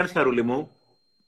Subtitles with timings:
[0.00, 0.70] κάνεις χαρούλη μου.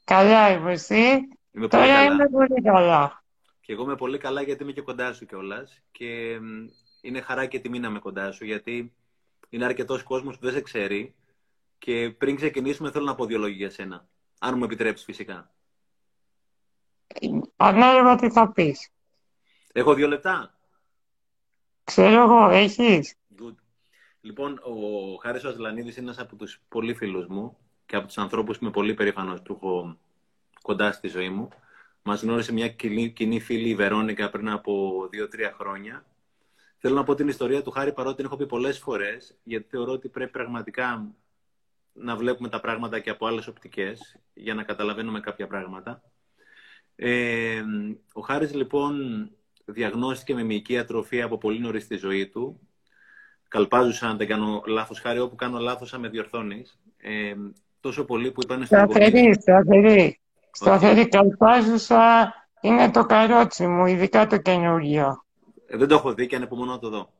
[0.04, 0.94] Καλά είμαι εσύ.
[0.94, 2.02] Είμαι πολύ Τώρα καλά.
[2.02, 3.24] είμαι πολύ καλά.
[3.60, 5.82] Και εγώ είμαι πολύ καλά γιατί είμαι και κοντά σου κιόλας.
[5.92, 6.66] Και μ,
[7.00, 8.92] είναι χαρά και τιμή να είμαι κοντά σου γιατί
[9.48, 11.14] είναι αρκετός κόσμος που δεν σε ξέρει.
[11.78, 14.06] Και πριν ξεκινήσουμε, θέλω να πω δύο λόγια για σένα.
[14.38, 15.50] Αν μου επιτρέψεις, φυσικά.
[17.56, 18.90] Ανάλογα τι θα πεις.
[19.72, 20.54] Έχω δύο λεπτά.
[21.84, 23.14] Ξέρω εγώ, έχεις.
[23.38, 23.54] Good.
[24.20, 27.56] Λοιπόν, ο Χάρης Ασλανίδης είναι ένας από τους πολύ φίλους μου
[27.92, 29.96] και από τους ανθρώπους που είμαι πολύ περήφανος που έχω
[30.62, 31.48] κοντά στη ζωή μου.
[32.02, 36.04] Μας γνώρισε μια κοινή, κοινή φίλη η Βερόνικα πριν από δύο-τρία χρόνια.
[36.78, 39.92] Θέλω να πω την ιστορία του Χάρη παρότι την έχω πει πολλές φορές γιατί θεωρώ
[39.92, 41.14] ότι πρέπει πραγματικά
[41.92, 46.02] να βλέπουμε τα πράγματα και από άλλες οπτικές για να καταλαβαίνουμε κάποια πράγματα.
[46.96, 47.62] Ε,
[48.12, 48.96] ο Χάρης λοιπόν
[49.64, 52.60] διαγνώστηκε με μυϊκή ατροφία από πολύ νωρίς στη ζωή του
[53.48, 56.78] καλπάζουσα, αν δεν κάνω λάθος, χάρη όπου κάνω λάθος, θα με διορθώνεις.
[56.96, 57.34] Ε,
[57.82, 60.20] τόσο πολύ που είπανε στον Σταθερή, σταθερή.
[60.50, 65.24] Σταθερή καλπάζουσα είναι το καρότσι μου, ειδικά το καινούριο.
[65.66, 67.12] Ε, δεν το έχω δει και ανεπομονώ να το δω.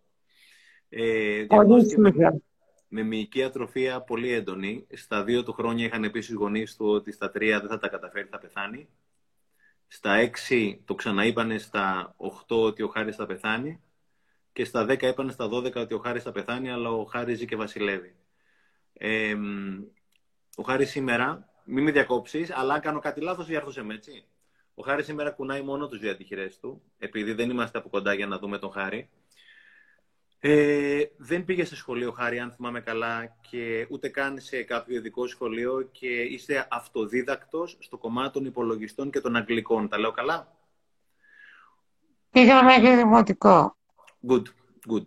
[0.89, 2.37] Ε, Πολύ διαγνώστηκε με, σίγουρα.
[2.89, 4.87] με μυϊκή ατροφία πολύ έντονη.
[4.93, 7.89] Στα δύο του χρόνια είχαν πει στους γονείς του ότι στα τρία δεν θα τα
[7.89, 8.89] καταφέρει, θα πεθάνει.
[9.89, 13.81] Στα έξι το ξαναείπανε στα οχτώ ότι ο Χάρης θα πεθάνει.
[14.53, 17.45] Και στα δέκα είπανε στα δώδεκα ότι ο Χάρης θα πεθάνει, αλλά ο Χάρης ζει
[17.47, 18.15] και βασιλεύει.
[18.93, 19.83] Ε, μ,
[20.57, 24.25] ο Χάρης σήμερα, μην με διακόψεις, αλλά αν κάνω κάτι λάθος, διάρθωσε με, έτσι.
[24.75, 28.39] Ο Χάρης σήμερα κουνάει μόνο τους διατυχηρές του, επειδή δεν είμαστε από κοντά για να
[28.39, 29.11] δούμε τον Χάρη.
[30.39, 35.27] Ε, δεν πήγε σε σχολείο, Χάρη, αν θυμάμαι καλά, και ούτε καν σε κάποιο ειδικό
[35.27, 39.89] σχολείο και είσαι αυτοδίδακτος στο κομμάτι των υπολογιστών και των αγγλικών.
[39.89, 40.53] Τα λέω καλά;
[42.33, 43.77] Πήγα μέχρι δημοτικό.
[44.29, 44.43] Good,
[44.91, 45.03] good.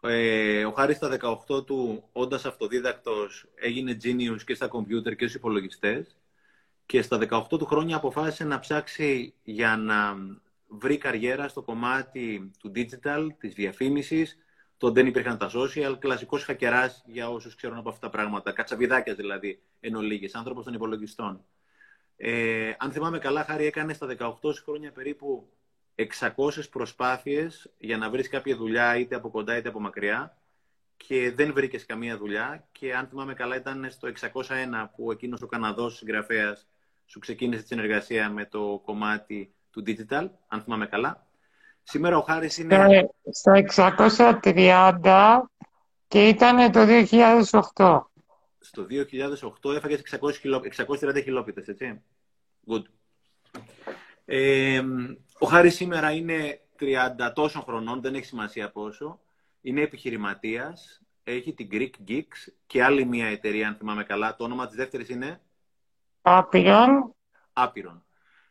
[0.00, 5.34] Ε, ο Χάρης στα 18 του, όντας αυτοδίδακτος, έγινε genius και στα κομπιούτερ και στους
[5.34, 6.16] υπολογιστές.
[6.86, 10.16] Και στα 18 του χρόνια αποφάσισε να ψάξει για να
[10.68, 14.38] βρει καριέρα στο κομμάτι του digital, της διαφήμισης,
[14.76, 19.14] το δεν υπήρχαν τα social, κλασικός χακεράς για όσους ξέρουν από αυτά τα πράγματα, κατσαβιδάκια
[19.14, 21.44] δηλαδή, εν ολίγης, άνθρωπος των υπολογιστών.
[22.16, 25.48] Ε, αν θυμάμαι καλά, Χάρη, έκανε στα 18 σου χρόνια περίπου
[25.96, 30.36] 600 προσπάθειες για να βρεις κάποια δουλειά είτε από κοντά είτε από μακριά
[30.96, 35.46] και δεν βρήκες καμία δουλειά και αν θυμάμαι καλά ήταν στο 601 που εκείνος ο
[35.46, 36.66] Καναδός συγγραφέας
[37.06, 41.26] σου ξεκίνησε τη συνεργασία με το κομμάτι του digital, αν θυμάμαι καλά.
[41.82, 43.08] Σήμερα ο Χάρης είναι...
[43.30, 45.40] Στα, στα 630
[46.08, 46.80] και ήταν το
[47.74, 48.00] 2008.
[48.58, 48.86] Στο
[49.62, 50.62] 2008 έφαγες 600 χιλό...
[50.76, 52.02] 630 χιλόπιτες, έτσι.
[52.68, 52.82] Good.
[54.28, 54.82] Ε,
[55.38, 59.20] ο Χάρης σήμερα είναι 30 τόσων χρονών, δεν έχει σημασία πόσο.
[59.60, 64.36] Είναι επιχειρηματίας, έχει την Greek Geeks και άλλη μια εταιρεία, αν θυμάμαι καλά.
[64.36, 65.40] Το όνομα της δεύτερης είναι;
[66.22, 67.14] Άπειρον.
[67.52, 68.04] Άπειρον.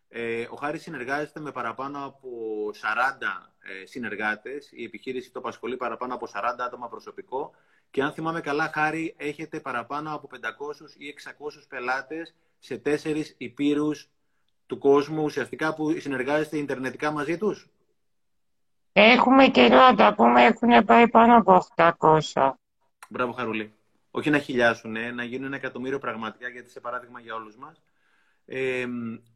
[0.07, 2.29] Ε, ο Χάρης συνεργάζεται με παραπάνω από
[2.73, 4.71] 40 ε, συνεργάτες.
[4.71, 7.51] Η επιχείρηση το απασχολεί παραπάνω από 40 άτομα προσωπικό.
[7.91, 14.09] Και αν θυμάμαι καλά, Χάρη, έχετε παραπάνω από 500 ή 600 πελάτες σε τέσσερις υπήρους
[14.65, 17.69] του κόσμου, ουσιαστικά που συνεργάζεστε ιντερνετικά μαζί τους;
[18.97, 22.51] Έχουμε καιρό να τα πούμε, έχουν πάει πάνω από 800.
[23.09, 23.73] Μπράβο, Χαρούλη.
[24.11, 27.81] Όχι να χιλιάσουν, να γίνουν ένα εκατομμύριο πραγματικά, γιατί σε παράδειγμα για όλους μας.
[28.45, 28.85] Ε,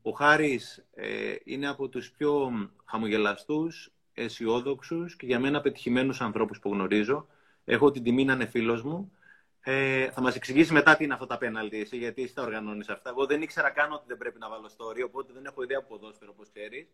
[0.02, 2.52] ο Χάρης ε, είναι από τους πιο
[2.86, 7.28] χαμογελαστούς, αισιόδοξους και για μένα πετυχημένους ανθρώπους που γνωρίζω.
[7.66, 9.12] Έχω την τιμή να είναι φίλος μου.
[9.64, 12.90] Ε, θα μας εξηγήσει μετά τι είναι αυτά τα πέναλτι, εσύ, γιατί εσύ τα οργανώνεις
[12.90, 13.10] αυτά.
[13.10, 15.88] Εγώ δεν ήξερα καν ότι δεν πρέπει να βάλω story, οπότε δεν έχω ιδέα από
[15.88, 16.88] ποδόσφαιρο, όπως ξέρεις.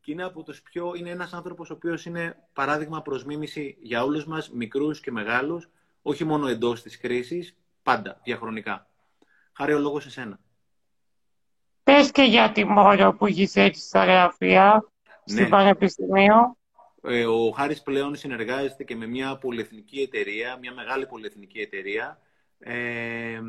[0.00, 0.92] Και είναι από τους πιο...
[0.96, 5.68] είναι ένας άνθρωπος ο οποίος είναι παράδειγμα προς μίμηση για όλους μας, μικρούς και μεγάλους,
[6.02, 8.86] όχι μόνο εντός της κρίσης, πάντα, διαχρονικά.
[9.52, 10.38] Χάρη ο λόγος σε σένα.
[11.82, 14.84] Πες και για τη Μόρο που έχεις έρθει στα γραφεία,
[15.24, 15.36] Ναι.
[15.36, 16.55] στην Πανεπιστημίου.
[17.08, 22.18] Ε, ο Χάρης πλέον συνεργάζεται και με μια πολυεθνική εταιρεία, μια μεγάλη πολυεθνική εταιρεία
[22.58, 23.40] ε,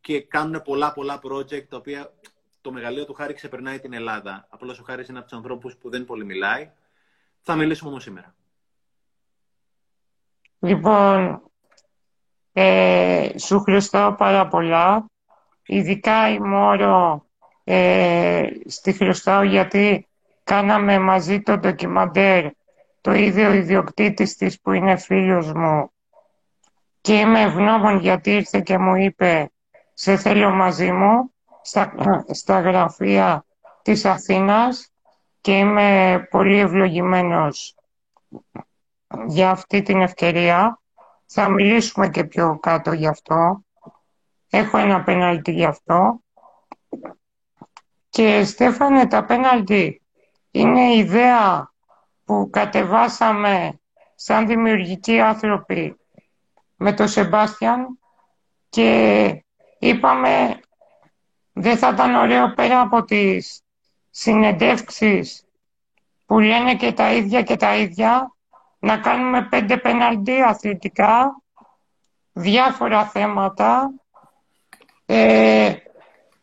[0.00, 2.12] και κάνουν πολλά πολλά project τα οποία
[2.60, 4.46] το μεγαλείο του Χάρη ξεπερνάει την Ελλάδα.
[4.50, 6.70] Απλώς ο Χάρης είναι από τους ανθρώπους που δεν πολύ μιλάει.
[7.40, 8.34] Θα μιλήσουμε όμως σήμερα.
[10.58, 11.42] Λοιπόν,
[12.52, 15.04] ε, σου χρωστάω πάρα πολλά.
[15.66, 17.26] Ειδικά η Μόρο
[17.64, 20.08] ε, στη χρωστάω γιατί
[20.44, 22.46] κάναμε μαζί το ντοκιμαντέρ
[23.08, 25.90] το ίδιο ιδιοκτήτης της που είναι φίλος μου
[27.00, 29.52] και είμαι ευγνώμων γιατί ήρθε και μου είπε
[29.94, 31.32] σε θέλω μαζί μου
[31.62, 31.94] στα,
[32.30, 33.44] στα γραφεία
[33.82, 34.92] της Αθήνας
[35.40, 37.74] και είμαι πολύ ευλογημένος
[39.26, 40.80] για αυτή την ευκαιρία.
[41.26, 43.60] Θα μιλήσουμε και πιο κάτω γι' αυτό.
[44.50, 46.20] Έχω ένα πέναλτι γι' αυτό.
[48.08, 50.02] Και Στέφανε, τα πέναλτι
[50.50, 51.72] είναι η ιδέα
[52.28, 53.80] που κατεβάσαμε
[54.14, 55.96] σαν δημιουργικοί άνθρωποι
[56.76, 57.98] με τον Σεμπάστιαν
[58.68, 59.44] και
[59.78, 60.60] είπαμε
[61.52, 63.62] δεν θα ήταν ωραίο πέρα από τις
[64.10, 65.44] συνεντεύξεις
[66.26, 68.36] που λένε και τα ίδια και τα ίδια
[68.78, 71.42] να κάνουμε πέντε πέναλτι αθλητικά,
[72.32, 73.90] διάφορα θέματα
[75.06, 75.74] ε,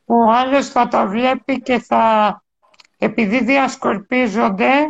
[0.05, 2.43] που ο άλλος θα τα βλέπει και θα,
[2.97, 4.87] επειδή διασκορπίζονται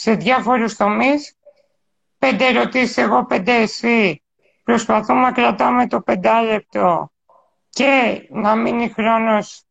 [0.00, 1.36] σε διάφορους τομείς,
[2.18, 4.22] πέντε ερωτήσεις εγώ, πέντε εσύ,
[4.64, 7.12] προσπαθούμε να κρατάμε το πεντάλεπτο
[7.70, 9.64] και να μείνει χρόνος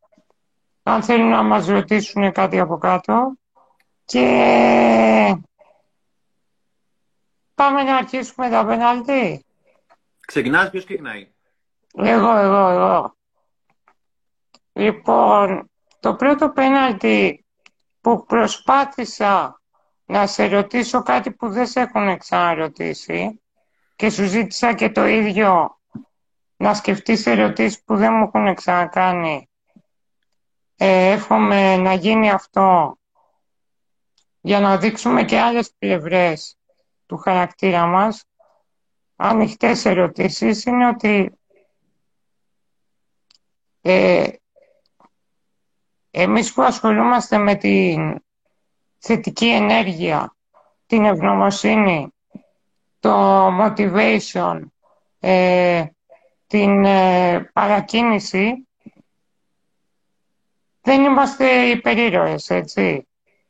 [0.83, 3.33] αν θέλουν να μας ρωτήσουν κάτι από κάτω
[4.05, 4.25] και
[7.55, 9.45] πάμε να αρχίσουμε τα πέναλτι.
[10.19, 11.31] Ξεκινάς, ποιος ξεκινάει;
[11.95, 13.15] Εγώ, εγώ, εγώ.
[14.73, 17.45] Λοιπόν, το πρώτο πέναλτι
[18.01, 19.58] που προσπάθησα
[20.09, 23.41] να σε ρωτήσω κάτι που δεν σε έχουν ξαναρωτήσει
[23.95, 25.79] και σου ζήτησα και το ίδιο
[26.57, 29.49] να σκεφτείς ερωτήσεις που δεν μου έχουν ξανακάνει.
[30.75, 32.97] Ε, εύχομαι να γίνει αυτό
[34.41, 36.57] για να δείξουμε και άλλες πλευρές
[37.05, 38.25] του χαρακτήρα μας.
[39.15, 41.39] Ανοιχτές ερωτήσεις είναι ότι
[43.81, 44.27] ε,
[46.11, 48.23] εμείς που ασχολούμαστε με την
[48.99, 50.35] θετική ενέργεια,
[50.85, 52.13] την ευγνωμοσύνη,
[52.99, 54.59] το motivation,
[55.19, 55.85] ε,
[56.47, 58.67] την ε, παρακίνηση,
[60.81, 63.07] δεν είμαστε υπερήρωες, έτσι.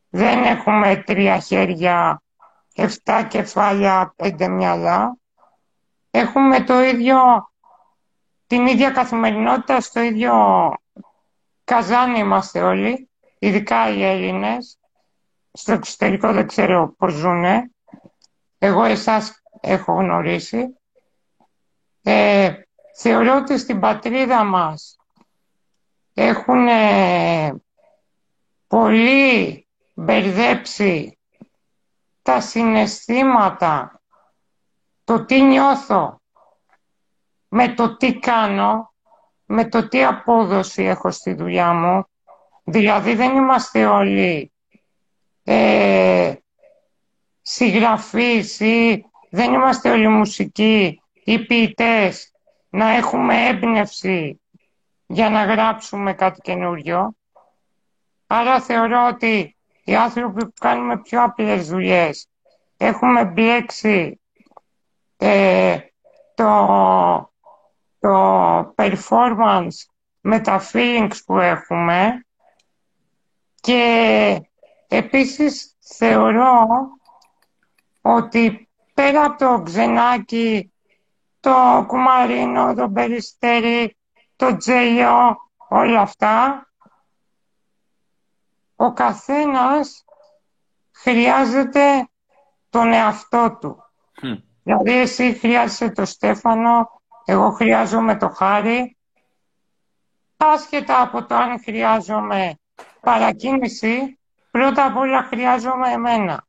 [0.10, 2.22] Δεν έχουμε τρία χέρια,
[2.75, 5.18] εφτά κεφάλια, πέντε μυαλά.
[6.12, 7.18] Έχουμε το ίδιο,
[8.48, 10.34] την ίδια καθημερινότητα στο ίδιο
[11.63, 13.10] καζάνι είμαστε όλοι,
[13.40, 14.79] ειδικά οι Έλληνες.
[15.59, 17.71] Στο εξωτερικό δεν ξέρω πώς ζουνε.
[18.57, 20.79] Εγώ εσάς έχω γνωρίσει.
[22.03, 22.53] Ε,
[22.95, 24.97] θεωρώ ότι στην πατρίδα μας
[26.13, 26.67] έχουν
[28.67, 31.19] πολύ μπερδέψει
[32.21, 34.01] τα συναισθήματα,
[35.03, 36.21] το τι νιώθω,
[37.47, 38.94] με το τι κάνω,
[39.45, 42.06] με το τι απόδοση έχω στη δουλειά μου.
[42.63, 44.53] Δηλαδή δεν είμαστε όλοι
[45.51, 46.34] ε,
[47.42, 52.31] συγγραφείς ή δεν είμαστε όλοι μουσικοί ή ποιητές
[52.69, 54.42] να έχουμε έμπνευση
[55.07, 57.13] για να γράψουμε κάτι καινούριο.
[58.28, 62.28] Άρα θεωρώ ότι οι άνθρωποι που κάνουμε πιο απλές δουλειές
[62.78, 64.19] έχουμε μπλέξει
[65.18, 65.78] ε,
[66.36, 66.68] το,
[68.00, 69.78] το performance
[70.22, 72.25] με τα feelings που έχουμε
[73.62, 74.49] και
[74.89, 76.68] επίσης θεωρώ
[78.01, 80.74] ότι πέρα από το ξενάκι,
[81.39, 83.97] το κουμαρίνο, το περιστέρι,
[84.36, 85.38] το τζέλιο,
[85.68, 86.68] όλα αυτά,
[88.75, 90.06] ο καθένας
[90.92, 92.09] χρειάζεται
[92.69, 93.83] τον εαυτό του.
[94.63, 98.97] Δηλαδή εσύ χρειάζεσαι το Στέφανο, εγώ χρειάζομαι το Χάρη.
[100.38, 102.59] Άσχετα από το αν χρειάζομαι
[103.01, 104.19] παρακίνηση,
[104.51, 106.45] πρώτα απ' όλα χρειάζομαι εμένα.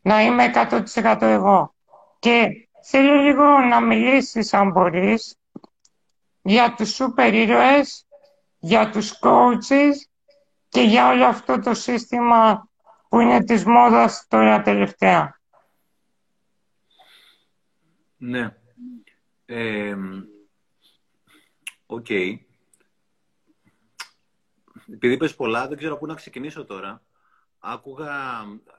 [0.00, 1.74] Να είμαι 100% εγώ.
[2.18, 5.36] Και θέλω λίγο να μιλήσεις αν μπορείς
[6.42, 8.06] για τους σούπερ ήρωες,
[8.58, 9.94] για τους coaches
[10.68, 12.68] και για όλο αυτό το σύστημα
[13.08, 15.40] που είναι της μόδας τώρα τελευταία.
[18.16, 18.56] Ναι.
[21.86, 22.06] Οκ.
[24.92, 27.02] Επειδή είπες πολλά, δεν ξέρω πού να ξεκινήσω τώρα.
[27.58, 28.10] Άκουγα,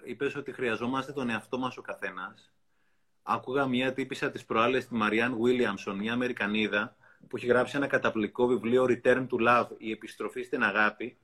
[0.03, 2.53] είπες ότι χρειαζόμαστε τον εαυτό μας ο καθένας.
[3.23, 6.95] Άκουγα μια τύπησα της προάλλες, τη Μαριάν Βίλιαμσον, μια Αμερικανίδα,
[7.27, 11.17] που έχει γράψει ένα καταπληκτικό βιβλίο Return to Love, η επιστροφή στην αγάπη,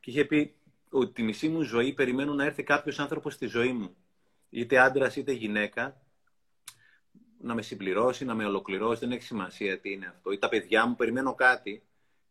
[0.00, 0.54] και είχε πει
[0.90, 3.96] ότι τη μισή μου ζωή περιμένω να έρθει κάποιος άνθρωπος στη ζωή μου,
[4.50, 6.00] είτε άντρας είτε γυναίκα,
[7.40, 10.32] να με συμπληρώσει, να με ολοκληρώσει, δεν έχει σημασία τι είναι αυτό.
[10.32, 11.85] Ή τα παιδιά μου περιμένω κάτι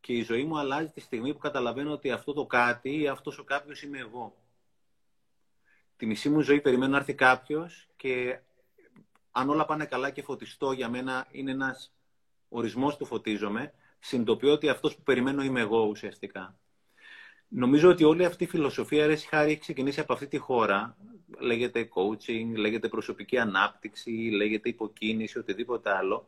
[0.06, 3.38] και η ζωή μου αλλάζει τη στιγμή που καταλαβαίνω ότι αυτό το κάτι ή αυτός
[3.38, 4.36] ο κάποιος είμαι εγώ.
[5.98, 8.40] Τη μισή μου ζωή περιμένω να έρθει κάποιος και
[9.32, 11.94] αν όλα πάνε καλά και φωτιστώ, για μένα είναι ένας
[12.50, 16.60] ορισμός του φωτίζομαι, συνειδητοποιώ ότι αυτός που περιμένω είμαι εγώ ουσιαστικά.
[17.48, 20.98] Νομίζω ότι όλη αυτή η φιλοσοφία, αρέσει χάρη, έχει ξεκινήσει από αυτή τη χώρα.
[21.40, 26.28] Λέγεται coaching, λέγεται προσωπική ανάπτυξη, λέγεται υποκίνηση, οτιδήποτε άλλο.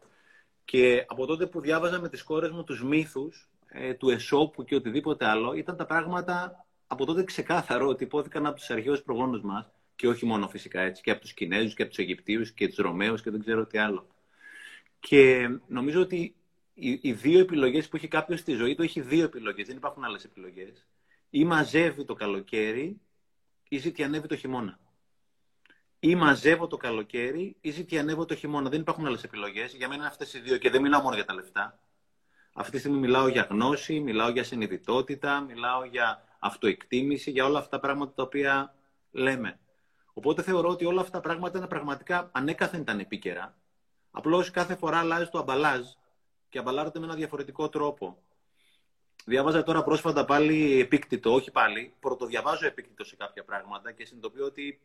[0.66, 4.76] Και από τότε που διάβαζα με τις κόρες μου τους μύθους, ε, του εσώπου και
[4.76, 9.72] οτιδήποτε άλλο, ήταν τα πράγματα από τότε ξεκάθαρο ότι υπόθηκαν από τους αρχαίους προγόνους μας
[9.96, 12.78] και όχι μόνο φυσικά έτσι, και από τους Κινέζους και από τους Αιγυπτίους και τους
[12.78, 14.08] Ρωμαίους και δεν ξέρω τι άλλο.
[15.00, 16.36] Και νομίζω ότι
[16.74, 20.04] οι, οι δύο επιλογές που έχει κάποιος στη ζωή του έχει δύο επιλογές, δεν υπάρχουν
[20.04, 20.86] άλλες επιλογές.
[21.30, 23.00] Ή μαζεύει το καλοκαίρι
[23.70, 24.80] ή ζητιανεύει το χειμώνα.
[26.00, 28.70] Ή μαζεύω το καλοκαίρι ή ζητιανεύω το χειμώνα.
[28.70, 29.74] Δεν υπάρχουν άλλες επιλογές.
[29.74, 31.80] Για μένα αυτές οι δύο και δεν μιλάω μόνο για τα λεφτά.
[32.60, 37.70] Αυτή τη στιγμή μιλάω για γνώση, μιλάω για συνειδητότητα, μιλάω για αυτοεκτίμηση, για όλα αυτά
[37.70, 38.76] τα πράγματα τα οποία
[39.12, 39.60] λέμε.
[40.14, 43.58] Οπότε θεωρώ ότι όλα αυτά τα πράγματα είναι πραγματικά ανέκαθεν ήταν επίκαιρα.
[44.12, 45.86] Απλώς κάθε φορά αλλάζει το αμπαλάζ
[46.50, 48.18] και αμπαλάρεται με ένα διαφορετικό τρόπο.
[49.26, 54.80] Διάβαζα τώρα πρόσφατα πάλι επίκτητο, όχι πάλι, πρωτοδιαβάζω επίκτητο σε κάποια πράγματα και συνειδητοποιώ ότι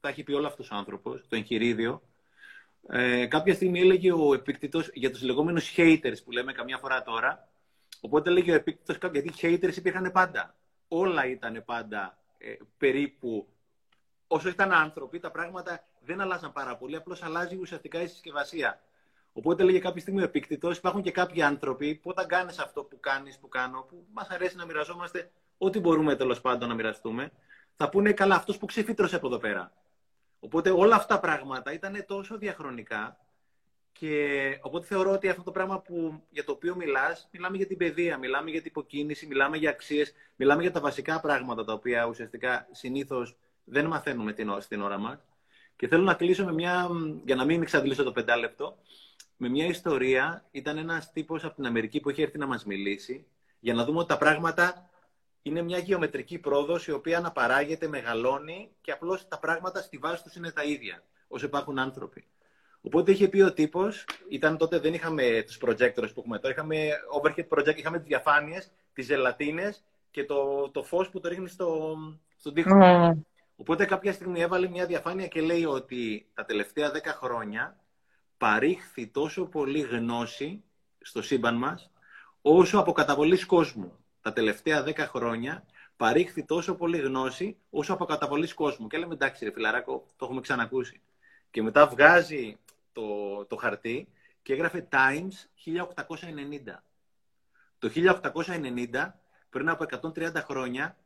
[0.00, 2.02] τα έχει πει όλο αυτός ο άνθρωπος, το εγχειρίδιο.
[2.88, 7.48] Ε, κάποια στιγμή έλεγε ο επίκτητος για τους λεγόμενους haters που λέμε καμιά φορά τώρα.
[8.00, 10.54] Οπότε έλεγε ο επίκτητος, γιατί haters υπήρχαν πάντα.
[10.88, 13.48] Όλα ήταν πάντα ε, περίπου.
[14.26, 18.80] Όσο ήταν άνθρωποι, τα πράγματα δεν αλλάζαν πάρα πολύ, απλώς αλλάζει ουσιαστικά η συσκευασία.
[19.32, 23.00] Οπότε έλεγε κάποια στιγμή ο επίκτητος, υπάρχουν και κάποιοι άνθρωποι που όταν κάνεις αυτό που
[23.00, 27.32] κάνεις, που κάνω, που μας αρέσει να μοιραζόμαστε ό,τι μπορούμε τέλος πάντων να μοιραστούμε,
[27.76, 29.72] θα πούνε καλά αυτός που ξεφύτρωσε από εδώ πέρα.
[30.40, 33.18] Οπότε όλα αυτά τα πράγματα ήταν τόσο διαχρονικά
[33.92, 37.76] και οπότε θεωρώ ότι αυτό το πράγμα που, για το οποίο μιλάς, μιλάμε για την
[37.76, 42.06] παιδεία, μιλάμε για την υποκίνηση, μιλάμε για αξίες, μιλάμε για τα βασικά πράγματα τα οποία
[42.06, 45.18] ουσιαστικά συνήθως δεν μαθαίνουμε την, στην ώρα μας.
[45.76, 46.88] Και θέλω να κλείσω με μια,
[47.24, 48.76] για να μην εξαντλήσω το πεντάλεπτο,
[49.36, 50.44] με μια ιστορία.
[50.50, 53.26] Ήταν ένας τύπος από την Αμερική που είχε έρθει να μας μιλήσει
[53.60, 54.89] για να δούμε ότι τα πράγματα
[55.42, 60.34] είναι μια γεωμετρική πρόοδος η οποία αναπαράγεται, μεγαλώνει και απλώς τα πράγματα στη βάση τους
[60.34, 62.24] είναι τα ίδια όσο υπάρχουν άνθρωποι.
[62.80, 66.88] Οπότε είχε πει ο τύπος, ήταν τότε δεν είχαμε τους projectors που έχουμε τώρα, είχαμε
[67.20, 69.74] overhead project, είχαμε τις διαφάνειες, τις ζελατίνε
[70.10, 71.96] και το, το φως που το ρίχνει στο,
[72.36, 72.74] στον τοίχο.
[72.74, 73.12] Ναι, ναι.
[73.56, 77.76] Οπότε κάποια στιγμή έβαλε μια διαφάνεια και λέει ότι τα τελευταία 10 χρόνια
[78.38, 80.62] παρήχθη τόσο πολύ γνώση
[81.00, 81.90] στο σύμπαν μας,
[82.42, 83.92] όσο από καταβολής κόσμου.
[84.20, 85.64] Τα τελευταία 10 χρόνια
[85.96, 88.86] παρήχθη τόσο πολύ γνώση, όσο από καταβολής κόσμου.
[88.86, 91.00] Και λέμε εντάξει ρε φιλαράκο, το έχουμε ξανακούσει.
[91.50, 92.58] Και μετά βγάζει
[92.92, 93.04] το,
[93.44, 94.08] το χαρτί
[94.42, 95.32] και έγραφε Times
[95.64, 96.82] 1890.
[97.78, 99.12] Το 1890,
[99.50, 99.84] πριν από
[100.16, 100.96] 130 χρόνια,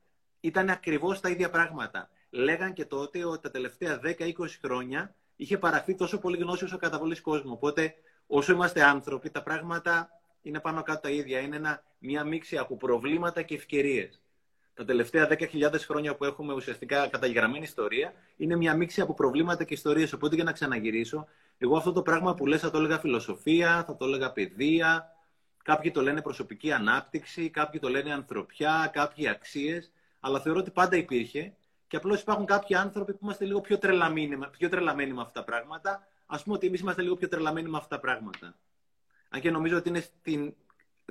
[0.40, 2.11] ήταν ακριβώς τα ίδια πράγματα.
[2.30, 7.21] Λέγαν και τότε ότι τα τελευταία 10-20 χρόνια είχε παραχθεί τόσο πολύ γνώση όσο καταβολής
[7.21, 7.52] κόσμου.
[7.52, 7.94] Οπότε,
[8.26, 10.11] όσο είμαστε άνθρωποι, τα πράγματα
[10.45, 11.39] είναι πάνω κάτω τα ίδια.
[11.41, 14.21] Είναι ένα, μια μίξη από προβλήματα και ευκαιρίες.
[14.75, 19.75] Τα τελευταία 10.000 χρόνια που έχουμε ουσιαστικά καταγεγραμμένη ιστορία είναι μια μίξη από προβλήματα και
[19.75, 20.13] ιστορίες.
[20.13, 21.27] Οπότε, για να ξαναγυρίσω,
[21.59, 25.09] εγώ αυτό το πράγμα που λες θα το έλεγα φιλοσοφία, θα το έλεγα παιδεία.
[25.65, 29.93] Κάποιοι το λένε προσωπική ανάπτυξη, κάποιοι το λένε ανθρωπιά, κάποιοι αξίες.
[30.21, 31.55] Αλλά θεωρώ ότι πάντα υπήρχε
[31.87, 35.45] και απλώς υπάρχουν κάποιοι άνθρωποι που είμαστε λίγο πιο τρελαμένοι, πιο τρελαμένοι με αυτά τα
[35.45, 36.07] πράγματα.
[36.27, 38.55] Α πούμε ότι εμείς είμαστε λίγο πιο τρελαμένοι με αυτά τα πράγματα.
[39.35, 40.55] Αν και νομίζω ότι είναι στην...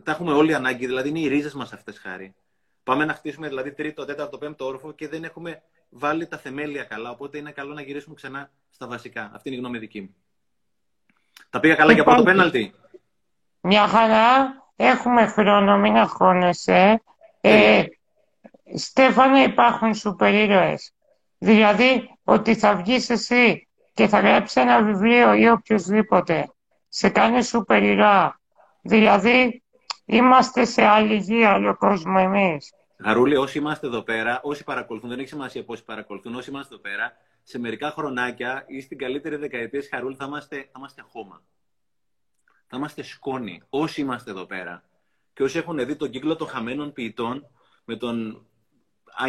[0.03, 2.35] τα έχουμε όλοι ανάγκη, δηλαδή είναι οι ρίζες μας αυτές χάρη.
[2.83, 7.09] Πάμε να χτίσουμε δηλαδή τρίτο, τέταρτο, πέμπτο όροφο και δεν έχουμε βάλει τα θεμέλια καλά.
[7.09, 9.31] Οπότε είναι καλό να γυρίσουμε ξανά στα βασικά.
[9.33, 10.15] Αυτή είναι η γνώμη δική μου.
[11.49, 12.73] Τα πήγα καλά για πρώτο πέναλτι.
[13.61, 14.61] Μια χαρά.
[14.75, 17.01] Έχουμε χρόνο, μην αγχώνεσαι.
[17.41, 17.83] Ε,
[18.75, 20.91] Στέφανε, υπάρχουν σούπερ ήρωες.
[21.37, 26.53] Δηλαδή, ότι θα βγεις εσύ και θα γράψεις ένα βιβλίο ή οποιοδήποτε.
[26.95, 28.39] Σε κάνει σούπερ ήρωα.
[28.81, 29.63] Δηλαδή,
[30.05, 32.73] είμαστε σε άλλη γη, άλλο κόσμο εμείς.
[33.03, 36.83] Χαρούλη, όσοι είμαστε εδώ πέρα, όσοι παρακολουθούν, δεν έχει σημασία πόσοι παρακολουθούν, όσοι είμαστε εδώ
[36.83, 37.11] πέρα,
[37.43, 41.41] σε μερικά χρονάκια ή στην καλύτερη δεκαετία, Χαρούλη, θα είμαστε, θα είμαστε χώμα.
[42.67, 44.83] Θα είμαστε σκόνη, όσοι είμαστε εδώ πέρα.
[45.33, 47.47] Και όσοι έχουν δει τον κύκλο των χαμένων ποιητών
[47.85, 48.45] με τον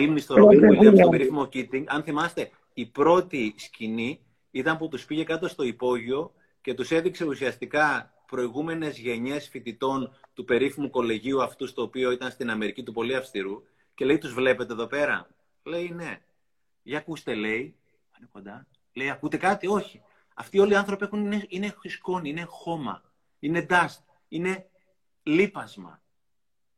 [0.00, 1.84] ήμουν στο Ρόμπιν Williams, στο περίφημο Keating.
[1.86, 6.32] Αν θυμάστε, η πρώτη σκηνή ήταν που τους πήγε κάτω στο υπόγειο
[6.64, 12.50] και τους έδειξε ουσιαστικά προηγούμενες γενιές φοιτητών του περίφημου κολεγίου αυτού, στο οποίο ήταν στην
[12.50, 13.62] Αμερική του πολύ αυστηρού,
[13.94, 15.28] και λέει: Τους βλέπετε εδώ πέρα;
[15.62, 16.22] Λέει: Ναι.
[16.82, 17.76] Για ακούστε, λέει.
[18.18, 18.66] Είναι κοντά.
[18.92, 20.02] Λέει: Ακούτε κάτι, όχι.
[20.34, 23.02] Αυτοί όλοι οι άνθρωποι έχουν, είναι, είναι σκόνη, είναι χώμα,
[23.38, 24.66] είναι dust, είναι
[25.22, 26.02] λίπασμα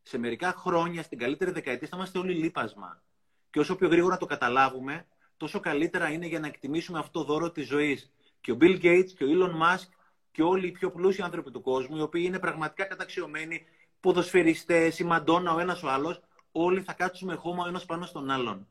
[0.01, 3.01] σε μερικά χρόνια, στην καλύτερη δεκαετία, θα είμαστε όλοι λίπασμα.
[3.49, 7.51] Και όσο πιο γρήγορα το καταλάβουμε, τόσο καλύτερα είναι για να εκτιμήσουμε αυτό το δώρο
[7.51, 8.11] της ζωής.
[8.41, 9.87] Και ο Bill Gates και ο Elon Musk
[10.31, 13.65] και όλοι οι πιο πλούσιοι άνθρωποι του κόσμου, οι οποίοι είναι πραγματικά καταξιωμένοι,
[13.99, 16.19] ποδοσφαιριστές, η Μαντόνα, ο ένας ο άλλος,
[16.51, 18.67] όλοι θα κάτσουμε χώμα ο ένας πάνω στον άλλον.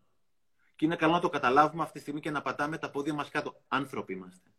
[0.76, 3.28] Και είναι καλό να το καταλάβουμε αυτή τη στιγμή και να πατάμε τα πόδια μας
[3.30, 3.60] κάτω.
[3.68, 4.50] Άνθρωποι είμαστε.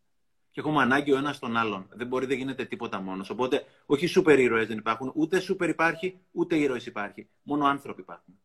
[0.50, 1.88] και έχουμε ανάγκη ο ένας τον άλλον.
[1.92, 3.30] Δεν μπορεί, δεν γίνεται τίποτα μόνος.
[3.30, 7.28] Οπότε, όχι σούπερ ήρωε δεν υπάρχουν, ούτε σούπερ υπάρχει, ούτε ήρωε υπάρχει.
[7.42, 8.40] Μόνο άνθρωποι υπάρχουν.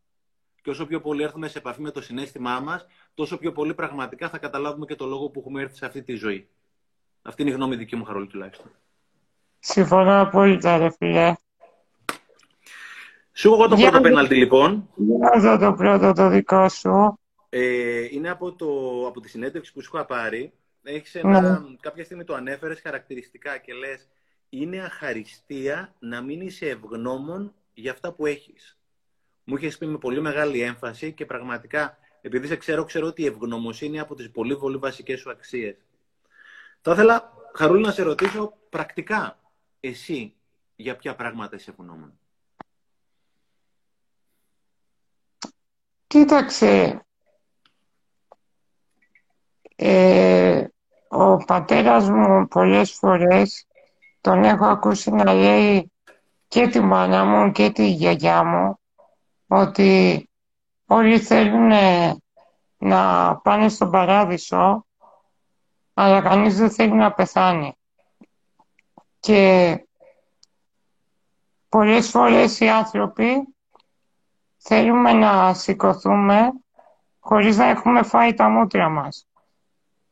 [0.64, 4.28] Και όσο πιο πολύ έρθουμε σε επαφή με το συνέστημά μας, τόσο πιο πολύ πραγματικά
[4.28, 6.48] θα καταλάβουμε και το λόγο που έχουμε έρθει σε αυτή τη ζωή.
[7.22, 8.70] Αυτή είναι η γνώμη δική μου, Χαρόλη, τουλάχιστον.
[9.58, 11.34] Συμφωνώ απόλυτα, ρε φίλε.
[13.32, 14.88] Σου εγώ το πρώτο πέναλτι, λοιπόν.
[15.40, 17.18] Για το πρώτο το δικό σου.
[17.48, 18.66] Ε, είναι από, το,
[19.06, 20.52] από τη συνέντευξη που σου είχα πάρει.
[20.82, 21.76] Έχεις ένα, Ναι.
[21.80, 24.08] κάποια στιγμή το ανέφερες χαρακτηριστικά και λες
[24.48, 28.78] είναι αχαριστία να μην είσαι ευγνώμων για αυτά που έχεις.
[29.44, 33.26] Μου είχες πει με πολύ μεγάλη έμφαση και πραγματικά, επειδή σε ξέρω, ξέρω ότι η
[33.26, 35.76] ευγνωμοσύνη είναι από τις πολύ πολύ βασικές σου αξίες.
[36.80, 39.38] Θα ήθελα, Χαρούλη, να σε ρωτήσω πρακτικά,
[39.80, 40.34] εσύ
[40.76, 42.18] για ποια πράγματα είσαι ευγνώμων;
[46.06, 47.04] Κοίταξε,
[49.76, 50.66] ε,
[51.08, 53.66] ο πατέρας μου πολλές φορές
[54.20, 55.92] τον έχω ακούσει να λέει
[56.48, 58.78] και τη μάνα μου και τη γιαγιά μου
[59.54, 60.28] ότι
[60.86, 61.72] όλοι θέλουν
[62.76, 64.86] να πάνε στον παράδεισο
[65.94, 67.78] αλλά κανείς δεν θέλει να πεθάνει.
[69.20, 69.78] Και
[71.68, 73.54] πολλές φορές οι άνθρωποι
[74.56, 76.52] θέλουμε να σηκωθούμε
[77.20, 79.26] χωρίς να έχουμε φάει τα μούτρα μας,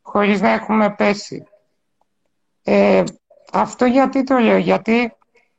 [0.03, 1.47] χωρίς να έχουμε πέσει.
[2.63, 3.03] Ε,
[3.53, 5.17] αυτό γιατί το λέω, γιατί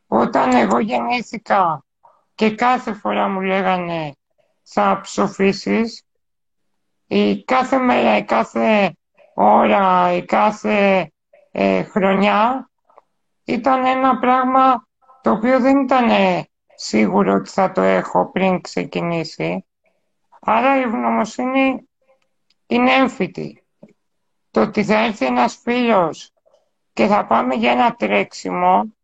[0.07, 1.85] όταν εγώ γεννήθηκα
[2.35, 4.15] και κάθε φορά μου λέγανε
[4.63, 6.03] θα ψοφήσεις,
[7.07, 8.95] η κάθε μέρα, η κάθε
[9.33, 11.11] ώρα, η κάθε
[11.51, 12.69] ε, χρονιά
[13.43, 14.87] ήταν ένα πράγμα
[15.21, 16.09] το οποίο δεν ήταν
[16.75, 19.65] σίγουρο ότι θα το έχω πριν ξεκινήσει.
[20.39, 21.89] Άρα η ευγνωμοσύνη
[22.67, 23.63] είναι έμφυτη.
[24.51, 26.31] Το ότι θα έρθει ένας φίλος
[26.93, 28.95] και θα πάμε για ένα τρέξιμο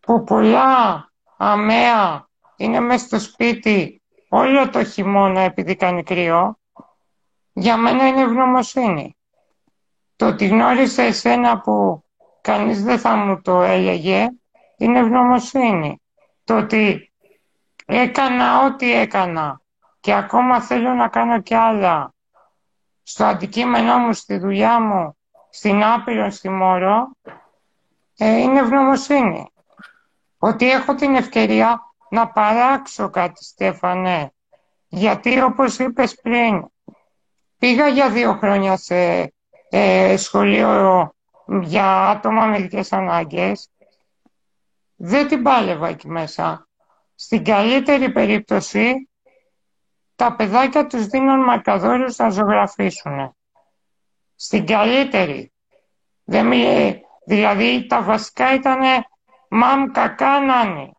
[0.00, 6.58] που πολλά αμαία είναι μέσα στο σπίτι όλο το χειμώνα επειδή κάνει κρύο,
[7.52, 9.16] για μένα είναι ευγνωμοσύνη.
[10.16, 12.04] Το ότι γνώρισα εσένα που
[12.40, 14.28] κανείς δεν θα μου το έλεγε,
[14.76, 16.00] είναι ευγνωμοσύνη.
[16.44, 17.12] Το ότι
[17.86, 19.60] έκανα ό,τι έκανα
[20.00, 22.14] και ακόμα θέλω να κάνω κι άλλα
[23.02, 25.16] στο αντικείμενό μου, στη δουλειά μου,
[25.50, 27.10] στην Άπειρο, στη Μόρο,
[28.16, 29.53] ε, είναι ευγνωμοσύνη.
[30.46, 34.32] Ότι έχω την ευκαιρία να παράξω κάτι, Στέφανε.
[34.88, 36.64] Γιατί όπως είπες πριν,
[37.58, 39.32] πήγα για δύο χρόνια σε
[39.70, 41.12] ε, σχολείο
[41.62, 43.68] για άτομα με ειδικές ανάγκες.
[44.96, 46.68] Δεν την πάλευα εκεί μέσα.
[47.14, 49.08] Στην καλύτερη περίπτωση,
[50.16, 53.36] τα παιδάκια τους δίνουν μαρκαδόρους να ζωγραφίσουν.
[54.36, 55.52] Στην καλύτερη.
[56.24, 59.04] Δεν μι- Δηλαδή, τα βασικά ήταν
[59.54, 60.92] μαμ κακά νάνι.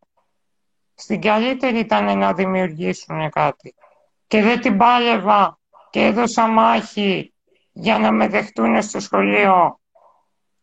[0.96, 3.76] Στην καλύτερη ήταν να δημιουργήσουν κάτι.
[4.28, 7.34] Και δεν την πάλευα και έδωσα μάχη
[7.72, 9.80] για να με δεχτούν στο σχολείο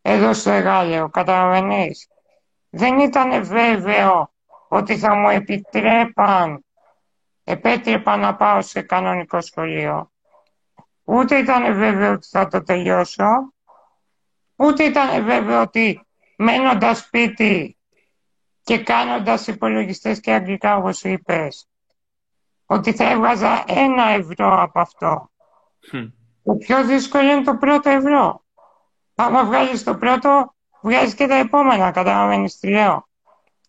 [0.02, 2.08] εδώ στο Εγάλεο, καταλαβαίνεις.
[2.70, 4.32] Δεν ήταν βέβαιο
[4.68, 6.64] ότι θα μου επιτρέπαν,
[7.44, 10.10] επέτρεπαν να πάω σε κανονικό σχολείο.
[11.04, 13.52] Ούτε ήταν βέβαιο ότι θα το τελειώσω,
[14.56, 17.76] ούτε ήταν βέβαιο ότι μένοντας σπίτι
[18.62, 21.68] και κάνοντας υπολογιστές και αγγλικά όπως είπες,
[22.66, 25.30] ότι θα έβγαζα ένα ευρώ από αυτό.
[25.88, 26.06] Χμ.
[26.44, 28.44] Το πιο δύσκολο είναι το πρώτο ευρώ.
[29.14, 33.08] Άμα βγάλεις το πρώτο, βγάζεις και τα επόμενα, καταλαβαίνεις τι λέω.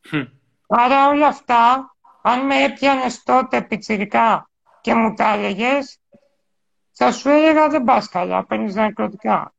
[0.08, 0.23] Χμ.
[0.67, 4.49] Άρα όλα αυτά, αν με έπιανες τότε πιτσιρικά
[4.82, 5.99] και μου τα έλεγες,
[6.91, 9.53] θα σου έλεγα δεν πας καλά, παίρνεις ναρκωτικά.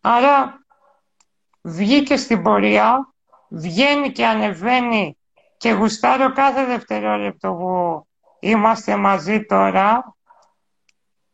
[0.00, 0.64] Άρα
[1.62, 3.13] βγήκε στην πορεία,
[3.54, 5.18] βγαίνει και ανεβαίνει
[5.56, 8.06] και γουστάρω κάθε δευτερόλεπτο που
[8.40, 10.16] είμαστε μαζί τώρα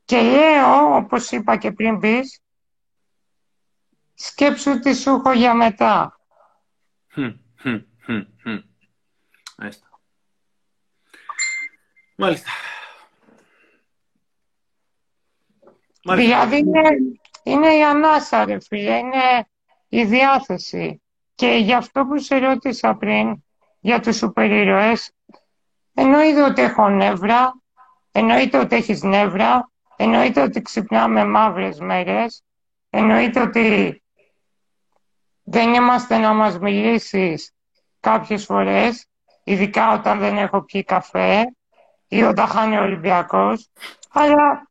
[0.05, 2.41] και λέω, όπως είπα και πριν πεις,
[4.15, 6.21] σκέψου τι σου έχω για μετά.
[7.09, 8.59] Χμ, χμ, χμ, χμ.
[9.57, 9.89] Μάλιστα.
[12.17, 12.51] Μάλιστα.
[16.05, 16.27] Μάλιστα.
[16.27, 16.81] Δηλαδή είναι,
[17.43, 19.49] είναι η ανάσα, ρε φίλε, είναι
[19.89, 21.00] η διάθεση.
[21.41, 23.45] Και γι' αυτό που σε ρώτησα πριν
[23.81, 25.13] για τους σούπερ ήρωες,
[25.95, 27.61] εννοείται ότι έχω νεύρα,
[28.13, 32.43] εννοείται ότι έχεις νεύρα, εννοείται ότι ξυπνάμε μαύρες μέρες,
[32.91, 34.03] εννοείται ότι
[35.43, 37.53] δεν είμαστε να μας μιλήσεις
[38.01, 39.07] κάποιες φορές,
[39.45, 41.55] ειδικά όταν δεν έχω πιει καφέ
[42.09, 43.69] ή όταν χάνει ο Ολυμπιακός,
[44.13, 44.69] αλλά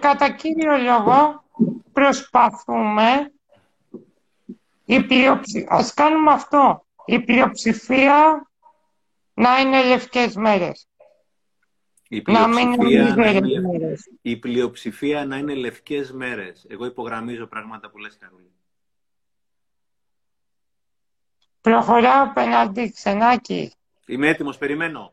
[0.00, 1.44] κατά κύριο λόγο
[1.92, 3.30] προσπαθούμε
[4.86, 5.66] η πλειοψη...
[5.68, 6.86] ας κάνουμε αυτό.
[7.04, 8.48] Η πλειοψηφία
[9.34, 10.88] να είναι λευκές μέρες.
[12.08, 14.10] Η πλειοψηφία, να, είναι, μέρες.
[14.22, 16.66] η πλειοψηφία να είναι λευκές μέρες.
[16.68, 18.50] Εγώ υπογραμμίζω πράγματα που λες, Καρολή.
[21.60, 23.72] Προχωράω πέναντι ξενάκι.
[24.06, 25.12] Είμαι έτοιμος, περιμένω.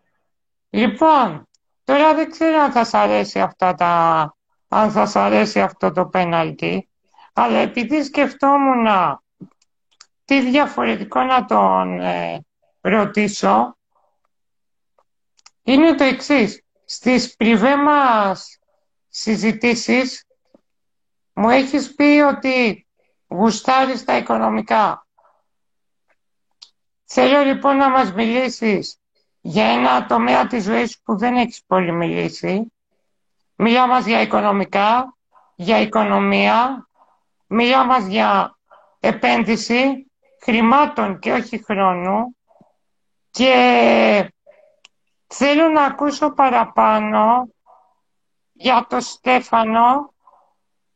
[0.69, 1.47] Λοιπόν,
[1.83, 4.21] τώρα δεν ξέρω αν θα σας αρέσει, αυτά τα...
[4.67, 6.89] αν θα σας αρέσει αυτό το πέναλτι,
[7.33, 8.87] αλλά επειδή σκεφτόμουν
[10.25, 12.45] τι διαφορετικό να τον ε,
[12.81, 13.77] ρωτήσω,
[15.63, 16.63] είναι το εξής.
[16.85, 18.59] Στις πριβέ μας
[19.07, 20.25] συζητήσεις
[21.33, 22.87] μου έχεις πει ότι
[23.27, 25.07] γουστάρεις τα οικονομικά.
[27.05, 28.97] Θέλω λοιπόν να μας μιλήσεις
[29.41, 32.73] για ένα τομέα της ζωής που δεν έχεις πολύ μιλήσει.
[33.55, 35.17] Μιλά μας για οικονομικά,
[35.55, 36.87] για οικονομία,
[37.47, 38.57] μιλά μας για
[38.99, 40.11] επένδυση
[40.43, 42.35] χρημάτων και όχι χρόνου
[43.31, 43.53] και
[45.27, 47.47] θέλω να ακούσω παραπάνω
[48.53, 50.13] για το Στέφανο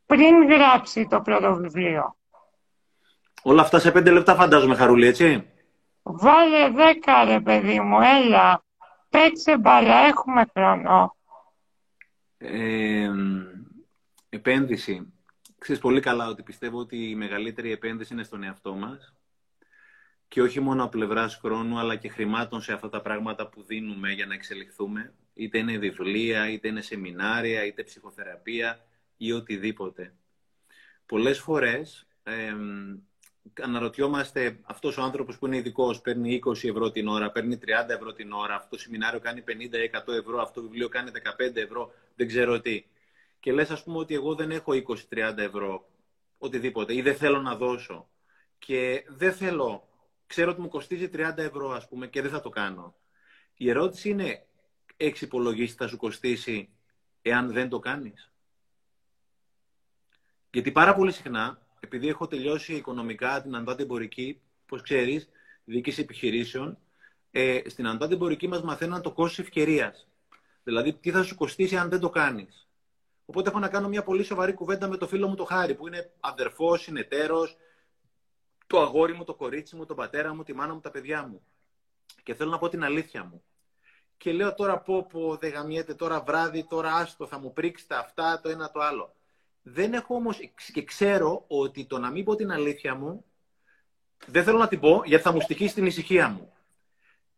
[0.06, 2.16] πριν γράψει το πρώτο βιβλίο.
[3.42, 5.52] Όλα αυτά σε πέντε λεπτά φαντάζομαι, Χαρούλη, έτσι;
[6.02, 8.64] Βάλε δέκα, ρε παιδί μου, έλα.
[9.10, 11.16] Παίξε μπαλά, έχουμε χρόνο.
[12.38, 13.10] Ε,
[14.30, 15.14] επένδυση.
[15.58, 19.18] Ξέρεις πολύ καλά ότι πιστεύω ότι η μεγαλύτερη επένδυση είναι στον εαυτό μας
[20.28, 24.12] και όχι μόνο από πλευράς χρόνου, αλλά και χρημάτων σε αυτά τα πράγματα που δίνουμε
[24.12, 25.14] για να εξελιχθούμε.
[25.34, 28.86] Είτε είναι βιβλία, είτε είναι σεμινάρια, είτε ψυχοθεραπεία
[29.18, 30.14] ή οτιδήποτε.
[31.06, 32.56] Πολλές φορές ε,
[33.62, 38.14] αναρωτιόμαστε αυτός ο άνθρωπος που είναι ειδικός, παίρνει 20 ευρώ την ώρα, παίρνει 30 ευρώ
[38.14, 42.28] την ώρα, αυτό το σεμινάριο κάνει 50-100 ευρώ, αυτό το βιβλίο κάνει 15 ευρώ, δεν
[42.28, 42.86] ξέρω τι.
[43.40, 44.72] Και λες ας πούμε ότι εγώ δεν έχω
[45.10, 45.90] 20-30 ευρώ,
[46.38, 48.10] οτιδήποτε, ή δεν θέλω να δώσω.
[48.60, 49.87] Και δεν θέλω,
[50.28, 52.96] ξέρω ότι μου κοστίζει 30 ευρώ ας πούμε και δεν θα το κάνω.
[53.54, 54.46] Η ερώτηση είναι,
[54.98, 56.70] έχεις υπολογίσει θα σου κοστίσει
[57.22, 58.32] εάν δεν το κάνεις;
[60.52, 65.30] Γιατί πάρα πολύ συχνά επειδή έχω τελειώσει οικονομικά την αντάτεμπορική, πώς ξέρεις,
[65.64, 66.78] διοίκηση επιχειρήσεων,
[67.32, 70.08] ε, στην αντάτεμπορική μας μαθαίναν το κόστος ευκαιρίας.
[70.64, 72.68] Δηλαδή, τι θα σου κοστίσει αν δεν το κάνεις.
[73.26, 75.88] Οπότε έχω να κάνω μια πολύ σοβαρή κουβέντα με το φίλο μου το Χάρη, που
[75.88, 77.58] είναι αδερφός, συνεταίρος,
[78.68, 81.42] το αγόρι μου, το κορίτσι μου, τον πατέρα μου, τη μάνα μου, τα παιδιά μου.
[82.24, 83.44] Και θέλω να πω την αλήθεια μου.
[84.18, 88.40] Και λέω τώρα πω πω δεν γαμιέται τώρα βράδυ, τώρα άστο, θα μου πρίξετε αυτά,
[88.42, 89.16] το ένα το άλλο.
[89.62, 90.40] Δεν έχω όμως
[90.74, 93.26] και ξέρω ότι το να μην πω την αλήθεια μου,
[94.26, 96.54] δεν θέλω να την πω γιατί θα μου στοιχήσει την ησυχία μου.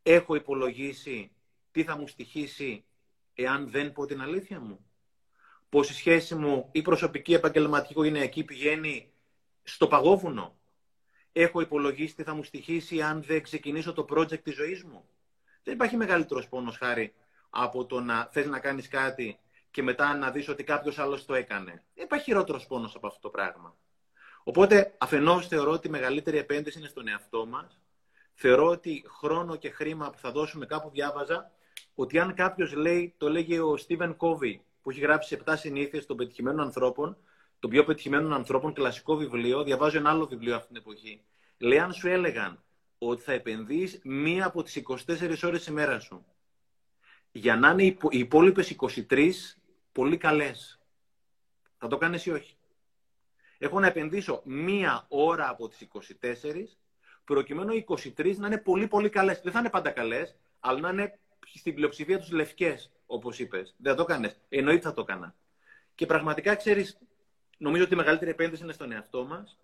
[0.03, 1.31] Έχω υπολογίσει
[1.71, 2.85] τι θα μου στοιχήσει
[3.33, 4.85] εάν δεν πω την αλήθεια μου.
[5.69, 9.13] Πώς η σχέση μου ή προσωπική, επαγγελματική, οικογενειακή πηγαίνει
[9.63, 10.58] στο παγόβουνο.
[11.31, 15.09] Έχω υπολογίσει τι θα μου στοιχήσει αν δεν ξεκινήσω το project της ζωής μου.
[15.63, 17.13] Δεν υπάρχει μεγαλύτερος πόνος, χάρη,
[17.49, 19.39] από το να θες να κάνεις κάτι
[19.71, 21.83] και μετά να δεις ότι κάποιος άλλος το έκανε.
[21.95, 23.75] Δεν υπάρχει χειρότερος πόνος από αυτό το πράγμα.
[24.43, 27.79] Οπότε, αφενός θεωρώ ότι η μεγαλύτερη επένδυση είναι στον εαυτό μας.
[28.33, 31.51] Θεωρώ ότι χρόνο και χρήμα που θα δώσουμε κάπου διάβαζα,
[31.95, 36.17] ότι αν κάποιος λέει, το λέγει ο Στίβεν Κόβι, που έχει γράψει 7 συνήθειες των
[36.17, 37.17] πετυχημένων ανθρώπων,
[37.59, 41.21] των πιο πετυχημένων ανθρώπων, κλασικό βιβλίο, διαβάζω ένα άλλο βιβλίο αυτή την εποχή.
[41.57, 42.63] Λέει, αν σου έλεγαν
[42.97, 46.25] ότι θα επενδύεις μία από τις 24 ώρες ημέρα σου
[47.31, 48.75] για να είναι οι υπόλοιπες
[49.09, 49.31] 23
[49.91, 50.79] πολύ καλές.
[51.77, 52.57] Θα το κάνεις ή όχι;
[53.57, 56.77] Έχω να επενδύσω μία ώρα από τις 24,
[57.23, 59.41] προκειμένου οι 23 να είναι πολύ πολύ καλές.
[59.41, 61.19] Δεν θα είναι πάντα καλές, αλλά να είναι
[61.53, 63.75] στην πλειοψηφία τους λευκές, όπως είπες.
[63.77, 64.39] Δεν θα το κάνεις.
[64.49, 65.35] Εννοείται θα το έκανα.
[65.95, 66.97] Και πραγματικά, ξέρεις,
[67.59, 69.57] νομίζω ότι η μεγαλύτερη επένδυση είναι στον εαυτό μας,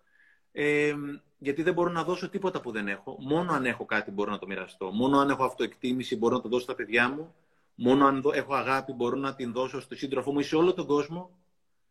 [0.52, 0.94] ε,
[1.38, 3.16] γιατί δεν μπορώ να δώσω τίποτα που δεν έχω.
[3.20, 4.90] Μόνο αν έχω κάτι μπορώ να το μοιραστώ.
[4.90, 7.34] Μόνο αν έχω αυτοεκτίμηση μπορώ να το δώσω στα παιδιά μου.
[7.74, 10.86] Μόνο αν έχω αγάπη μπορώ να την δώσω στο σύντροφό μου ή σε όλο τον
[10.86, 11.30] κόσμο.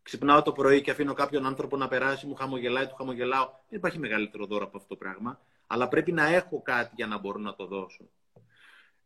[0.02, 3.44] Ξυπνάω το πρωί και αφήνω κάποιον άνθρωπο να περάσει, μου χαμογελάει, του χαμογελάω.
[3.44, 5.40] Δεν υπάρχει μεγαλύτερο δώρο από αυτό το πράγμα.
[5.66, 8.04] Αλλά πρέπει να έχω κάτι για να μπορώ να το δώσω.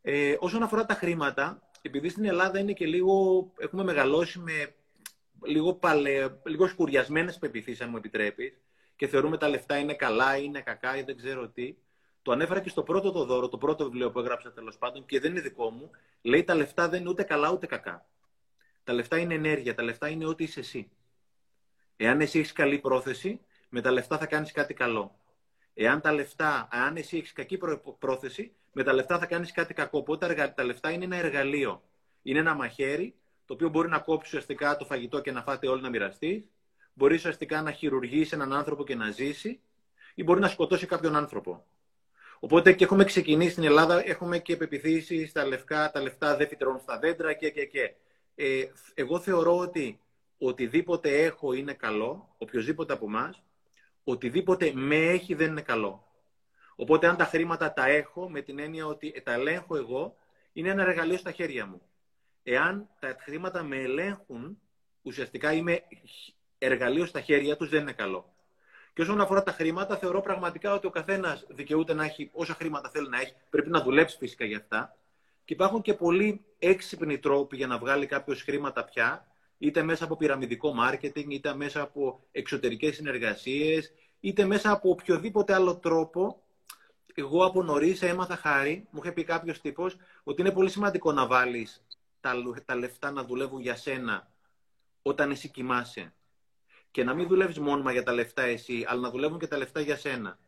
[0.03, 4.75] Ε, όσον αφορά τα χρήματα, επειδή στην Ελλάδα είναι και λίγο, έχουμε μεγαλώσει με
[5.45, 8.61] λίγο, παλαι, λίγο σκουριασμένες πεπιθήσεις, αν μου επιτρέπεις,
[8.97, 11.77] και θεωρούμε τα λεφτά είναι καλά, είναι κακά ή δεν ξέρω τι.
[12.23, 15.21] Το ανέφερα και στο πρώτο το δώρο, το πρώτο βιβλίο που έγραψα τέλος πάντων και
[15.21, 15.91] δεν είναι δικό μου.
[16.23, 18.07] Λέει τα λεφτά δεν είναι ούτε καλά ούτε κακά.
[18.85, 20.91] Τα λεφτά είναι ενέργεια, τα λεφτά είναι ό,τι είσαι εσύ.
[21.97, 25.19] Εάν εσύ έχεις καλή πρόθεση, με τα λεφτά θα κάνεις κάτι καλό.
[25.75, 27.59] Εάν τα λεφτά, αν εσύ έχεις κακή
[27.99, 29.99] πρόθεση, με τα λεφτά θα κάνεις κάτι κακό.
[29.99, 31.83] Οπότε τα λεφτά είναι ένα εργαλείο.
[32.23, 33.15] Είναι ένα μαχαίρι
[33.51, 36.51] το οποίο μπορεί να κόψει ουσιαστικά το φαγητό και να φάτε όλοι να μοιραστεί.
[36.93, 39.61] μπορεί ουσιαστικά να χειρουργήσει έναν άνθρωπο και να ζήσει
[40.15, 41.67] ή μπορεί να σκοτώσει κάποιον άνθρωπο.
[42.41, 46.81] Οπότε και έχουμε ξεκινήσει στην Ελλάδα, έχουμε και πεπιθήσει στα λευκά, τα λεφτά δεν φυτρώνουν
[46.81, 47.95] στα δέντρα και και και.
[48.35, 50.01] Ε, εγώ θεωρώ ότι
[50.39, 53.43] οτιδήποτε έχω είναι καλό, οποιοδήποτε από εμάς,
[54.05, 56.05] οτιδήποτε με έχει δεν είναι καλό.
[56.77, 60.17] Οπότε αν τα χρήματα τα έχω με την έννοια ότι τα ελέγχω εγώ,
[60.53, 61.81] είναι ένα εργαλείο στα χέρια μου.
[62.43, 64.59] Εάν τα χρήματα με ελέγχουν,
[65.03, 65.83] ουσιαστικά είμαι
[66.59, 68.35] εργαλείο στα χέρια τους, δεν είναι καλό.
[68.93, 72.91] Και όσον αφορά τα χρήματα, θεωρώ πραγματικά ότι ο καθένας δικαιούται να έχει όσα χρήματα
[72.91, 73.35] θέλει να έχει.
[73.51, 74.97] Πρέπει να δουλέψει φυσικά για αυτά.
[75.45, 79.27] Και υπάρχουν και πολλοί έξυπνοι τρόποι για να βγάλει κάποιος χρήματα πια,
[79.59, 85.77] είτε μέσα από πυραμιδικό μάρκετινγκ, είτε μέσα από εξωτερικές συνεργασίες, είτε μέσα από οποιοδήποτε άλλο
[85.77, 86.43] τρόπο.
[87.15, 91.27] Εγώ από νωρίς έμαθα χάρη, μου είχε πει κάποιος τύπος, ότι είναι πολύ σημαντικό να
[91.27, 91.83] βάλεις
[92.21, 94.31] τα, τα λεφτά να δουλεύουν για σένα
[95.03, 96.15] όταν εσύ κοιμάσαι
[96.91, 99.81] και να μην δουλεύεις μόνιμα για τα λεφτά εσύ, αλλά να δουλεύουν και τα λεφτά
[99.81, 100.39] για σένα.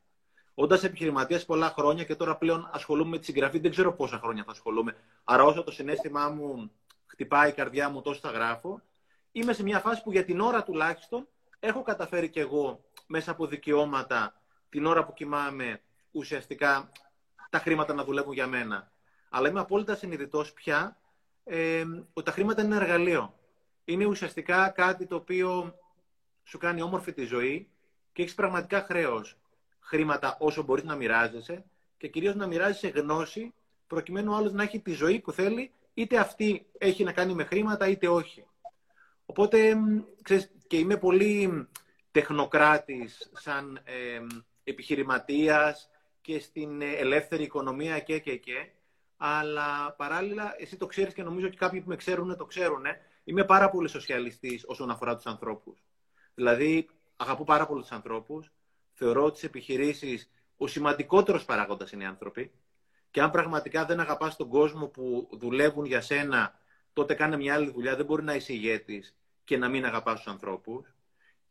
[0.55, 4.45] Όντας επιχειρηματίας πολλά χρόνια και τώρα πλέον ασχολούμαι με τη συγγραφή, δεν ξέρω πόσα χρόνια
[4.45, 4.97] θα ασχολούμαι.
[5.25, 6.71] Άρα, όσο το συνέστημά μου
[7.07, 8.83] χτυπάει η καρδιά μου, τόσο θα γράφω.
[9.33, 11.29] Είμαι σε μια φάση που για την ώρα τουλάχιστον
[11.61, 15.81] έχω καταφέρει κι εγώ μέσα από δικαιώματα την ώρα που κοιμάμαι
[16.11, 16.93] ουσιαστικά
[17.51, 18.93] τα χρήματα να δουλεύουν για μένα.
[19.31, 20.97] Αλλά είμαι απόλυτα συνειδητός πια
[21.45, 23.39] ε, ότι τα χρήματα είναι ένα εργαλείο.
[23.85, 25.75] Είναι ουσιαστικά κάτι το οποίο
[26.45, 27.69] σου κάνει όμορφη τη ζωή
[28.13, 29.37] και έχεις πραγματικά χρέος
[29.81, 31.65] χρήματα όσο μπορείς να μοιράζεσαι
[31.97, 33.55] και κυρίως να μοιράζεσαι γνώση
[33.87, 37.45] προκειμένου ο άλλος να έχει τη ζωή που θέλει, είτε αυτή έχει να κάνει με
[37.45, 38.47] χρήματα είτε όχι.
[39.27, 39.77] Οπότε,
[40.23, 41.69] ξέρεις, και είμαι πολύ
[42.11, 44.21] τεχνοκράτης σαν ε,
[44.65, 48.71] επιχειρηματίας και στην ελεύθερη οικονομία και και και.
[49.25, 52.85] Αλλά παράλληλα, εσύ το ξέρεις και νομίζω ότι κάποιοι που με ξέρουν το ξέρουν.
[53.25, 55.83] Είμαι πάρα πολύ σοσιαλιστής όσον αφορά τους ανθρώπους.
[56.35, 58.53] Δηλαδή, αγαπώ πάρα πολύ τους ανθρώπους.
[58.93, 62.53] Θεωρώ ότι τι επιχειρήσεις ο σημαντικότερος παράγοντας είναι οι άνθρωποι.
[63.11, 66.59] Και αν πραγματικά δεν αγαπάς τον κόσμο που δουλεύουν για σένα,
[66.93, 67.97] τότε κάνε μια άλλη δουλειά.
[67.97, 70.95] Δεν μπορεί να είσαι ηγέτης και να μην αγαπάς τους ανθρώπους.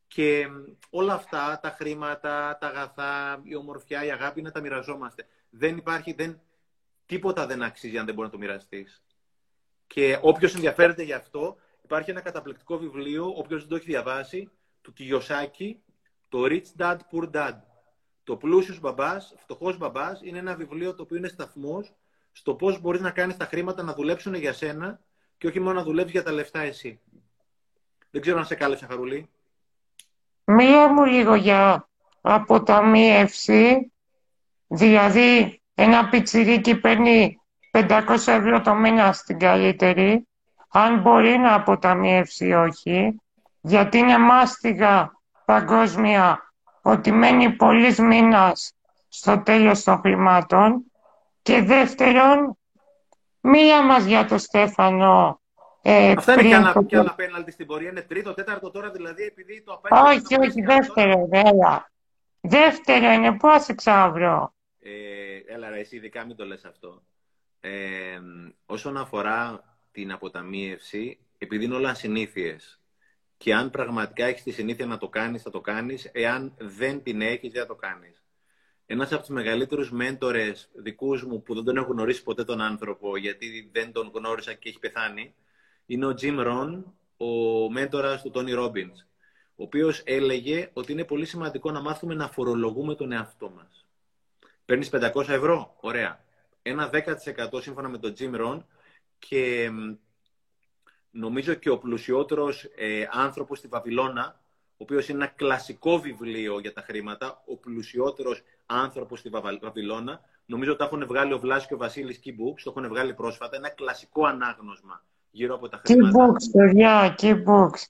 [0.07, 0.47] Και
[0.89, 5.25] όλα αυτά, τα χρήματα, τα αγαθά, η ομορφιά, η αγάπη, να τα μοιραζόμαστε.
[5.49, 6.41] Δεν υπάρχει, δεν,
[7.12, 9.04] τίποτα δεν αξίζει αν δεν μπορεί να το μοιραστείς.
[9.88, 14.50] Και όποιος ενδιαφέρεται γι' αυτό, υπάρχει ένα καταπληκτικό βιβλίο, όποιος δεν το έχει διαβάσει,
[14.82, 15.82] του Κιγιοσάκη,
[16.30, 17.54] το Rich Dad, Poor Dad.
[18.24, 21.93] Το πλούσιος μπαμπάς, φτωχός μπαμπάς, είναι ένα βιβλίο το οποίο είναι σταθμός
[22.32, 25.00] στο πώς μπορείς να κάνεις τα χρήματα να δουλέψουν για σένα
[25.38, 27.00] και όχι μόνο να δουλεύεις για τα λεφτά εσύ.
[28.12, 29.30] Δεν ξέρω αν σε κάλεσε, Χαρούλη.
[30.43, 31.89] Μία μου λίγο για
[32.21, 33.91] αποταμίευση,
[34.67, 40.27] δηλαδή ένα πιτσιρίκι παίρνει 500 ευρώ το μήνα στην καλύτερη,
[40.69, 43.21] αν μπορεί να αποταμιεύσει όχι,
[43.62, 45.12] γιατί είναι μάστιγα
[45.45, 48.73] παγκόσμια ότι μένει πολλής μήνας
[49.07, 50.84] στο τέλος των χρημάτων
[51.41, 52.57] και δεύτερον,
[53.41, 55.41] μία μας για το Στέφανο
[55.81, 56.99] ε, Αυτά είναι και άλλα, το...
[56.99, 57.89] άλλα πέναλτι στην πορεία.
[57.89, 60.17] Είναι τρίτο, τέταρτο τώρα, δηλαδή επειδή το απέναντι...
[60.17, 61.89] Όχι, όχι, δεύτερο, βέβαια.
[62.41, 64.53] Δεύτερο είναι, πώς εξαύρω.
[64.79, 67.03] Ε, έλα ρε, εσύ ειδικά μην το λες αυτό.
[67.59, 68.19] Ε,
[68.65, 72.81] όσον αφορά την αποταμίευση, επειδή είναι όλα συνήθειες,
[73.37, 76.09] και αν πραγματικά έχεις τη συνήθεια να το κάνεις, θα το κάνεις.
[76.13, 78.23] Εάν δεν την έχεις, δεν θα το κάνεις.
[78.85, 83.17] Ένας από τους μεγαλύτερους μέντορες δικούς μου που δεν τον έχω γνωρίσει ποτέ τον άνθρωπο,
[83.17, 85.35] γιατί δεν τον γνώρισα και έχει πεθάνει,
[85.85, 86.83] είναι ο Jim Rohn,
[87.17, 89.05] ο μέντορας του Tony Robbins.
[89.55, 93.81] Ο οποίος έλεγε ότι είναι πολύ σημαντικό να μάθουμε να φορολογούμε τον εαυτό μας.
[94.71, 96.19] Παίρνεις 500 ευρώ, ωραία.
[96.62, 98.63] Ένα 10% σύμφωνα με τον Jim Rohn
[99.19, 99.71] και
[101.12, 104.39] νομίζω και ο πλουσιότερος ε, άνθρωπος στη Βαβυλώνα,
[104.71, 109.29] ο οποίος είναι ένα κλασικό βιβλίο για τα χρήματα, ο πλουσιότερος άνθρωπος στη
[109.62, 113.13] Βαβυλώνα, νομίζω ότι το έχουν βγάλει ο Βλάσης και ο Βασίλης Keybooks, το έχουν βγάλει
[113.13, 116.27] πρόσφατα, ένα κλασικό ανάγνωσμα γύρω από τα χρήματα.
[116.27, 117.84] Keybooks, παιδιά, Keybooks.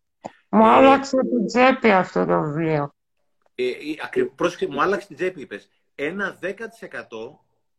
[0.49, 2.93] Μου ε, άλλαξε την τσέπη αυτό το βιβλίο.
[3.55, 3.63] Ε,
[4.13, 5.69] ε, πρόσεχε, μου άλλαξε την τσέπη, είπες.
[5.95, 6.55] Ένα 10%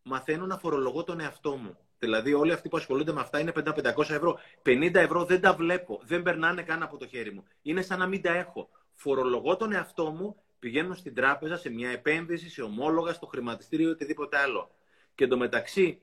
[0.02, 1.76] μαθαίνω να φορολογώ τον εαυτό μου.
[1.98, 4.38] Δηλαδή, όλοι αυτοί που ασχολούνται με αυτά είναι 500 ευρώ.
[4.62, 6.00] 50 ευρώ δεν τα βλέπω.
[6.04, 7.44] Δεν περνάνε καν από το χέρι μου.
[7.62, 8.68] Είναι σαν να μην τα έχω.
[8.94, 13.90] Φορολογώ τον εαυτό μου, πηγαίνω στην τράπεζα σε μια επένδυση, σε ομόλογα, στο χρηματιστήριο ή
[13.90, 14.70] οτιδήποτε άλλο.
[15.14, 16.00] Και εντωμεταξύ,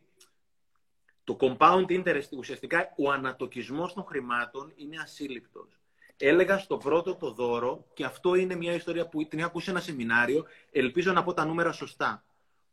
[1.23, 5.78] το compound interest, ουσιαστικά ο ανατοκισμός των χρημάτων είναι ασύλληπτος.
[6.21, 9.71] Έλεγα στο πρώτο το δώρο, και αυτό είναι μια ιστορία που την είχα ακούσει σε
[9.71, 12.23] ένα σεμινάριο, ελπίζω να πω τα νούμερα σωστά,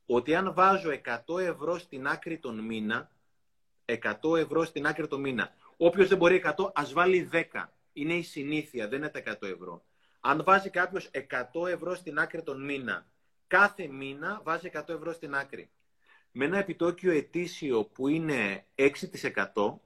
[0.06, 0.90] ότι αν βάζω
[1.26, 3.10] 100 ευρώ στην άκρη τον μήνα,
[3.84, 5.54] 100 ευρώ στην άκρη το μήνα.
[5.76, 7.42] Όποιος δεν μπορεί 100, ας βάλει 10.
[7.92, 9.84] Είναι η συνήθεια, δεν είναι τα 100 ευρώ.
[10.20, 11.10] Αν βάζει κάποιος
[11.52, 13.06] 100 ευρώ στην άκρη τον μήνα,
[13.46, 15.70] κάθε μήνα βάζει 100 ευρώ στην άκρη.
[16.32, 19.80] Με ένα επιτόκιο ετήσιο που είναι 6%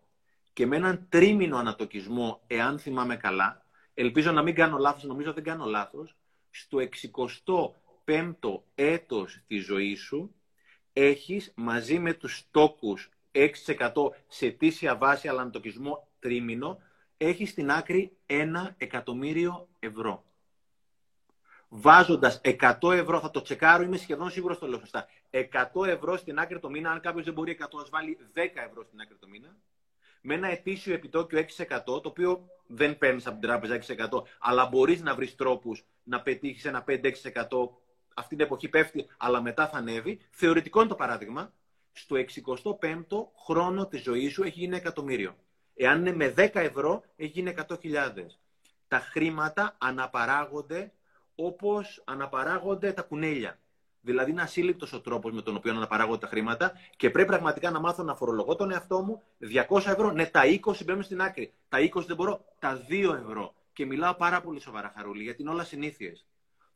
[0.60, 5.44] και με έναν τρίμηνο ανατοκισμό, εάν θυμάμαι καλά, ελπίζω να μην κάνω λάθος, νομίζω δεν
[5.44, 6.16] κάνω λάθος,
[6.50, 10.34] στο 65ο έτος της ζωής σου,
[10.92, 16.78] έχεις μαζί με τους στόκους 6% σε αιτήσια βάση, αλλά ανατοκισμό τρίμηνο,
[17.16, 20.24] έχεις στην άκρη ένα εκατομμύριο ευρώ.
[21.68, 25.06] Βάζοντας 100 ευρώ, θα το τσεκάρω, είμαι σχεδόν σίγουρος το λέω σωστά.
[25.30, 28.84] 100 ευρώ στην άκρη το μήνα, αν κάποιος δεν μπορεί 100, ας βάλει 10 ευρώ
[28.84, 29.56] στην άκρη το μήνα,
[30.20, 35.02] με ένα ετήσιο επιτόκιο 6%, το οποίο δεν παίρνεις από την τράπεζα 6%, αλλά μπορείς
[35.02, 37.10] να βρεις τρόπους να πετύχεις ένα 5-6%.
[38.14, 40.20] Αυτή την εποχή πέφτει, αλλά μετά θα ανέβει.
[40.30, 41.52] Θεωρητικό είναι το παράδειγμα.
[41.92, 45.36] Στο 65ο χρόνο της ζωής σου έχει γίνει εκατομμύριο.
[45.74, 48.38] Εάν είναι με 10 ευρώ, έχει γίνει 100.000.
[48.88, 50.92] Τα χρήματα αναπαράγονται
[51.34, 53.58] όπως αναπαράγονται τα κουνέλια.
[54.00, 57.80] Δηλαδή είναι ασύλληπτος ο τρόπος με τον οποίο αναπαράγονται τα χρήματα και πρέπει πραγματικά να
[57.80, 59.22] μάθω να φορολογώ τον εαυτό μου
[59.68, 60.10] 200 ευρώ.
[60.10, 61.52] Ναι, τα 20 μπαίνουν στην άκρη.
[61.68, 62.44] Τα 20 δεν μπορώ.
[62.58, 63.54] Τα 2 ευρώ.
[63.72, 66.26] Και μιλάω πάρα πολύ σοβαρά, Χαρούλη, γιατί είναι όλα συνήθειες.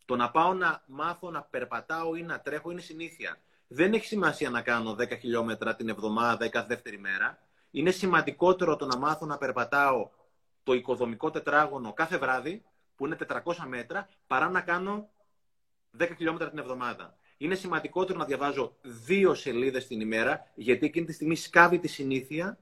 [0.05, 3.39] Το να πάω να μάθω να περπατάω ή να τρέχω είναι συνήθεια.
[3.69, 7.39] Δεν έχει σημασία να κάνω 10 χιλιόμετρα την εβδομάδα ή κάθε δεύτερη μέρα.
[7.71, 10.11] Είναι σημαντικότερο το να μάθω να περπατάω
[10.63, 12.65] το οικοδομικό τετράγωνο κάθε βράδυ,
[12.97, 15.09] που είναι 400 μέτρα, παρά να κάνω
[15.98, 17.16] 10 χιλιόμετρα την εβδομάδα.
[17.37, 22.59] Είναι σημαντικότερο να διαβάζω δύο σελίδες την ημέρα, γιατί εκείνη τη στιγμή σκάβει τη συνήθεια,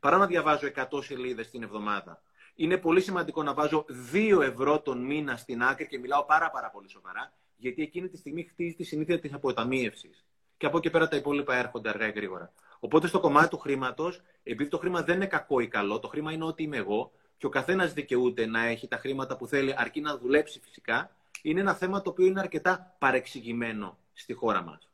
[0.00, 2.22] παρά να διαβάζω 100 σελίδες την εβδομάδα.
[2.54, 6.70] Είναι πολύ σημαντικό να βάζω 2 ευρώ τον μήνα στην άκρη και μιλάω πάρα, πάρα
[6.70, 10.24] πολύ σοβαρά, γιατί εκείνη τη στιγμή χτίζει τη συνήθεια της αποταμίευσης.
[10.56, 12.52] Και από εκεί πέρα τα υπόλοιπα έρχονται αργά ή γρήγορα.
[12.78, 16.32] Οπότε στο κομμάτι του χρήματος, επειδή το χρήμα δεν είναι κακό ή καλό, το χρήμα
[16.32, 20.00] είναι ό,τι είμαι εγώ και ο καθένας δικαιούται να έχει τα χρήματα που θέλει, αρκεί
[20.00, 24.90] να δουλέψει φυσικά, είναι ένα θέμα το οποίο είναι αρκετά παρεξηγημένο στη χώρα μας.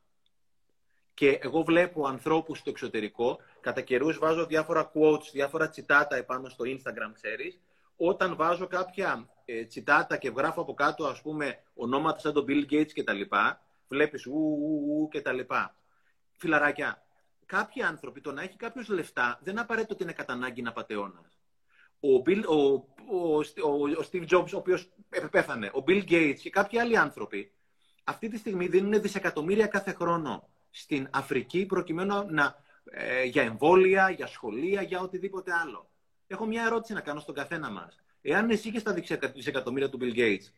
[1.15, 6.65] Και εγώ βλέπω ανθρώπους στο εξωτερικό, κατά καιρούς βάζω διάφορα quotes, διάφορα τσιτάτα επάνω στο
[6.69, 7.61] Instagram, ξέρεις.
[7.97, 12.73] Όταν βάζω κάποια ε, τσιτάτα και γράφω από κάτω, ας πούμε, ονόματα σαν τον Bill
[12.73, 13.21] Gates κτλ.,
[13.89, 15.39] βλέπεις ου, ου, ου κτλ.
[16.33, 17.03] Φιλαράκια,
[17.47, 21.31] κάποιοι άνθρωποι το να έχει κάποιος λεφτά δεν απαραίτητο ότι είναι κατά ανάγκη να πατεώνα.
[22.01, 24.89] Ο, Bill, ο, ο, ο, ο Steve Jobs, ο οποίος
[25.31, 27.53] πέθανε, ο Bill Gates και κάποιοι άλλοι άνθρωποι,
[28.05, 32.57] αυτή τη στιγμή δίνουν δισεκατομμύρια κάθε χρόνο στην Αφρική προκειμένου να,
[32.91, 35.91] ε, για εμβόλια, για σχολεία, για οτιδήποτε άλλο.
[36.27, 38.01] Έχω μια ερώτηση να κάνω στον καθένα μας.
[38.23, 38.93] Εάν εσύ είχες τα
[39.35, 40.53] δισεκατομμύρια του Bill Gates,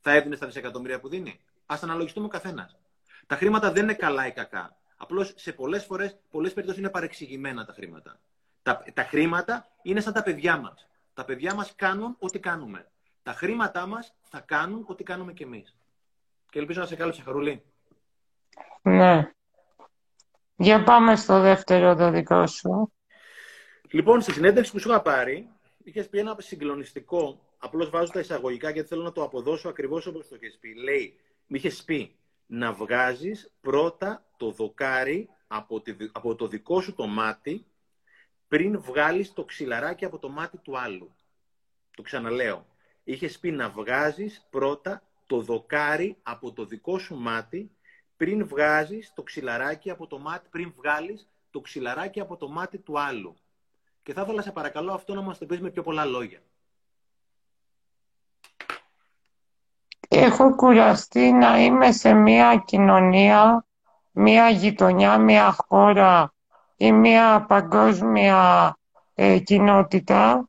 [0.00, 2.76] θα έδινες τα δισεκατομμύρια που δίνει; Α αναλογιστούμε ο καθένας.
[3.26, 4.76] Τα χρήματα δεν είναι καλά ή κακά.
[4.96, 8.20] Απλώς σε πολλές φορές, πολλές περιπτώσεις είναι παρεξηγημένα τα χρήματα.
[8.62, 10.88] Τα, τα χρήματα είναι σαν τα παιδιά μας.
[11.14, 12.90] Τα παιδιά μας κάνουν ό,τι κάνουμε.
[13.22, 15.76] Τα χρήματά μας θα κάνουν ό,τι κάνουμε κι εμείς.
[16.50, 17.62] Και ελπίζω να σε κάλυψε, Χαρούλη.
[18.82, 19.32] Ναι.
[20.56, 22.92] Για πάμε στο δεύτερο το δικό σου.
[23.90, 25.48] Λοιπόν, στη συνέντευξη που σου είχα πάρει,
[25.84, 27.40] είχες πει ένα συγκλονιστικό.
[27.58, 30.74] Απλώς βάζω τα εισαγωγικά γιατί θέλω να το αποδώσω ακριβώς όπως το είχες πει.
[30.74, 37.06] Λέει, μου είχες πει να βγάζεις πρώτα το δοκάρι από, από το δικό σου το
[37.06, 37.66] μάτι
[38.52, 41.14] πριν βγάλεις το ξυλαράκι από το μάτι του άλλου.
[41.96, 42.66] Το ξαναλέω.
[43.04, 47.70] Είχες πει να βγάζεις πρώτα το δοκάρι από το δικό σου μάτι
[48.16, 53.00] πριν βγάζεις το ξυλαράκι από το μάτι, πριν βγάλεις το ξυλαράκι από το μάτι του
[53.00, 53.36] άλλου.
[54.02, 56.40] Και θα ήθελα σε παρακαλώ αυτό να μας το πεις με πιο πολλά λόγια.
[60.08, 63.66] Έχω κουραστεί να είμαι σε μια κοινωνία,
[64.10, 66.31] μια γειτονιά, μια χώρα
[66.82, 68.76] ή μια παγκόσμια
[69.14, 70.48] ε, κοινότητα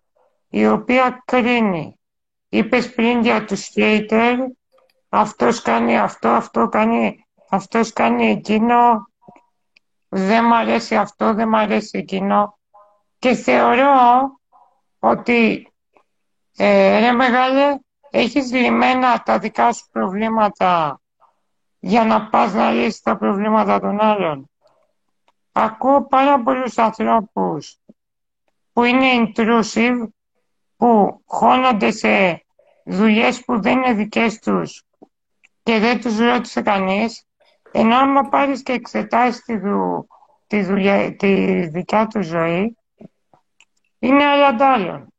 [0.50, 2.00] η οποία κρίνει.
[2.50, 4.36] Είπες πριν για τους hater,
[5.10, 9.08] αυτός κάνει αυτό, αυτό κάνει, αυτός κάνει εκείνο,
[10.10, 12.58] δεν μ' αρέσει αυτό, δεν μ' αρέσει εκείνο.
[13.20, 13.92] Και θεωρώ
[15.00, 15.72] ότι,
[16.58, 17.78] ε, ρε μεγάλε,
[18.10, 21.02] έχεις λυμμένα τα δικά σου προβλήματα
[21.80, 24.48] για να πας να λύσεις τα προβλήματα των άλλων.
[25.56, 27.78] Ακούω πάρα πολλούς ανθρώπους
[28.74, 30.08] που είναι intrusive,
[30.78, 32.46] που χώνονται σε
[32.86, 34.84] δουλειές που δεν είναι δικές τους
[35.64, 37.28] και δεν τους ρώτησε κανείς,
[37.72, 40.08] ενώ άμα πάρεις και εξετάσεις τη, δου,
[40.48, 42.78] τη, δουλειά, τη δικιά τους ζωή,
[44.00, 45.14] είναι αλλαντάλλον.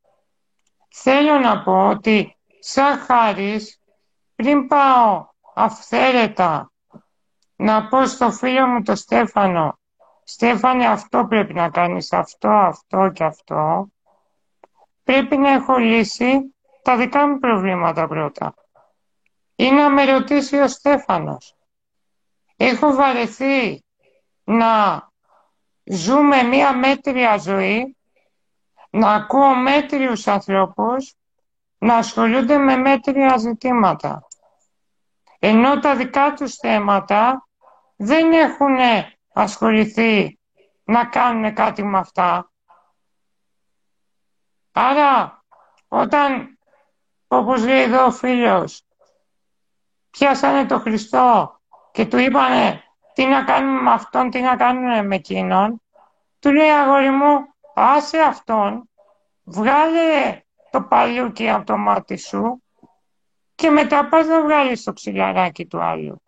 [0.89, 3.81] Θέλω να πω ότι σαν χάρης,
[4.35, 6.73] πριν πάω αυθαίρετα
[7.57, 9.79] να πω στο φίλο μου το Στέφανο
[10.25, 13.89] Στέφανε, αυτό πρέπει να κάνεις, αυτό, αυτό και αυτό.
[15.05, 18.55] Πρέπει να έχω λύσει τα δικά μου προβλήματα πρώτα.
[19.57, 21.57] ή να με ρωτήσει ο Στέφανος.
[22.57, 23.85] Έχω βαρεθεί
[24.45, 25.03] να
[25.85, 27.97] ζούμε μία μέτρια ζωή,
[28.91, 31.15] να ακούω μέτριους ανθρώπους,
[31.79, 34.27] να ασχολούνται με μέτρια ζητήματα.
[35.39, 37.49] Ενώ τα δικά τους θέματα
[37.97, 38.77] δεν έχουν
[39.35, 40.39] ασχοληθεί
[40.85, 42.51] να κάνουν κάτι με αυτά.
[44.73, 45.43] Άρα,
[45.89, 46.59] όταν,
[47.29, 48.83] όπως λέει εδώ ο φίλος,
[50.11, 51.59] πιάσανε το Χριστό
[51.93, 52.83] και του είπανε
[53.13, 55.83] τι να κάνουμε με αυτόν, τι να κάνουμε με εκείνον,
[56.39, 58.91] του λέει αγόρι μου, άσε αυτόν,
[59.45, 62.63] βγάλε το παλιούκι από το μάτι σου
[63.55, 66.24] και μετά πας να βγάλεις το ξυλαράκι του άλλου.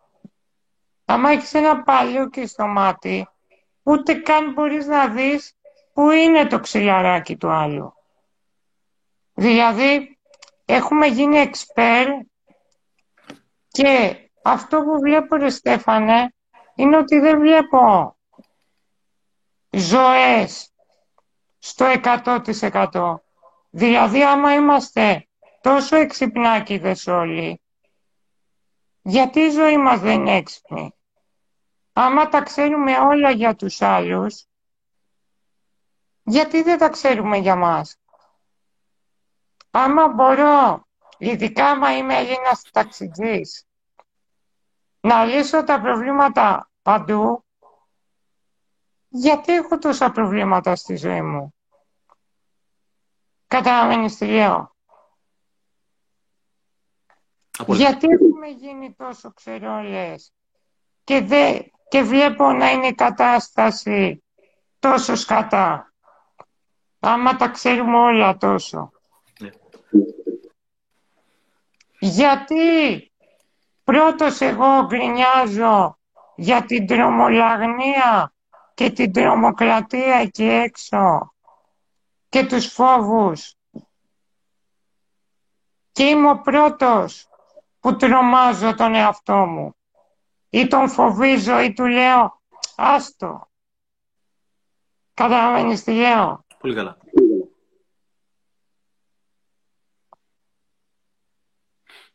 [1.09, 3.27] Άμα έχεις ένα παλιούκι στο μάτι,
[3.83, 5.55] ούτε καν μπορείς να δεις
[5.93, 7.93] που είναι το ξυλαράκι του άλλου.
[9.33, 10.19] Δηλαδή,
[10.65, 12.07] έχουμε γίνει εξπέρ
[13.67, 16.33] και αυτό που βλέπω, ρε Στέφανε,
[16.75, 18.15] είναι ότι δεν βλέπω
[19.69, 20.73] ζωές
[21.59, 23.15] στο 100%.
[23.69, 25.27] Δηλαδή, άμα είμαστε
[25.61, 27.61] τόσο εξυπνάκιδες όλοι,
[29.01, 30.96] γιατί η ζωή μας δεν είναι έξυπνη;
[31.99, 34.45] Άμα τα ξέρουμε όλα για τους άλλους,
[36.23, 37.97] γιατί δεν τα ξέρουμε για μας;
[39.71, 40.87] Άμα μπορώ,
[41.17, 43.65] ειδικά άμα είμαι Έλληνας ταξιτζής,
[44.99, 47.45] να λύσω τα προβλήματα παντού,
[49.07, 51.53] γιατί έχω τόσα προβλήματα στη ζωή μου;
[53.47, 54.75] Καταλαβαίνεις τι λέω;
[57.67, 60.33] Γιατί έχουμε γίνει τόσο ξερόλες
[61.03, 61.59] και, δε,
[61.89, 64.23] και βλέπω να είναι η κατάσταση
[64.79, 65.93] τόσο σκατά.
[66.99, 68.91] Άμα τα ξέρουμε όλα τόσο.
[69.39, 69.49] Ναι.
[71.99, 73.11] Γιατί
[73.83, 75.97] πρώτος εγώ γκρινιάζω
[76.35, 78.33] για την τρομολαγνία
[78.73, 81.33] και την τρομοκρατία εκεί έξω
[82.29, 83.55] και τους φόβους.
[85.91, 87.27] Και είμαι ο πρώτος
[87.79, 89.75] που τρομάζω τον εαυτό μου.
[90.57, 92.41] Ή τον φοβίζω ή του λέω
[92.75, 93.49] άστο.
[95.13, 96.45] Καταλαβαίνεις τι λέω.
[96.59, 96.97] Πολύ καλά.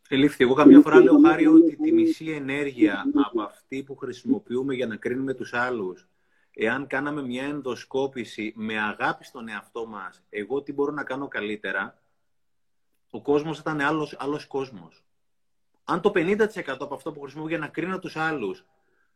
[0.08, 0.44] Ελήφθη.
[0.44, 4.96] Εγώ καμιά φορά λέω, Χάρη, ότι τη μισή ενέργεια από αυτή που χρησιμοποιούμε για να
[4.96, 6.08] κρίνουμε τους άλλους,
[6.50, 12.02] εάν κάναμε μια ενδοσκόπηση με αγάπη στον εαυτό μας, εγώ τι μπορώ να κάνω καλύτερα,
[13.10, 15.04] ο κόσμος ήταν άλλος, άλλος κόσμος.
[15.84, 18.64] Αν το 50% από αυτό που χρησιμοποιώ για να κρίνω τους άλλους,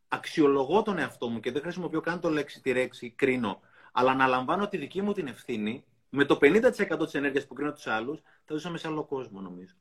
[0.08, 3.60] αξιολογώ τον εαυτό μου και δεν χρησιμοποιώ καν το λέξη τη ρέξη, κρίνω,
[3.92, 7.72] αλλά να λαμβάνω τη δική μου την ευθύνη, με το 50% της ενέργειας που κρίνω
[7.72, 9.74] τους άλλους, θα ζούσαμε σε άλλο κόσμο, νομίζω.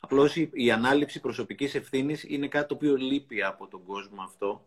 [0.00, 4.66] Απλώς η, ανάληψη προσωπικής ευθύνης είναι κάτι το οποίο λείπει από τον κόσμο αυτό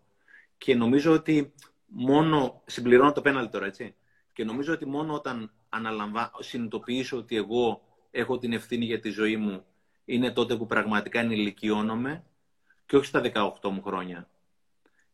[0.57, 1.53] και νομίζω ότι
[1.85, 2.61] μόνο.
[2.65, 3.95] Συμπληρώνω το πέναλ τώρα, έτσι.
[4.33, 6.31] Και νομίζω ότι μόνο όταν αναλαμβα...
[6.39, 7.81] συνειδητοποιήσω ότι εγώ
[8.11, 9.65] έχω την ευθύνη για τη ζωή μου,
[10.05, 12.23] είναι τότε που πραγματικά ενηλικιώνομαι
[12.85, 13.21] και όχι στα
[13.61, 14.27] 18 μου χρόνια.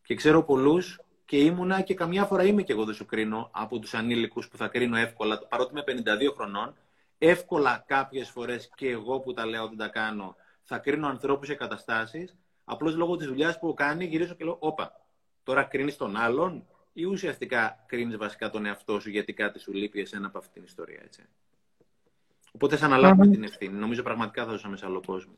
[0.02, 3.78] Και ξέρω πολλούς και ήμουνα και καμιά φορά είμαι και εγώ δεν σου κρίνω από
[3.78, 6.74] τους ανήλικους που θα κρίνω εύκολα, παρότι είμαι 52 χρονών,
[7.18, 11.54] εύκολα κάποιες φορές και εγώ που τα λέω δεν τα κάνω, θα κρίνω ανθρώπους σε
[11.54, 15.00] καταστάσεις, απλώς λόγω της δουλειάς που κάνει γυρίζω και λέω, όπα,
[15.42, 20.00] τώρα κρίνεις τον άλλον ή ουσιαστικά κρίνεις βασικά τον εαυτό σου γιατί κάτι σου λείπει
[20.00, 21.22] εσένα από αυτή την ιστορία, έτσι.
[22.52, 23.78] Οπότε θα αναλάβουμε την ευθύνη.
[23.78, 25.32] Νομίζω πραγματικά θα ζούσαμε σε άλλο κόσμο.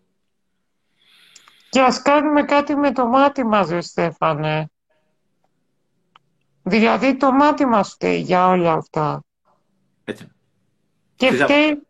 [1.69, 4.71] Και ας κάνουμε κάτι με το μάτι μας, Στέφανε.
[6.63, 9.25] Δηλαδή το μάτι μας φταίει για όλα αυτά.
[10.05, 10.33] Έτσι.
[11.17, 11.87] Και φταίει,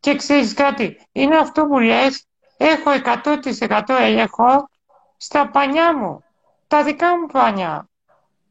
[0.00, 4.68] και ξέρεις κάτι, είναι αυτό που λες, έχω 100% έλεγχο
[5.16, 6.24] στα πανιά μου,
[6.66, 7.88] τα δικά μου πανιά.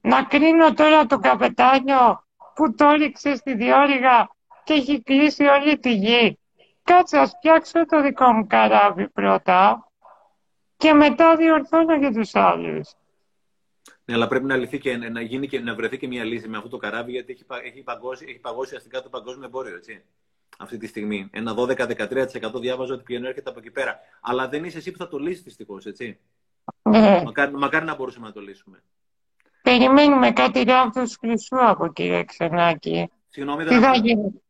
[0.02, 2.24] Να κρίνω τώρα τον καπετάνιο
[2.56, 4.30] που το έριξε στη διόρυγα
[4.64, 6.38] και έχει κλείσει όλη τη γη.
[6.84, 9.88] Κάτσε, ας φτιάξω το δικό μου καράβι πρώτα
[10.78, 12.92] και μετά διορθώνω και τους άλλους.
[14.06, 16.58] Ναι, αλλά πρέπει να λυθεί και να, γίνει και να βρεθεί και μια λύση με
[16.58, 20.04] αυτό το καράβι, γιατί έχει, έχει, παγώσει, έχει παγώσει αστικά το παγκόσμιο εμπόριο, έτσι.
[20.58, 21.30] Αυτή τη στιγμή.
[21.32, 22.26] Ένα 12-13%
[22.62, 24.00] διάβαζα ότι ποιον έρχεται από εκεί πέρα.
[24.22, 26.20] Αλλά δεν είσαι εσύ που θα το λύσεις δυστυχώς, έτσι.
[26.82, 27.22] Ναι.
[27.26, 28.84] Μακάρι, μακάρι να μπορούσαμε να το λύσουμε.
[29.62, 33.12] Περιμένουμε κάτι ράβδο χρυσού από κύριε Ξενάκη.
[33.30, 34.42] Συγγνώμη, Τι θα γίνει;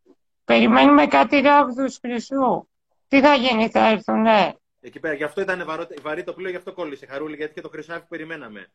[0.45, 2.67] Περιμένουμε κάτι ράβδου χρυσού.
[3.07, 4.53] Τι θα γίνει, θα έρθουν, ναι.
[4.81, 5.65] Εκεί πέρα, γι' αυτό ήταν
[6.01, 8.71] βαρύ το πλοίο, γι' αυτό κόλλησε χαρούλη, γιατί και το χρυσάφι που περιμέναμε.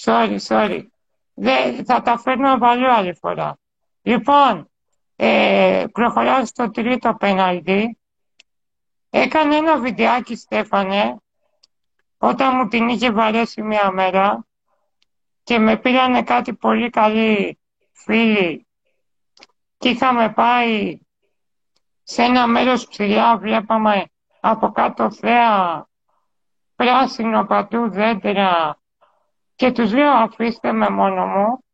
[0.00, 0.86] Sorry, sorry.
[1.34, 3.58] Δεν, θα τα φέρνω παλιό άλλη φορά.
[4.02, 4.70] Λοιπόν,
[5.16, 7.98] ε, προχωράω στο τρίτο πέναλτι.
[9.10, 11.16] Έκανε ένα βιντεάκι, Στέφανε,
[12.18, 14.46] όταν μου την είχε βαρέσει μία μέρα
[15.42, 17.58] και με πήρανε κάτι πολύ καλοί
[17.92, 18.66] φίλοι
[19.82, 20.98] και είχαμε πάει
[22.02, 24.04] σε ένα μέρος ψηλά, βλέπαμε
[24.40, 25.86] από κάτω θέα,
[26.76, 28.78] πράσινο πατού δέντρα
[29.54, 31.64] και τους λέω αφήστε με μόνο μου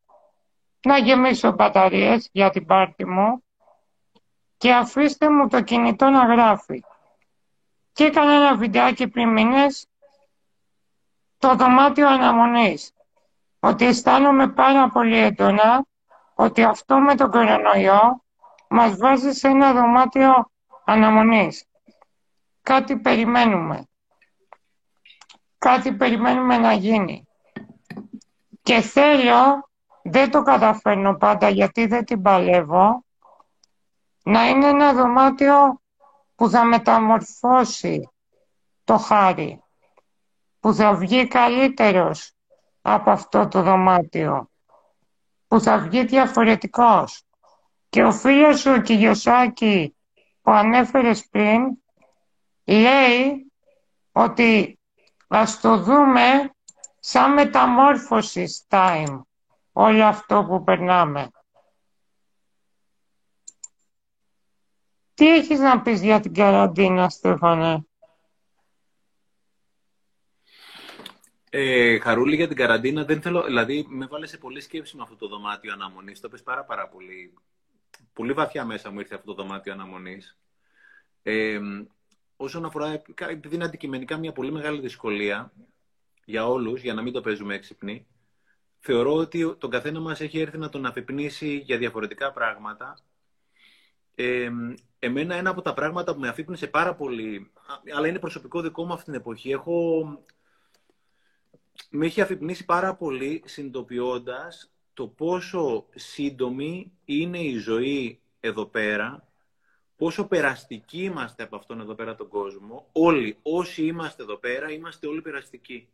[0.87, 3.45] να γεμίσω μπαταρίες για την πάρτι μου
[4.57, 6.83] και αφήστε μου το κινητό να γράφει.
[7.93, 9.87] Και έκανα ένα βιντεάκι πριν μήνες
[11.39, 12.93] το δωμάτιο αναμονής.
[13.61, 15.87] Ότι αισθάνομαι πάρα πολύ έντονα
[16.41, 18.25] ότι αυτό με τον κορονοϊό
[18.69, 20.51] μας βάζει σε ένα δωμάτιο
[20.85, 21.65] αναμονής.
[22.63, 23.89] Κάτι περιμένουμε.
[25.59, 27.29] Κάτι περιμένουμε να γίνει.
[28.63, 29.69] Και θέλω,
[30.03, 33.05] δεν το καταφέρνω πάντα γιατί δεν την παλεύω,
[34.23, 35.81] να είναι ένα δωμάτιο
[36.35, 38.11] που θα μεταμορφώσει
[38.85, 39.63] το χάρι,
[40.61, 42.33] που θα βγει καλύτερος
[42.83, 44.48] από αυτό το δωμάτιο,
[45.49, 47.23] που θα βγει διαφορετικός.
[47.89, 49.97] Και ο φίλος σου, ο Κιγιοσάκη,
[50.43, 51.83] που ανέφερες πριν,
[52.65, 53.53] λέει
[54.13, 54.79] ότι
[55.29, 56.55] ας το δούμε
[56.99, 59.21] σαν μεταμόρφωσης time,
[59.73, 61.31] όλο αυτό που περνάμε.
[65.15, 67.88] Τι έχεις να πεις για την καραντίνα, Στέφανε;
[71.51, 75.17] Ε, χαρούλη για την καραντίνα, δεν θέλω, δηλαδή με βάλε σε πολλή σκέψη με αυτό
[75.17, 77.35] το δωμάτιο αναμονής, το πες πάρα πάρα πολύ.
[78.13, 80.39] Πολύ βαθιά μέσα μου ήρθε αυτό το δωμάτιο αναμονής.
[81.23, 81.59] Ε,
[82.37, 85.53] όσον αφορά, επειδή είναι αντικειμενικά μια πολύ μεγάλη δυσκολία
[86.25, 88.07] για όλους, για να μην το παίζουμε έξυπνοι,
[88.79, 92.99] θεωρώ ότι τον καθένα μας έχει έρθει να τον αφυπνήσει για διαφορετικά πράγματα.
[94.15, 94.51] Ε,
[94.99, 97.51] εμένα ένα από τα πράγματα που με αφύπνισε πάρα πολύ,
[97.97, 100.05] αλλά είναι προσωπικό δικό μου αυτή την εποχή, έχω...
[101.89, 104.53] με έχει αφυπνίσει πάρα πολύ συνειδητοποιώντα
[104.95, 109.29] το πόσο σύντομη είναι η ζωή εδώ πέρα
[109.99, 112.89] πόσο περαστικοί είμαστε από αυτόν εδώ πέρα τον κόσμο.
[112.93, 115.89] Όλοι, όσοι είμαστε εδώ πέρα, είμαστε όλοι περαστικοί.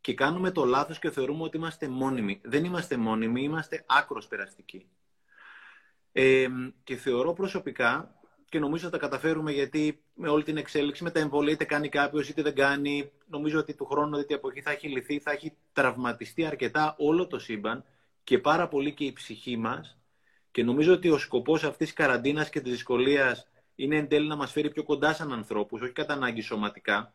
[0.00, 2.40] Και κάνουμε το λάθος και θεωρούμε ότι είμαστε μόνιμοι.
[2.44, 4.86] Δεν είμαστε μόνιμοι, είμαστε άκρος περαστικοί.
[6.12, 6.46] Ε,
[6.84, 8.19] και θεωρώ προσωπικά,
[8.50, 11.88] και νομίζω ότι τα καταφέρουμε γιατί με όλη την εξέλιξη, με τα εμβόλια, είτε κάνει
[11.88, 15.52] κάποιος είτε δεν κάνει, νομίζω ότι του χρόνου, τέτοια εποχή θα έχει λυθεί, θα έχει
[15.72, 17.84] τραυματιστεί αρκετά όλο το σύμπαν
[18.24, 19.98] και πάρα πολύ και η ψυχή μας
[20.50, 24.36] και νομίζω ότι ο σκοπός αυτής της καραντίνας και της δυσκολίας είναι εν τέλει να
[24.36, 27.14] μας φέρει πιο κοντά σαν ανθρώπους, όχι κατά ανάγκη σωματικά,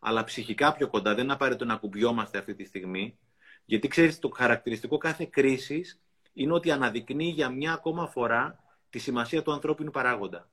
[0.00, 1.14] αλλά ψυχικά πιο κοντά.
[1.14, 3.18] Δεν είναι απαραίτητο να κουμπιόμαστε αυτή τη στιγμή.
[3.64, 6.00] Γιατί ξέρεις, το χαρακτηριστικό κάθε κρίσης
[6.32, 10.50] είναι ότι αναδεικνύει για μια ακόμα φορά τη σημασία του ανθρώπινου παράγοντα.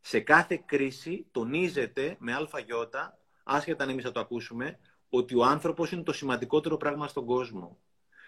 [0.00, 4.78] Σε κάθε κρίση τονίζεται με αλφαγιώτα, άσχετα αν εμείς θα το ακούσουμε,
[5.08, 7.78] ότι ο άνθρωπος είναι το σημαντικότερο πράγμα στον κόσμο.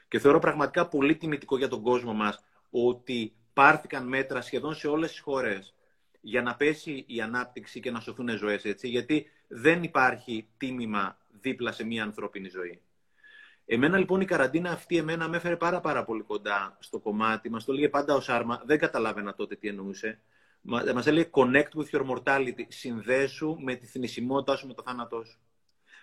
[0.08, 5.10] Και θεωρώ πραγματικά πολύ τιμητικό για τον κόσμο μας ότι πάρθηκαν μέτρα σχεδόν σε όλες
[5.10, 5.74] τις χώρες
[6.20, 11.72] για να πέσει η ανάπτυξη και να σωθούν ζωές, έτσι, γιατί δεν υπάρχει τίμημα δίπλα
[11.72, 12.80] σε μια ανθρώπινη ζωή.
[13.66, 17.50] Εμένα λοιπόν η καραντίνα αυτή εμένα με έφερε πάρα πάρα πολύ κοντά στο κομμάτι.
[17.50, 20.20] Μας το λέγε πάντα ο Σάρμα, δεν καταλάβαινα τότε τι εννοούσε.
[20.94, 25.38] Μας έλεγε connect with your mortality, συνδέσου με τη θνησιμότητά σου, με το θάνατό σου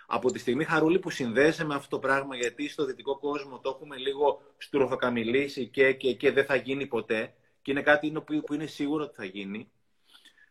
[0.06, 3.70] από τη στιγμή χαρούλη που συνδέεσαι με αυτό το πράγμα, γιατί στο δυτικό κόσμο το
[3.70, 8.12] έχουμε λίγο στουροφακαμιλήσει και, και, και δεν θα γίνει ποτέ, και είναι κάτι
[8.46, 9.72] που είναι σίγουρο ότι θα γίνει.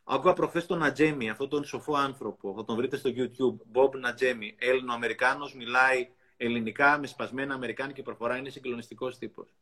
[0.05, 4.57] Άκουγα προχθές τον Νατζέμι, αυτόν τον σοφό άνθρωπο, θα τον βρείτε στο YouTube, Bob Νατζέμι,
[4.59, 6.09] Έλληνο-Αμερικάνος, μιλάει
[6.45, 9.55] ελληνικά με σπασμένα αμερικάνικη προφορά, είναι συγκλονιστικός τύπος.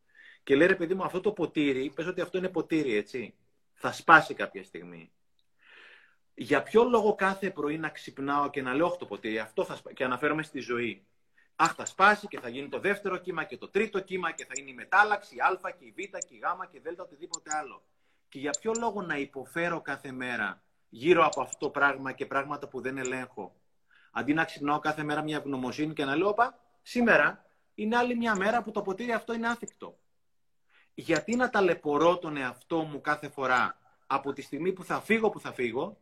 [0.43, 3.35] Και λέει ρε παιδί μου, αυτό το ποτήρι, πες ότι αυτό είναι ποτήρι, έτσι.
[3.75, 5.11] Θα σπάσει κάποια στιγμή
[6.43, 9.95] για ποιο λόγο κάθε πρωί να ξυπνάω και να λέω το ποτήρι, αυτό θα σπάσει,
[9.95, 11.07] και αναφέρομαι στη ζωή.
[11.57, 14.53] Αχ, θα σπάσει και θα γίνει το δεύτερο κύμα και το τρίτο κύμα και θα
[14.59, 17.51] είναι η μετάλλαξη, η α και η β και η γ και η δ, οτιδήποτε
[17.57, 17.83] άλλο.
[18.29, 22.69] Και για ποιο λόγο να υποφέρω κάθε μέρα γύρω από αυτό το πράγμα και πράγματα
[22.69, 23.55] που δεν ελέγχω.
[24.11, 28.35] Αντί να ξυπνάω κάθε μέρα μια ευγνωμοσύνη και να λέω, Πα, σήμερα είναι άλλη μια
[28.37, 29.99] μέρα που το ποτήρι αυτό είναι άθικτο.
[30.95, 35.41] Γιατί να ταλαιπωρώ τον εαυτό μου κάθε φορά από τη στιγμή που θα φύγω που
[35.41, 35.99] θα φύγω;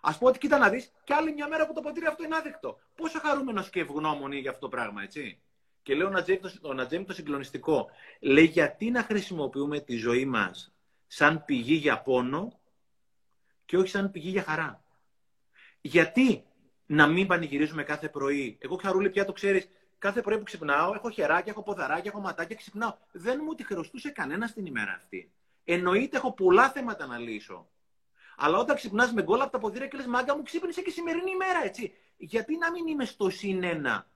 [0.00, 2.36] Α πω ότι κοίτα να δεις, και άλλη μια μέρα που το ποτήρι αυτό είναι
[2.36, 2.78] άδεκτο.
[2.94, 5.42] Πόσο χαρούμενος και ευγνώμων για αυτό το πράγμα, έτσι;
[5.82, 6.12] Και λέω
[6.62, 7.90] ο Νατζέμι το συγκλονιστικό.
[8.20, 10.74] Λέει γιατί να χρησιμοποιούμε τη ζωή μας
[11.06, 12.60] σαν πηγή για πόνο
[13.64, 14.84] και όχι σαν πηγή για χαρά;
[15.80, 16.44] Γιατί
[16.86, 19.68] να μην πανηγυρίζουμε κάθε πρωί; Εγώ χαρούλη πια το ξέρεις,
[20.02, 22.96] κάθε πρωί που ξυπνάω, έχω χεράκια, έχω ποδαράκια, έχω ματάκια, ξυπνάω.
[23.12, 25.32] Δεν μου τη χρωστούσε κανένας την ημέρα αυτή.
[25.64, 27.68] Εννοείται έχω πολλά θέματα να λύσω.
[28.36, 31.30] Αλλά όταν ξυπνάς με γκολ από τα ποδήρια και λες, μάγκα μου ξύπνησε και σημερινή
[31.30, 31.92] ημέρα, έτσι.
[32.16, 34.06] Γιατί να μην είμαι στο συν ένα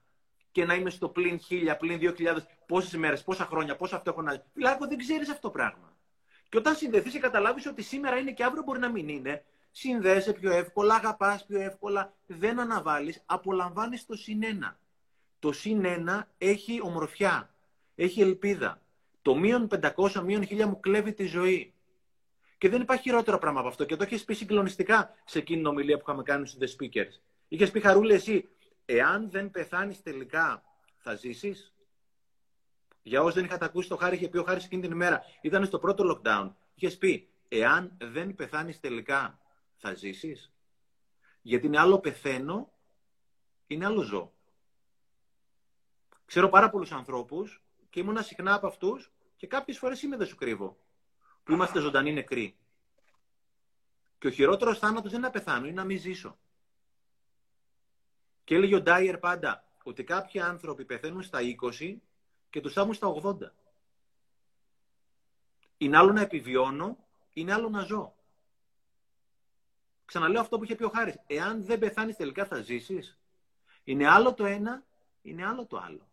[0.51, 4.09] και να είμαι στο πλην χίλια, πλην δύο χιλιάδες, πόσες ημέρε, πόσα χρόνια, πόσα αυτό
[4.09, 4.43] έχω να.
[4.53, 5.97] Φιλάκο, δεν ξέρεις αυτό το πράγμα.
[6.49, 10.33] Και όταν συνδεθείς και καταλάβεις ότι σήμερα είναι και αύριο μπορεί να μην είναι, συνδέεσαι
[10.33, 14.79] πιο εύκολα, αγαπάς πιο εύκολα, δεν αναβάλεις, απολαμβάνεις το συν ένα.
[15.39, 17.55] Το συν ένα έχει ομορφιά,
[17.95, 18.81] έχει ελπίδα.
[19.21, 21.73] Το μείον 500, μείον 1000 μου κλέβει τη ζωή.
[22.57, 23.85] Και δεν υπάρχει χειρότερο πράγμα από αυτό.
[23.85, 27.19] Και το έχεις πει συγκλονιστικά σε εκείνη την ομιλία που είχαμε κάνει στους The Speakers.
[27.47, 28.49] Είχες πει, Χαρούλη, εσύ,
[28.85, 30.63] εάν δεν πεθάνεις τελικά,
[30.97, 31.73] θα ζήσεις;
[33.01, 35.23] Για όσους δεν είχατε ακούσει, το Χάρη είχε πει ο Χάρης εκείνη την ημέρα.
[35.41, 36.51] Ήταν στο πρώτο lockdown.
[36.75, 39.39] Είχες πει, εάν δεν πεθάνεις τελικά,
[39.75, 40.51] θα ζήσεις;
[41.41, 42.71] Γιατί είναι άλλο πεθαίνω,
[43.67, 44.31] είναι άλλο ζω.
[46.27, 50.35] Ξέρω πάρα πολλούς ανθρώπους και ήμουν συχνά από αυτούς και κάποιες φορές είμαι δεν σου
[50.35, 50.77] κρύβω
[51.43, 52.57] που είμαστε ζωντανοί νεκροί.
[54.17, 56.37] Και ο χειρότερος θάνατος δεν είναι να πεθάνω, είναι να μην ζήσω.
[58.43, 61.39] Και έλεγε ο Ντάιερ πάντα ότι κάποιοι άνθρωποι πεθαίνουν στα
[61.79, 61.97] 20
[62.49, 63.35] και τους άμουν στα 80.
[65.77, 66.97] Είναι άλλο να επιβιώνω,
[67.33, 68.15] είναι άλλο να ζω.
[70.05, 71.19] Ξαναλέω αυτό που είχε πει ο Χάρης.
[71.27, 73.19] Εάν δεν πεθάνεις τελικά θα ζήσεις.
[73.83, 74.85] Είναι άλλο το ένα,
[75.21, 76.06] είναι άλλο το άλλο.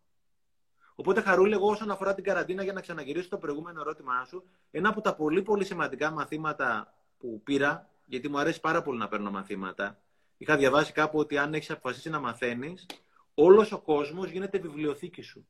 [0.95, 4.89] Οπότε, Χαρούλη, εγώ όσον αφορά την καραντίνα, για να ξαναγυρίσω το προηγούμενο ερώτημά σου, ένα
[4.89, 9.31] από τα πολύ πολύ σημαντικά μαθήματα που πήρα, γιατί μου αρέσει πάρα πολύ να παίρνω
[9.31, 9.99] μαθήματα,
[10.37, 12.85] είχα διαβάσει κάπου ότι αν έχεις αποφασίσει να μαθαίνεις,
[13.33, 15.47] όλος ο κόσμος γίνεται βιβλιοθήκη σου.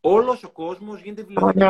[0.00, 1.68] Όλος ο κόσμος γίνεται βιβλιοθήκη.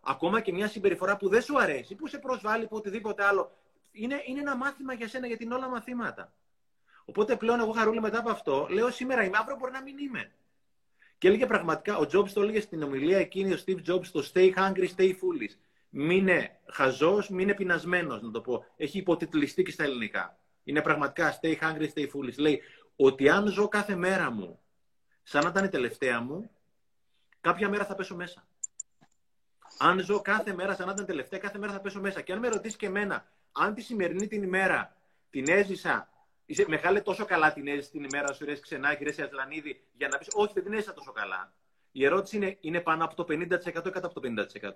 [0.00, 3.50] Ακόμα και μια συμπεριφορά που δεν σου αρέσει, που σε προσβάλλει, που οτιδήποτε άλλο.
[3.92, 6.32] Είναι, είναι ένα μάθημα για σένα, γιατί είναι όλα μαθήματα.
[7.04, 10.32] Οπότε πλέον εγώ χαρούλη μετά από αυτό, λέω σήμερα είμαι, αύριο μπορεί να μην είμαι.
[11.18, 14.54] Και έλεγε πραγματικά, ο Jobs το έλεγε στην ομιλία εκείνη, ο Steve Jobs, το stay
[14.54, 15.54] hungry, stay foolish.
[15.88, 18.64] Μείνε χαζός, μείνε πεινασμένος, να το πω.
[18.76, 20.38] Έχει υποτιτλιστεί και στα ελληνικά.
[20.64, 22.36] Είναι πραγματικά stay hungry, stay foolish.
[22.36, 22.62] Λέει
[22.96, 24.60] ότι αν ζω κάθε μέρα μου
[25.22, 26.50] σαν να ήταν η τελευταία μου,
[27.40, 28.46] κάποια μέρα θα πέσω μέσα.
[29.78, 32.20] Αν ζω κάθε μέρα σαν να ήταν τελευταία, κάθε μέρα θα πέσω μέσα.
[32.20, 34.96] Και αν με ρωτήσεις και εμένα, αν τη σημερινή την ημέρα
[35.30, 36.08] την έζησα
[36.46, 40.18] Είσαι μεγάλη τόσο καλά την έζησε την ημέρα σου, ρες Ξενάκη, ρες Ατλανίδη, για να
[40.18, 41.52] πεις Όχι, δεν την έζησα τόσο καλά.
[41.92, 44.28] Η ερώτηση είναι, είναι πάνω από το 50% ή κάτω από το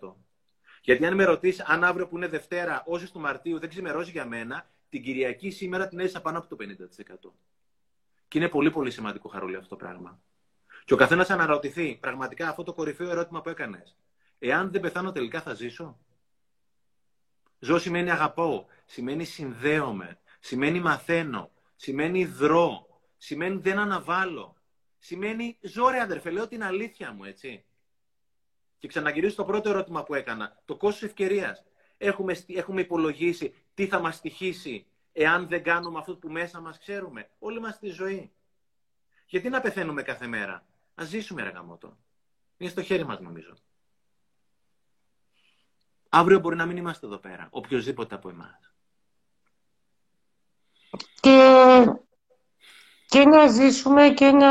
[0.08, 0.14] 50%.
[0.82, 4.24] Γιατί αν με ρωτήσεις, αν αύριο που είναι Δευτέρα, όσε του Μαρτίου δεν ξημερώσει για
[4.24, 7.32] μένα, την Κυριακή σήμερα την έζησα πάνω από το 50%.
[8.28, 10.20] Και είναι πολύ πολύ σημαντικό χαρούλι αυτό το πράγμα.
[10.84, 13.96] Και ο καθένας αναρωτηθεί, πραγματικά αυτό το κορυφαίο ερώτημα που έκανες.
[14.38, 15.98] Εάν δεν πεθάνω τελικά θα ζήσω;
[17.58, 21.50] Ζω σημαίνει αγαπώ, σημαίνει συνδέομαι, σημαίνει μαθαίνω,
[21.80, 24.56] σημαίνει δρό, σημαίνει δεν αναβάλω,
[24.98, 27.64] σημαίνει ζω ρε αδερφέ, λέω την αλήθεια μου, έτσι.
[28.78, 31.64] Και ξαναγυρίζω στο πρώτο ερώτημα που έκανα, το κόστος ευκαιρίας.
[31.96, 37.30] Έχουμε, έχουμε υπολογίσει τι θα μας στοιχήσει εάν δεν κάνουμε αυτό που μέσα μας ξέρουμε.
[37.38, 38.32] Όλη μας τη ζωή.
[39.26, 41.98] Γιατί να πεθαίνουμε κάθε μέρα; Ας ζήσουμε ρε γαμότο.
[42.56, 43.54] Είναι στο χέρι μας νομίζω.
[46.08, 47.48] Αύριο μπορεί να μην είμαστε εδώ πέρα.
[47.50, 48.69] Οποιοςδήποτε από εμάς
[51.20, 51.84] και,
[53.08, 54.48] και να ζήσουμε και να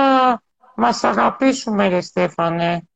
[0.75, 2.87] μας αγαπήσουμε, ρε Στέφανε.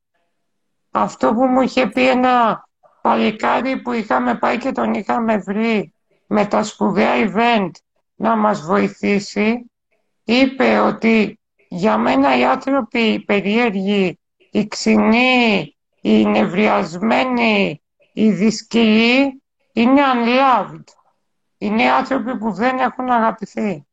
[0.90, 2.64] Αυτό που μου είχε πει ένα
[3.02, 5.92] παλικάρι που είχαμε πάει και τον είχαμε βρει
[6.26, 7.70] με τα σπουδαία event
[8.14, 9.70] να μας βοηθήσει,
[10.24, 11.38] είπε ότι
[11.68, 14.18] για μένα οι άνθρωποι οι περίεργοι,
[14.50, 17.82] οι ξινοί, οι νευριασμένοι,
[18.12, 19.42] οι δυσκυλοί
[19.72, 20.84] είναι unloved.
[21.58, 23.86] Είναι άνθρωποι που δεν έχουν αγαπηθεί.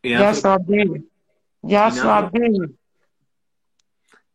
[0.00, 1.10] Γεια σου, Αντί.
[1.60, 2.78] Γεια σου, Αντί.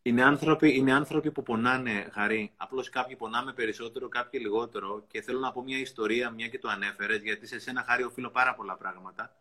[0.02, 2.52] Είναι άνθρωποι, είναι άνθρωποι που πονάνε, Χαρή.
[2.56, 5.04] Απλώς κάποιοι πονάμε περισσότερο, κάποιοι λιγότερο.
[5.08, 8.30] Και θέλω να πω μια ιστορία, μια και το ανέφερες, γιατί σε σένα, Χαρή, οφείλω
[8.30, 9.36] πάρα πολλά πράγματα.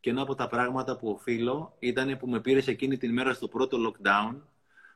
[0.00, 3.48] Και ένα από τα πράγματα που οφείλω ήταν που με πήρες εκείνη την ημέρα στο
[3.48, 4.34] πρώτο lockdown,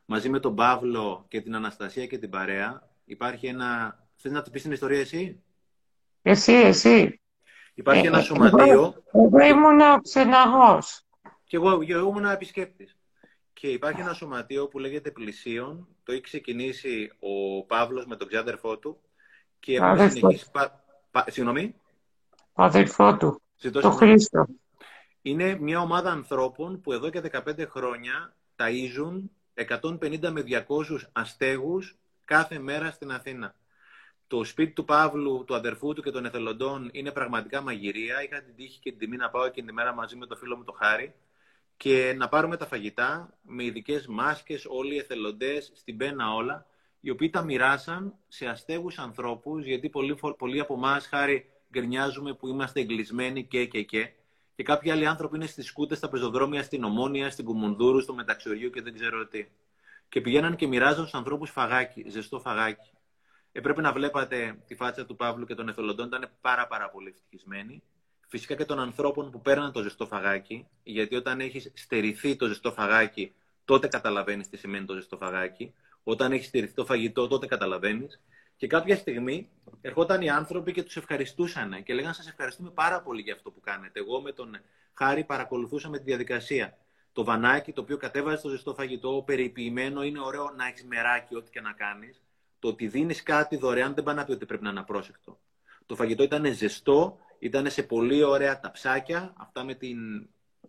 [0.05, 2.89] μαζί με τον Παύλο και την Αναστασία και την παρέα.
[3.05, 3.99] Υπάρχει ένα.
[4.17, 5.43] Θες να του πεις την ιστορία εσύ;
[6.23, 7.21] Εσύ, εσύ.
[7.75, 8.95] Υπάρχει ένα ε, σωματείο.
[9.13, 11.05] Εγώ ήμουν ξεναγός.
[11.45, 12.97] Και εγώ, εγώ ήμουν επισκέπτης.
[13.53, 15.89] Και υπάρχει ένα σωματείο που λέγεται Πλησίων.
[16.03, 19.01] Το έχει ξεκινήσει ο Παύλος με τον ξάδερφό του.
[19.61, 20.51] Και έχουμε συνεχίσει...
[20.51, 20.85] Πα...
[21.11, 21.25] Πα...
[21.29, 21.75] Συγγνώμη.
[22.53, 23.43] Αδερφό του.
[23.73, 24.47] το Χρήστο.
[25.23, 29.23] Είναι μια ομάδα ανθρώπων που εδώ και 15 χρόνια ταΐζουν
[29.81, 30.65] 150 με 200
[31.13, 33.55] αστέγους κάθε μέρα στην Αθήνα.
[34.33, 38.23] Το σπίτι του Παύλου, του αδερφού του και των εθελοντών είναι πραγματικά μαγειρία.
[38.23, 40.57] Είχα την τύχη και την τιμή να πάω εκείνη τη μέρα μαζί με το φίλο
[40.57, 41.15] μου το Χάρη
[41.77, 46.67] και να πάρουμε τα φαγητά με ειδικές μάσκες, όλοι οι εθελοντές, στην πένα όλα.
[47.01, 52.49] οι οποίοι τα μοιράσαν σε αστέγους ανθρώπους, γιατί πολλοί, πολλοί από εμάς χάρη γκρινιάζουμε που
[52.49, 54.11] είμαστε εγκλεισμένοι και και και.
[54.55, 58.71] Και κάποιοι άλλοι άνθρωποι είναι στις σκούτες, στα πεζοδρόμια, στην Ομόνια, στην Κουμουνδούρου, στο Μεταξιοριού
[58.71, 59.47] και δεν ξέρω τι.
[60.09, 62.91] Και πηγαίναν και μοιράζαν στους ανθρώπους φαγάκι, ζεστό φαγάκι.
[63.53, 67.09] Ε, πρέπει να βλέπατε τη φάτσα του Παύλου και των εθελοντών, ήταν πάρα, πάρα πολύ
[67.09, 67.83] ευτυχισμένοι.
[68.29, 72.73] Φυσικά και των ανθρώπων που παίρναν το ζεστό φαγάκι, γιατί όταν έχεις στερηθεί το ζεστό
[72.73, 73.35] φαγάκι,
[73.65, 75.75] τότε καταλαβαίνεις τι σημαίνει το ζεστό φαγάκι.
[76.03, 78.21] Όταν έχεις στερηθεί το φαγητό, τότε καταλαβαίνεις.
[78.57, 79.49] Και κάποια στιγμή
[79.81, 83.61] ερχόταν οι άνθρωποι και τους ευχαριστούσαν και λέγανε Σας ευχαριστούμε πάρα πολύ για αυτό που
[83.61, 84.01] κάνετε.
[84.01, 84.57] Εγώ με τον
[84.95, 86.79] Χάρη παρακολουθούσαμε τη διαδικασία.
[87.13, 91.51] Το βανάκι το οποίο κατέβαζε το ζεστό φαγητό, περιποιημένο, είναι ωραίο να έχεις μεράκι, ό,τι
[91.51, 92.23] και να κάνεις.
[92.63, 95.41] Το ότι δίνεις κάτι δωρεάν δεν πάει να πει ότι πρέπει να είναι απρόσεκτο.
[95.87, 99.99] Το φαγητό ήταν ζεστό, ήταν σε πολύ ωραία ταψάκια, αυτά με την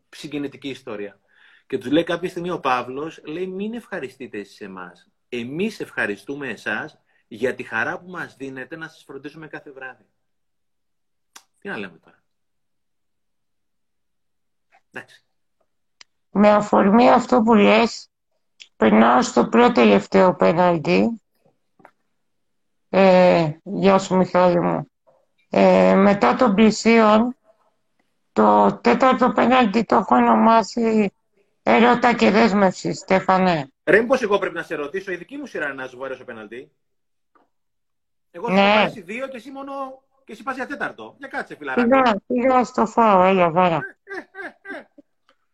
[0.10, 1.20] συγκινητική ιστορία.
[1.68, 5.08] Και τους λέει κάποια στιγμή ο Παύλος, λέει: Μην ευχαριστείτε εσείς εμάς.
[5.30, 10.06] Εμείς ευχαριστούμε εσάς για τη χαρά που μας δίνετε να σας φροντίσουμε κάθε βράδυ.
[11.60, 12.24] Τι να λέμε τώρα.
[14.92, 15.24] Εντάξει.
[16.30, 18.10] Με αφορμή αυτό που λες,
[18.76, 21.23] περνάω στο πρώτο τελευταίο πέναλτι.
[22.96, 24.92] Ε, γεια σου Μιχάλη μου.
[25.50, 27.36] Ε, μετά των πλησίων,
[28.34, 31.14] το τέταρτο πέναλτι το έχω ονομάσει
[31.64, 33.72] Ερώτα και δέσμευση, Στέφανε.
[33.84, 36.24] Ρε, μήπως εγώ πρέπει να σε ρωτήσω, η δική μου σειρά είναι να σου βαρέσω
[36.24, 36.72] πέναλτι.
[38.32, 38.90] Εγώ θα ναι.
[38.90, 39.72] σου δύο και εσύ μόνο
[40.26, 41.16] και εσύ πας για τέταρτο.
[41.18, 41.88] Για κάτσε, φιλαράκι.
[41.88, 43.76] Πήγα, πήγα στο φάω, έλα, βάρα.
[43.76, 44.84] Ε, ε, ε,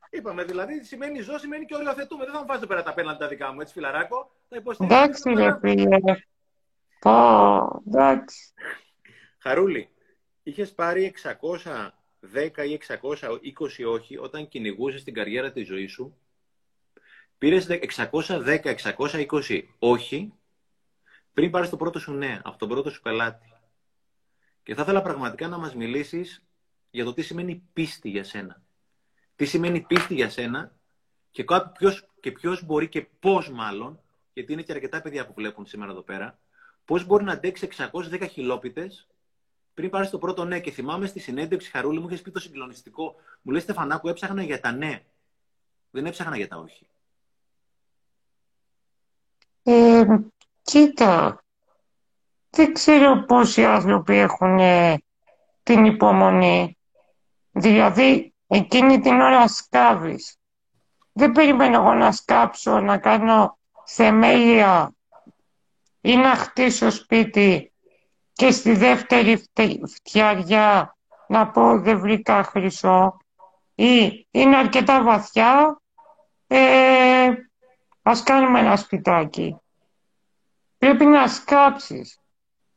[0.09, 2.23] Είπαμε δηλαδή, σημαίνει ζω, σημαίνει και οριοθετούμε.
[2.23, 4.31] Δεν θα μου βάζετε πέρα τα πέναλτι τα δικά μου, έτσι, φιλαράκο.
[4.79, 5.97] Εντάξει, ρε φίλε.
[6.99, 8.53] Πω, εντάξει.
[9.37, 9.89] Χαρούλη,
[10.43, 16.17] είχες πάρει 610 ή 620 όχι όταν κυνηγούσες την καριέρα τη ζωή σου;
[17.37, 20.33] Πήρες 610-620 όχι;
[21.33, 23.53] Πριν πάρεις το πρώτο σου ναι, από τον πρώτο σου πελάτη.
[24.63, 26.43] Και θα ήθελα πραγματικά να μας μιλήσεις
[26.89, 28.61] για το τι σημαίνει πίστη για σένα.
[29.35, 30.75] Τι σημαίνει πίστη για σένα
[31.31, 31.45] και
[31.77, 34.01] ποιος, και ποιος μπορεί και πώς μάλλον,
[34.33, 36.39] γιατί είναι και αρκετά παιδιά που βλέπουν σήμερα εδώ πέρα,
[36.89, 39.07] πώς μπορεί να αντέξει 610 χιλόπιτες
[39.73, 40.59] πριν πάρεις το πρώτο ναι.
[40.59, 43.15] Και θυμάμαι στη συνέντευξη Χαρούλη μου είχες πει το συγκλονιστικό.
[43.41, 45.03] Μου λέει Στεφανάκου, έψαχνα για τα ναι.
[45.91, 46.87] Δεν έψαχνα για τα όχι.
[49.63, 50.05] Ε,
[50.61, 51.43] κοίτα,
[52.49, 54.59] δεν ξέρω πόσοι άνθρωποι έχουν
[55.63, 56.77] την υπομονή.
[57.51, 60.37] Δηλαδή, εκείνη την ώρα σκάβεις.
[61.11, 64.93] Δεν περιμένω εγώ να σκάψω, να κάνω θεμέλια
[66.01, 67.73] ή να χτίσω σπίτι
[68.33, 69.43] και στη δεύτερη
[69.95, 70.97] φτιαριά
[71.27, 73.17] να πω δεν βρήκα χρυσό
[73.75, 75.81] ή είναι αρκετά βαθιά,
[76.47, 77.29] ε,
[78.01, 79.55] ας κάνουμε ένα σπιτάκι.
[80.77, 82.19] Πρέπει να σκάψεις,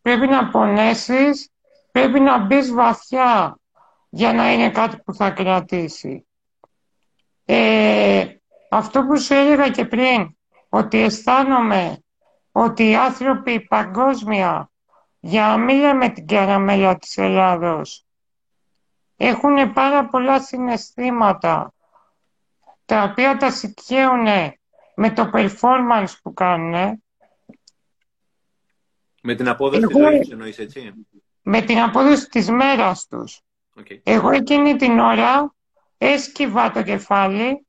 [0.03, 1.51] πρέπει να πονέσεις,
[1.93, 3.59] πρέπει να μπεις βαθιά
[4.09, 6.27] για να είναι κάτι που θα κρατήσει.
[7.45, 8.27] Ε,
[8.71, 10.37] αυτό που σου έλεγα και πριν,
[10.69, 12.03] ότι αισθάνομαι
[12.53, 14.71] ότι οι άνθρωποι παγκόσμια
[15.21, 18.07] για να μην λέμε την καραμέλα της Ελλάδος.
[19.17, 21.75] Έχουν πάρα πολλά συναισθήματα,
[22.85, 24.27] τα οποία τα σηκαίουν
[24.95, 27.03] με το performance που κάνουν.
[29.23, 30.09] Με την απόδοση Εγώ...
[30.09, 30.93] της ζωής εννοείς, έτσι;
[31.43, 33.41] Με την απόδοση της μέρας τους.
[33.81, 34.01] Okay.
[34.03, 35.55] Εγώ εκείνη την ώρα
[35.99, 37.67] έσκυβα το κεφάλι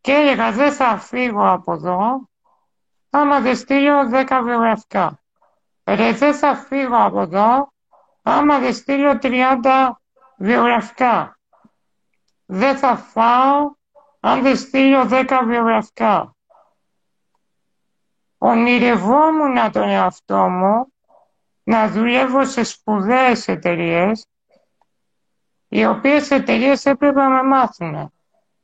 [0.00, 2.28] και έλεγα δεν θα φύγω από εδώ
[3.16, 5.20] άμα δεν στείλω 10 βιογραφικά.
[5.84, 7.72] Ρε, δεν θα φύγω από εδώ
[8.22, 9.90] άμα δεν στείλω 30
[10.36, 11.38] βιογραφικά.
[12.46, 13.74] Δεν θα φάω
[14.20, 16.36] αν δεν στείλω 10 βιογραφικά.
[18.38, 20.92] Ονειρευόμουν τον εαυτό μου
[21.62, 24.26] να δουλεύω σε σπουδαίες εταιρείες,
[25.68, 28.12] οι οποίες εταιρείες έπρεπε να με μάθουν.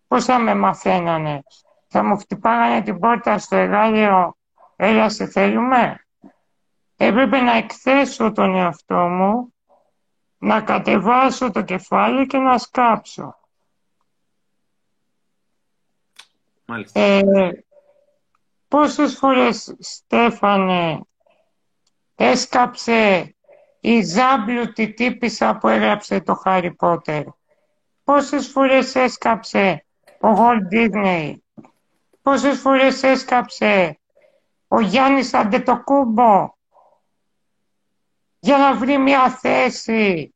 [0.06, 1.42] Πώς θα με μαθαίνανε;
[1.88, 4.36] Θα μου χτυπάγανε την πόρτα στο εργάλειο,
[4.84, 6.06] έλα σε θέλουμε.
[6.96, 9.54] Έπρεπε να εκθέσω τον εαυτό μου,
[10.38, 13.38] να κατεβάσω το κεφάλι και να σκάψω.
[16.64, 17.00] Μάλιστα.
[17.00, 17.22] Ε,
[18.68, 21.00] πόσες φορές, Στέφανε,
[22.14, 23.34] έσκαψε
[23.80, 27.24] η ζάμπλουτη τύπησα που έγραψε το Χάρι Πότερ.
[28.04, 29.86] Πόσες φορές έσκαψε
[30.20, 31.44] ο Γολ Ντίγνεϊ.
[32.22, 33.96] Πόσες φορές έσκαψε
[34.74, 36.54] ο Γιάννης Αντετοκούμπο
[38.38, 40.34] για να βρει μια θέση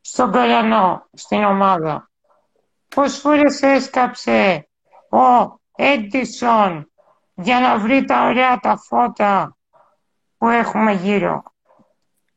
[0.00, 2.10] στον Κορανό, στην ομάδα.
[2.88, 4.68] Πώς φορές έσκαψε
[5.10, 6.90] ο Έντισον
[7.34, 9.56] για να βρει τα ωραία τα φώτα
[10.38, 11.42] που έχουμε γύρω.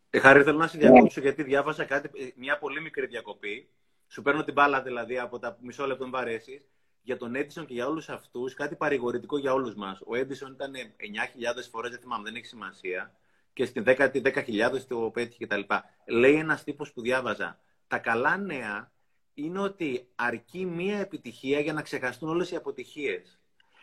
[0.10, 3.70] Ε, Χάρη, θέλω να σε διακόψω γιατί διάβασα κάτι, ε, μια πολύ μικρή διακοπή.
[4.08, 6.62] Σου παίρνω την μπάλα δηλαδή από τα μισό λεπτό με βαρέσεις.
[7.10, 10.00] Για τον Έντισον και για όλους αυτούς, κάτι παρηγορητικό για όλους μας.
[10.06, 13.14] Ο Έντισον ήταν 9.000 φορές, δεν θυμάμαι, δεν έχει σημασία.
[13.54, 15.62] Και στην 10.000 10 το πέτυχε κτλ.
[16.08, 17.60] Λέει ένας τύπος που διάβαζα.
[17.88, 18.92] Τα καλά νέα
[19.34, 23.40] είναι ότι αρκεί μία επιτυχία για να ξεχαστούν όλες οι αποτυχίες.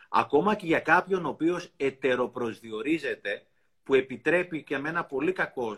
[0.08, 3.46] Ακόμα και για κάποιον ο οποίος ετεροπροσδιορίζεται,
[3.82, 5.76] που επιτρέπει και με ένα πολύ κακό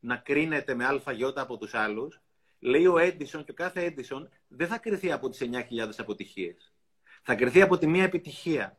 [0.00, 2.20] να κρίνεται με αλφαγιώτα από τους άλλους,
[2.58, 6.70] λέει ο Έντισον και ο κάθε Έντισον δεν θα κρυθεί από τις 9.000 αποτυχίες.
[7.28, 8.78] Θα κρυθεί από τη μία επιτυχία.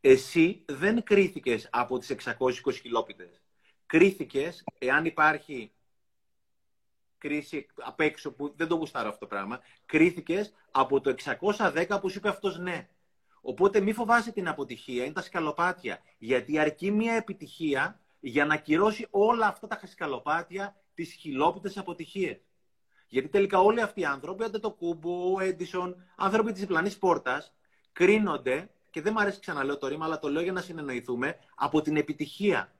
[0.00, 3.42] Εσύ δεν κρίθηκες από τις 620 χιλόπιτες.
[3.86, 5.72] Κρίθηκες, εάν υπάρχει
[7.18, 12.08] κρίση απ' έξω που δεν το γουστάρω αυτό το πράγμα, κρίθηκες από το 610 που
[12.08, 12.88] σου είπε αυτός ναι.
[13.40, 16.00] Οπότε μη φοβάσαι την αποτυχία, είναι τα σκαλοπάτια.
[16.18, 22.40] Γιατί αρκεί μια επιτυχία για να κυρώσει όλα αυτά τα σκαλοπάτια, τις χιλόπιτες αποτυχίες.
[23.08, 27.52] Γιατί τελικά όλοι αυτοί οι άνθρωποι, άντε το Κούμπο, ο Έντισον, άνθρωποι της διπλανής πόρτας,
[27.98, 31.80] κρίνονται, και δεν μου αρέσει ξαναλέω το ρήμα, αλλά το λέω για να συνεννοηθούμε, από
[31.80, 32.72] την επιτυχία.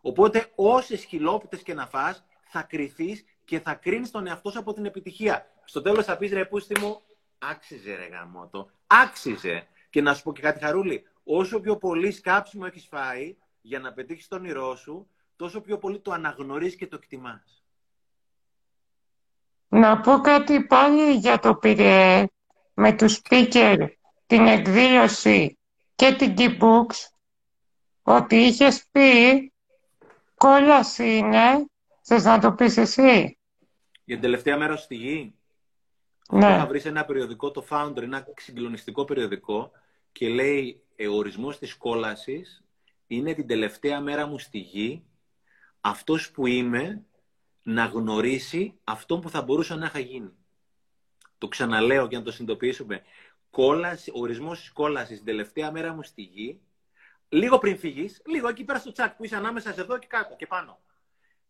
[0.00, 4.72] Οπότε όσε χιλόπιτες και να φας, θα κρυθεί και θα κρίνεις τον εαυτό σου από
[4.72, 5.46] την επιτυχία.
[5.64, 7.00] Στο τέλος θα πεις ρε πούστη μου,
[7.38, 9.66] άξιζε ρε γαμότο, άξιζε.
[9.90, 13.92] Και να σου πω και κάτι χαρούλι, όσο πιο πολύ σκάψιμο έχεις φάει για να
[13.92, 17.64] πετύχεις τον όνειρό σου, τόσο πιο πολύ το αναγνωρίζεις και το εκτιμάς.
[19.68, 22.26] Να πω κάτι πάλι για το πήρε
[22.74, 23.86] με τους speaker,
[24.32, 25.58] την εκδήλωση
[25.94, 27.08] και την Keybooks,
[28.02, 29.52] ότι είχες πει
[30.34, 31.66] κόλαση είναι,
[32.02, 33.38] θες να το πεις εσύ;
[34.04, 35.34] Για την τελευταία μέρα στη γη.
[36.30, 36.56] Ναι.
[36.58, 39.70] Θα βρεις ένα περιοδικό, το Founder, ένα συγκλονιστικό περιοδικό
[40.12, 42.64] και λέει ε, ο ορισμός της κόλασης
[43.06, 45.04] είναι την τελευταία μέρα μου στη γη
[45.80, 47.04] αυτός που είμαι
[47.62, 50.30] να γνωρίσει αυτό που θα μπορούσε να είχα γίνει.
[51.38, 53.02] Το ξαναλέω για να το συνειδητοποιήσουμε.
[53.52, 56.60] Κόλαση, ο ορισμός της κόλασης την τελευταία μέρα μου στη γη,
[57.28, 60.36] λίγο πριν φύγεις, λίγο εκεί πέρα στο τσάκ που είσαι ανάμεσα σε εδώ και κάτω
[60.36, 60.80] και πάνω.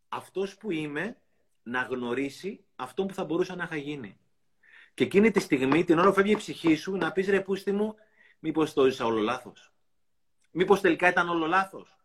[0.08, 1.16] Αυτός που είμαι
[1.62, 4.18] να γνωρίσει αυτό που θα μπορούσε να είχα γίνει.
[4.94, 7.72] Και εκείνη τη στιγμή, την ώρα που φεύγει η ψυχή σου, να πεις ρε πούστη
[7.72, 7.94] μου,
[8.38, 9.72] μήπως το ζήσα όλο λάθος;
[10.50, 11.96] Μήπως τελικά ήταν όλο λάθος;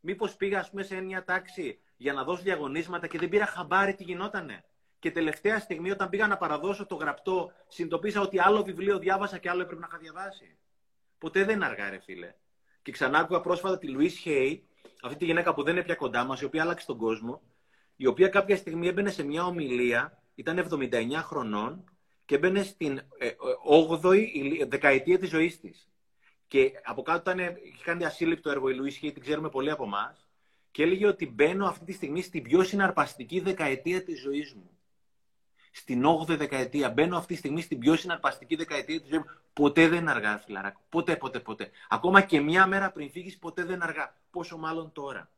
[0.00, 3.94] Μήπως πήγα, ας πούμε, σε μια τάξη για να δώσω διαγωνίσματα και δεν πήρα χαμπάρι
[3.94, 4.64] τι γινότανε;
[4.98, 9.50] Και τελευταία στιγμή, όταν πήγα να παραδώσω το γραπτό, συνειδητοποίησα ότι άλλο βιβλίο διάβασα και
[9.50, 10.56] άλλο έπρεπε να είχα διαβάσει.
[11.18, 12.34] Ποτέ δεν είναι αργά, ρε φίλε.
[12.82, 14.66] Και ξανά άκουγα πρόσφατα τη Λουίς Χέι,
[15.02, 17.42] αυτή τη γυναίκα που δεν είναι πια κοντά μας, η οποία άλλαξε τον κόσμο,
[17.96, 21.84] η οποία κάποια στιγμή έμπαινε σε μια ομιλία, ήταν 79 χρονών
[22.24, 23.00] και έμπαινε στην
[24.02, 24.24] 8η
[24.60, 25.88] ε, δεκαετία της ζωής της.
[26.46, 30.28] Και από κάτω ήταν, είχε κάνει ασύλληπτο έργο η Λουίς την ξέρουμε πολλοί από εμάς.
[30.70, 34.77] Και έλεγε ότι μπαίνω αυτή τη στιγμή στην πιο συναρπαστική δεκαετία της ζωής μου.
[35.78, 36.90] Στην 8η δεκαετία.
[36.90, 39.24] Μπαίνω αυτή τη στιγμή στην πιο συναρπαστική δεκαετία τη ζωή μου.
[39.52, 40.80] Ποτέ δεν είναι αργά, φιλαράκο.
[40.88, 41.70] Ποτέ, ποτέ, ποτέ.
[41.88, 44.14] Ακόμα και μια μέρα πριν φύγεις, ποτέ δεν είναι αργά.
[44.30, 45.30] Πόσο μάλλον τώρα.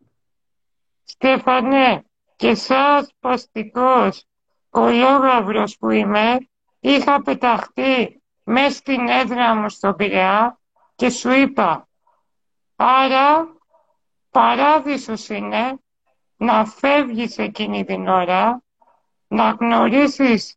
[1.04, 2.04] Στέφανε,
[2.36, 4.24] και σαν παστικός
[4.70, 6.48] κολόγαυρος που είμαι,
[6.80, 10.58] είχα πεταχτεί μέσα στην έδρα μου στον Πειραιά
[10.94, 11.88] και σου είπα,
[12.76, 13.56] άρα
[14.30, 15.78] παράδεισος είναι
[16.36, 18.62] να φεύγεις εκείνη την ώρα,
[19.30, 20.56] να γνωρίσεις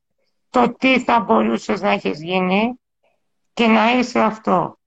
[0.49, 2.80] το τι θα μπορούσες να έχεις γίνει
[3.53, 4.80] και να είσαι αυτό.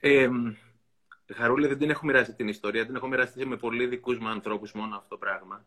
[0.00, 0.28] Ε,
[1.34, 4.72] Χαρούλη, δεν την έχω μοιράσει την ιστορία, την έχω μοιραστεί με πολύ δικούς μου ανθρώπους
[4.72, 5.64] μόνο αυτό το πράγμα.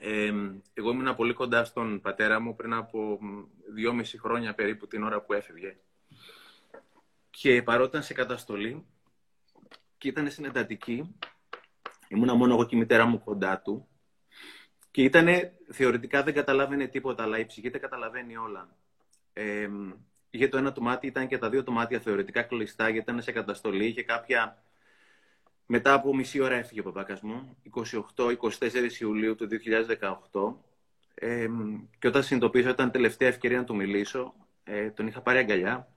[0.00, 0.32] Ε,
[0.74, 3.18] εγώ ήμουν πολύ κοντά στον πατέρα μου πριν από
[3.72, 5.76] δυόμιση χρόνια περίπου την ώρα που έφευγε.
[7.30, 8.86] Και παρόταν σε καταστολή
[9.98, 11.16] και ήταν συνεντατική,
[12.10, 13.88] ήμουνα μόνο εγώ και η μητέρα μου κοντά του
[14.90, 15.26] και ήταν
[15.72, 18.76] θεωρητικά δεν καταλάβαινε τίποτα, αλλά η ψυχή δεν καταλαβαίνει όλα.
[19.32, 19.68] Ε,
[20.30, 23.22] είχε το ένα του μάτι, ήταν και τα δύο του μάτια θεωρητικά κλειστά, γιατί ήταν
[23.22, 24.62] σε καταστολή, είχε κάποια
[25.66, 27.56] μετά από μισή ώρα έφυγε ο παπάκας μου,
[28.16, 29.48] 28-24 Ιουλίου του
[30.30, 30.54] 2018.
[31.14, 31.48] Ε,
[31.98, 34.34] και όταν συνειδητοποίησα ότι ήταν τελευταία ευκαιρία να του μιλήσω,
[34.64, 35.88] ε, τον είχα πάρει αγκαλιά.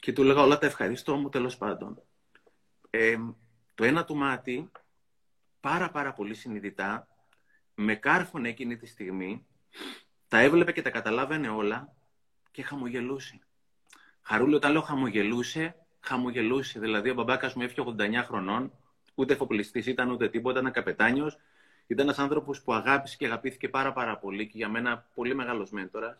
[0.00, 2.02] Και του λέγα όλα τα ευχαριστώ μου τέλος πάντων.
[2.98, 3.16] Ε,
[3.74, 4.70] το ένα του μάτι,
[5.60, 7.08] πάρα πάρα πολύ συνειδητά,
[7.74, 9.46] με κάρφωνε εκείνη τη στιγμή,
[10.28, 11.94] τα έβλεπε και τα καταλάβαινε όλα
[12.50, 13.38] και χαμογελούσε.
[14.22, 16.80] Χαρούλη όταν λέω χαμογελούσε, χαμογελούσε.
[16.80, 18.72] Δηλαδή, ο μπαμπάκας μου έφυγε 89 χρονών,
[19.14, 21.38] ούτε εφοπλιστής ήταν ούτε τίποτα, ήταν καπετάνιος.
[21.86, 25.70] Ήταν ένας άνθρωπος που αγάπησε και αγαπήθηκε πάρα, πάρα πολύ και για μένα πολύ μεγάλος
[25.70, 26.18] μέντορας.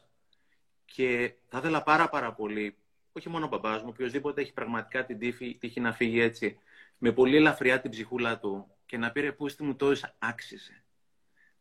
[0.85, 2.77] Και θα ήθελα πάρα πάρα πολύ,
[3.17, 6.59] όχι μόνο ο μπαμπάς μου, οποιοδήποτε έχει πραγματικά την τύχη, τύχη να φύγει έτσι,
[6.99, 10.83] με πολύ ελαφριά την ψυχούλα του και να πει ρε πούστη μου τόσο άξιζε.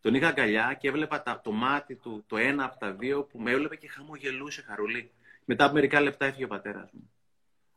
[0.01, 3.39] Τον είχα αγκαλιά και έβλεπα τα, το μάτι του, το ένα από τα δύο που
[3.39, 5.11] με έβλεπε και χαμογελούσε χαρουλή.
[5.45, 7.11] Μετά από μερικά λεπτά έφυγε ο πατέρας μου.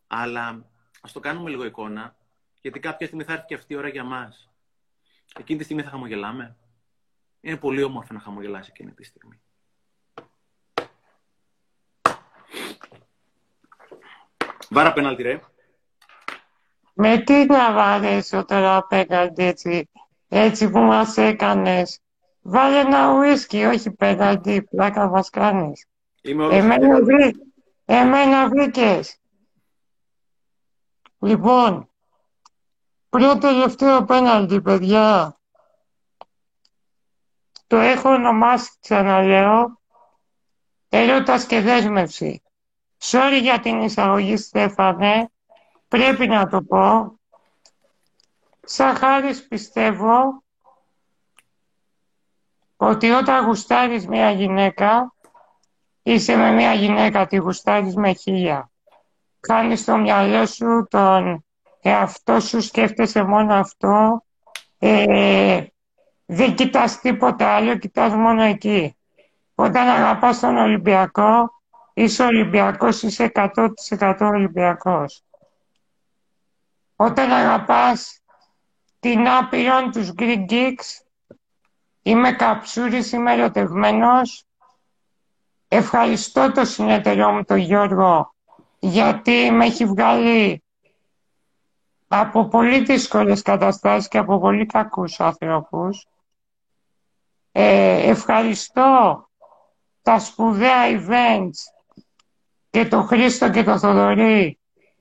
[0.06, 0.70] Αλλά
[1.00, 2.16] ας το κάνουμε λίγο εικόνα,
[2.60, 4.50] γιατί κάποια στιγμή θα έρθει και αυτή η ώρα για μας.
[5.38, 6.56] Εκείνη τη στιγμή θα χαμογελάμε.
[7.40, 9.40] Είναι πολύ όμορφο να χαμογελάσει εκείνη τη στιγμή.
[14.70, 15.40] Βάρα πέναλτι, ρε.
[16.94, 19.90] Με τι να βάρεσω τώρα απέναντι έτσι,
[20.28, 22.00] έτσι που μας έκανες;
[22.42, 25.86] Βάλε ένα ουίσκι, όχι πέναντι, πλάκα μας κάνεις.
[26.50, 27.34] εμένα, βρή,
[27.84, 29.18] εμένα βρήκες.
[31.18, 31.90] Λοιπόν,
[33.08, 35.38] πρώτο τελευταίο πέναλτι, παιδιά.
[37.66, 39.80] Το έχω ονομάσει, ξαναλέω,
[40.88, 42.42] έρωτας και δέσμευση.
[43.00, 45.30] Sorry για την εισαγωγή, Στέφανε.
[45.88, 47.12] Πρέπει να το πω.
[48.64, 50.42] Σαν χάρης πιστεύω
[52.76, 55.14] ότι όταν γουστάρεις μια γυναίκα,
[56.02, 58.70] είσαι με μια γυναίκα, τη γουστάρεις με χίλια.
[59.40, 61.44] Κάνεις το μυαλό σου τον
[61.80, 64.24] εαυτό σου, σκέφτεσαι μόνο αυτό.
[64.78, 65.64] Ε,
[66.26, 68.96] δεν κοιτάς τίποτα άλλο, κοιτάς μόνο εκεί.
[69.54, 71.57] Όταν αγαπάς τον Ολυμπιακό,
[72.02, 75.24] είσαι Ολυμπιακός, είσαι 100% Ολυμπιακός.
[76.96, 78.20] Όταν αγαπάς
[79.00, 81.02] την άπειρον τους Greek Geeks,
[82.02, 84.44] είμαι καψούρης, είμαι ερωτευμένος.
[85.68, 88.34] Ευχαριστώ το συνεταιρό μου, τον Γιώργο,
[88.78, 90.62] γιατί με έχει βγάλει
[92.08, 96.06] από πολύ δύσκολες καταστάσεις και από πολύ κακούς ανθρώπους.
[97.52, 99.22] Ε, ευχαριστώ
[100.02, 101.77] τα σπουδαία events
[102.70, 104.58] και το Χρήστο και το Θοδωρή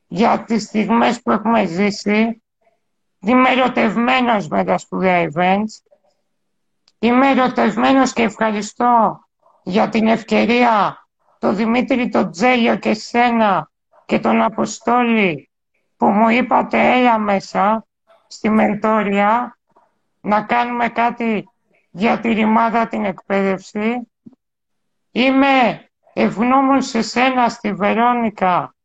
[0.08, 2.42] για τις στιγμές που έχουμε ζήσει.
[3.20, 5.88] Είμαι ερωτευμένος με τα σπουδαία events.
[7.00, 9.20] Είμαι ερωτευμένος και ευχαριστώ
[9.64, 11.08] για την ευκαιρία
[11.40, 13.72] το Δημήτρη τον Τζέλιο και σένα
[14.06, 15.50] και τον Αποστόλη
[15.98, 17.86] που μου είπατε έλα μέσα
[18.28, 19.58] στη Μεντόρια
[20.22, 21.50] να κάνουμε κάτι
[21.90, 24.12] για τη ρημάδα την εκπαίδευση.
[25.12, 25.87] Είμαι
[26.20, 28.76] ευγνώμων σε σένα στη Βερόνικα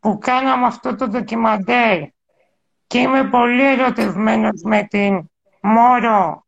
[0.00, 2.02] που κάναμε αυτό το ντοκιμαντέρ.
[2.86, 5.30] Και είμαι πολύ ερωτευμένος με την
[5.60, 6.46] Μόρο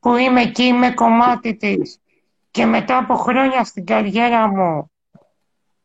[0.00, 2.00] που είμαι εκεί, είμαι κομμάτι της.
[2.50, 4.90] Και μετά από χρόνια στην καριέρα μου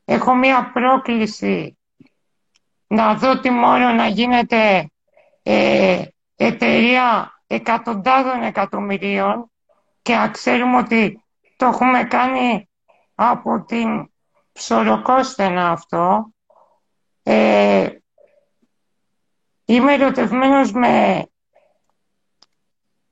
[0.06, 1.78] έχω μία πρόκληση
[2.88, 4.90] να δω τη Μόρο να γίνεται
[5.44, 6.04] ε,
[6.36, 9.52] εταιρεία εκατοντάδων εκατομμυρίων.
[10.02, 11.24] Και να ξέρουμε ότι
[11.56, 12.66] το έχουμε κάνει
[13.24, 14.12] από την
[14.52, 16.34] ψωροκόστενα αυτό
[17.24, 17.90] ε,
[19.66, 21.26] είμαι ερωτευμένος με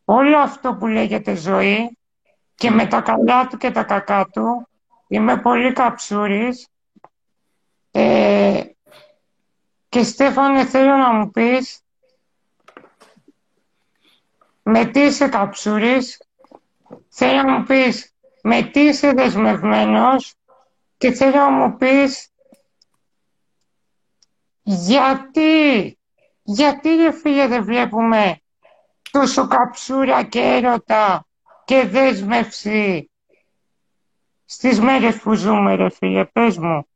[0.06, 1.98] όλο αυτό που λέγεται ζωή
[2.56, 4.68] και με τα καλά του και τα κακά του.
[5.08, 6.68] Είμαι πολύ καψούρης.
[7.92, 8.64] Ε,
[9.90, 11.82] και Στέφανε θέλω να μου πεις
[14.64, 16.22] με τι είσαι καψούρης,
[17.10, 18.09] θέλω να μου πεις
[18.42, 20.36] με τι είσαι δεσμευμένος
[20.98, 22.30] και θέλω να μου πεις
[24.62, 25.98] γιατί,
[26.44, 28.42] γιατί ρε φίλε δεν βλέπουμε
[29.12, 31.28] τόσο καψούρα και έρωτα
[31.66, 33.10] και δέσμευση
[34.46, 36.88] στις μέρες που ζούμε ρε φίλε, πες μου.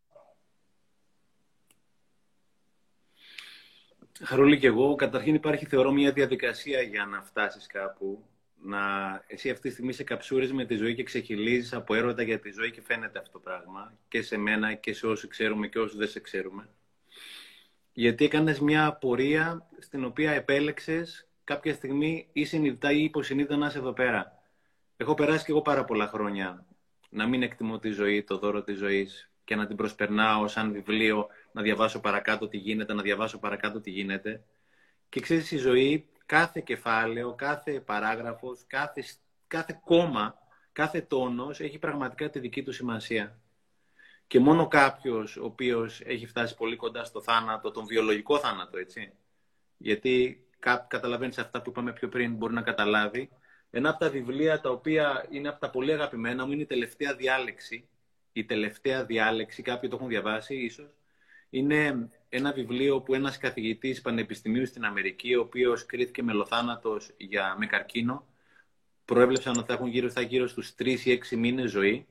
[4.24, 8.24] Χαρούλη και εγώ, καταρχήν υπάρχει θεωρώ μια διαδικασία για να φτάσεις κάπου.
[8.66, 8.80] Να...
[9.28, 12.52] Εσύ αυτή τη στιγμή σε καψούρεις με τη ζωή και ξεχυλίζεις από έρωτα για τη
[12.52, 13.98] ζωή και φαίνεται αυτό το πράγμα.
[14.08, 16.70] Και σε μένα και σε όσοι ξέρουμε και όσους δεν σε ξέρουμε
[17.94, 23.78] γιατί έκανες μια πορεία στην οποία επέλεξες κάποια στιγμή ή συνειδητά ή υποσυνείδητα να είσαι
[23.78, 24.44] εδώ πέρα.
[24.98, 26.66] Έχω περάσει και εγώ πάρα πολλά χρόνια
[27.10, 31.28] να μην εκτιμώ τη ζωή, το δώρο της ζωής και να την προσπερνάω σαν βιβλίο,
[31.52, 34.44] να διαβάσω παρακάτω τι γίνεται, να διαβάσω παρακάτω τι γίνεται.
[35.10, 39.04] Και ξέρεις, η ζωή, κάθε κεφάλαιο, κάθε παράγραφος, κάθε,
[39.48, 40.38] κάθε κόμμα,
[40.72, 43.40] κάθε τόνος έχει πραγματικά τη δική του σημασία.
[44.28, 49.14] Και μόνο κάποιος ο οποίος έχει φτάσει πολύ κοντά στο θάνατο, τον βιολογικό θάνατο, έτσι.
[49.78, 50.48] Γιατί
[50.88, 53.30] καταλαβαίνεις αυτά που είπαμε πιο πριν, μπορεί να καταλάβει.
[53.70, 57.16] Ένα από τα βιβλία τα οποία είναι από τα πολύ αγαπημένα μου είναι η τελευταία
[57.16, 57.88] διάλεξη.
[58.34, 60.96] Η τελευταία διάλεξη, κάποιοι το έχουν διαβάσει ίσως.
[61.50, 67.66] Είναι ένα βιβλίο που ένας καθηγητής πανεπιστημίου στην Αμερική, ο οποίος κρίθηκε μελοθάνατος για, με
[67.66, 68.28] καρκίνο,
[69.06, 72.08] προέβλεψαν ότι θα έχουν γύρω, θα γύρω στους 3 ή 6 μήνες ζωή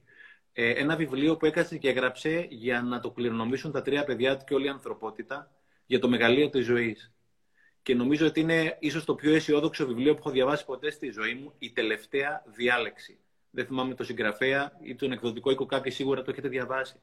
[0.53, 4.45] ε, ένα βιβλίο που έκασε και έγραψε για να το κληρονομήσουν τα τρία παιδιά του
[4.45, 5.51] και όλη η ανθρωπότητα
[5.87, 7.13] για το μεγαλείο της ζωής.
[7.83, 11.35] Και νομίζω ότι είναι ίσως το πιο αισιόδοξο βιβλίο που έχω διαβάσει ποτέ στη ζωή
[11.35, 13.19] μου, η τελευταία διάλεξη.
[13.51, 17.01] Δεν θυμάμαι το συγγραφέα ή τον εκδοτικό οίκο, κάποιοι σίγουρα το έχετε διαβάσει.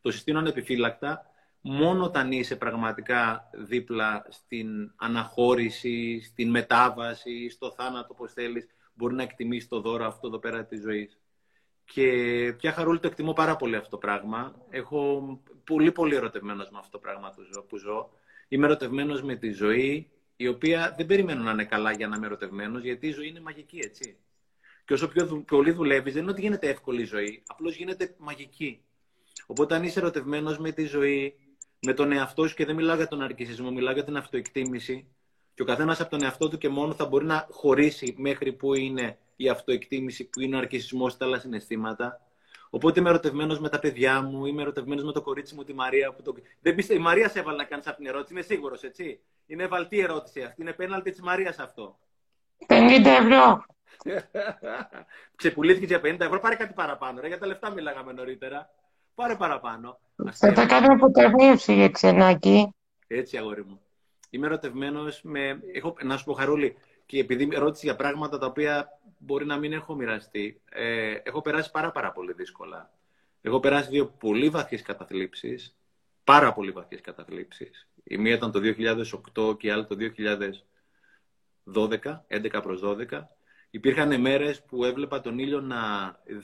[0.00, 1.29] Το συστήνω ανεπιφύλακτα
[1.60, 9.22] μόνο όταν είσαι πραγματικά δίπλα στην αναχώρηση, στην μετάβαση, στο θάνατο, όπως θέλεις, μπορεί να
[9.22, 11.18] εκτιμήσεις το δώρο αυτό εδώ πέρα της ζωής.
[11.84, 14.54] Και πια χαρούλη το εκτιμώ πάρα πολύ αυτό το πράγμα.
[14.70, 17.34] Έχω πολύ πολύ ερωτευμένος με αυτό το πράγμα
[17.68, 18.10] που ζω.
[18.48, 22.26] Είμαι ερωτευμένος με τη ζωή, η οποία δεν περιμένω να είναι καλά για να είμαι
[22.26, 24.16] ερωτευμένος, γιατί η ζωή είναι μαγική, έτσι.
[24.84, 28.84] Και όσο πιο πολύ δουλεύεις, δεν είναι ότι γίνεται εύκολη η ζωή, απλώς γίνεται μαγική.
[29.46, 31.34] Οπότε, αν είσαι ερωτευμένος με τη ζωή,
[31.80, 35.06] με τον εαυτό σου, και δεν μιλάω για τον αρκισισμό, μιλάω για την αυτοεκτίμηση,
[35.54, 38.74] και ο καθένας από τον εαυτό του και μόνο θα μπορεί να χωρίσει μέχρι που
[38.74, 42.20] είναι η αυτοεκτίμηση, που είναι ο αρκισισμό, τα άλλα συναισθήματα.
[42.70, 46.12] Οπότε είμαι ερωτευμένος με τα παιδιά μου, είμαι ερωτευμένος με το κορίτσι μου, τη Μαρία.
[46.12, 46.34] Που το...
[46.60, 46.94] δεν πιστε...
[46.94, 49.20] Η Μαρία σε έβαλε να κάνει αυτή την ερώτηση, είμαι σίγουρος, έτσι.
[49.46, 50.62] Είναι βαλτή ερώτηση αυτή.
[50.62, 51.98] Είναι πέναλτη της Μαρίας αυτό.
[52.66, 53.64] 50 ευρώ.
[55.36, 56.40] Ξεπουλήθηκε για 50 ευρώ.
[56.40, 57.20] Πάρε κάτι παραπάνω.
[57.20, 58.70] Ρε, για τα λεφτά μιλάγαμε νωρίτερα.
[59.20, 60.00] Πάρε παραπάνω.
[60.32, 62.74] Θα τα κάνω αποταμίευση για ξενάκι.
[63.06, 63.80] Έτσι, αγόρι μου.
[64.30, 65.60] Είμαι ερωτευμένος με.
[65.74, 65.96] Έχω...
[66.02, 69.72] Να σου πω, Χαρούλη, και επειδή με ρώτησες για πράγματα τα οποία μπορεί να μην
[69.72, 72.90] έχω μοιραστεί, ε, έχω περάσει πάρα, πάρα πολύ δύσκολα.
[73.40, 75.76] Έχω περάσει δύο πολύ βαθιές καταθλίψεις,
[76.24, 77.88] πάρα πολύ βαθιές καταθλίψεις.
[78.04, 79.96] Η μία ήταν το 2008 και η άλλη το
[81.72, 83.28] 2012, 11 προς 12.
[83.70, 85.78] Υπήρχαν μέρες που έβλεπα τον ήλιο να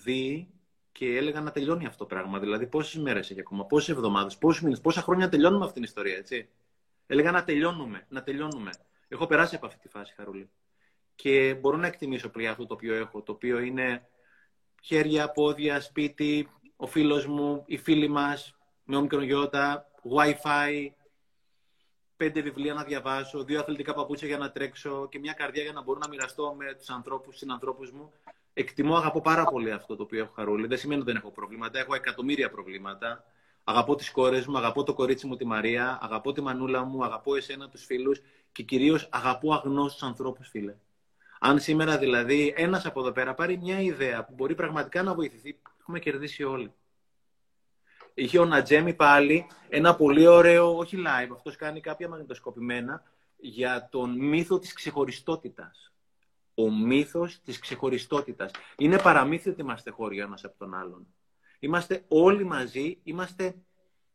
[0.04, 0.48] δει
[0.96, 2.38] και έλεγα να τελειώνει αυτό το πράγμα.
[2.38, 6.16] Δηλαδή, πόσες μέρες έχει ακόμα, πόσες εβδομάδες, πόσους μήνες, πόσα χρόνια τελειώνουμε αυτή την ιστορία,
[6.16, 6.48] έτσι.
[7.06, 8.70] Έλεγα να τελειώνουμε, να τελειώνουμε.
[9.08, 10.50] Έχω περάσει από αυτή τη φάση, Χαρούλη.
[11.14, 14.08] Και μπορώ να εκτιμήσω πλέον αυτό το οποίο έχω, το οποίο είναι
[14.82, 20.88] χέρια, πόδια, σπίτι, ο φίλος μου, οι φίλοι μας, με ομικρογιώτα, wifi,
[22.16, 25.82] πέντε βιβλία να διαβάσω, δύο αθλητικά παπούτσια για να τρέξω και μια καρδιά για να
[25.82, 28.12] μπορώ να μοιραστώ με τους ανθρώπους, συνανθρώπους μου.
[28.58, 30.66] Εκτιμώ, αγαπώ πάρα πολύ αυτό το οποίο έχω χαρούλη.
[30.66, 31.78] Δεν σημαίνει ότι δεν έχω προβλήματα.
[31.78, 33.24] Έχω εκατομμύρια προβλήματα.
[33.64, 37.34] Αγαπώ τις κόρες μου, αγαπώ το κορίτσι μου τη Μαρία, αγαπώ τη μανούλα μου, αγαπώ
[37.34, 38.20] εσένα τους φίλους
[38.52, 40.74] και κυρίως αγαπώ αγνώστους ανθρώπους, φίλε.
[41.40, 45.58] Αν σήμερα δηλαδή ένας από εδώ πέρα πάρει μια ιδέα που μπορεί πραγματικά να βοηθηθεί,
[45.80, 46.72] έχουμε κερδίσει όλοι.
[48.14, 53.02] Είχε ο Νατζέμι πάλι ένα πολύ ωραίο, όχι live, αυτός κάνει κάποια μαγνητοσκοπημένα,
[53.36, 55.90] για τον μύθο της ξεχωριστότητας.
[56.58, 58.50] Ο μύθος της ξεχωριστότητας.
[58.76, 61.06] Είναι παραμύθι ότι είμαστε χώρια ένας από τον άλλον.
[61.58, 63.54] Είμαστε όλοι μαζί, είμαστε,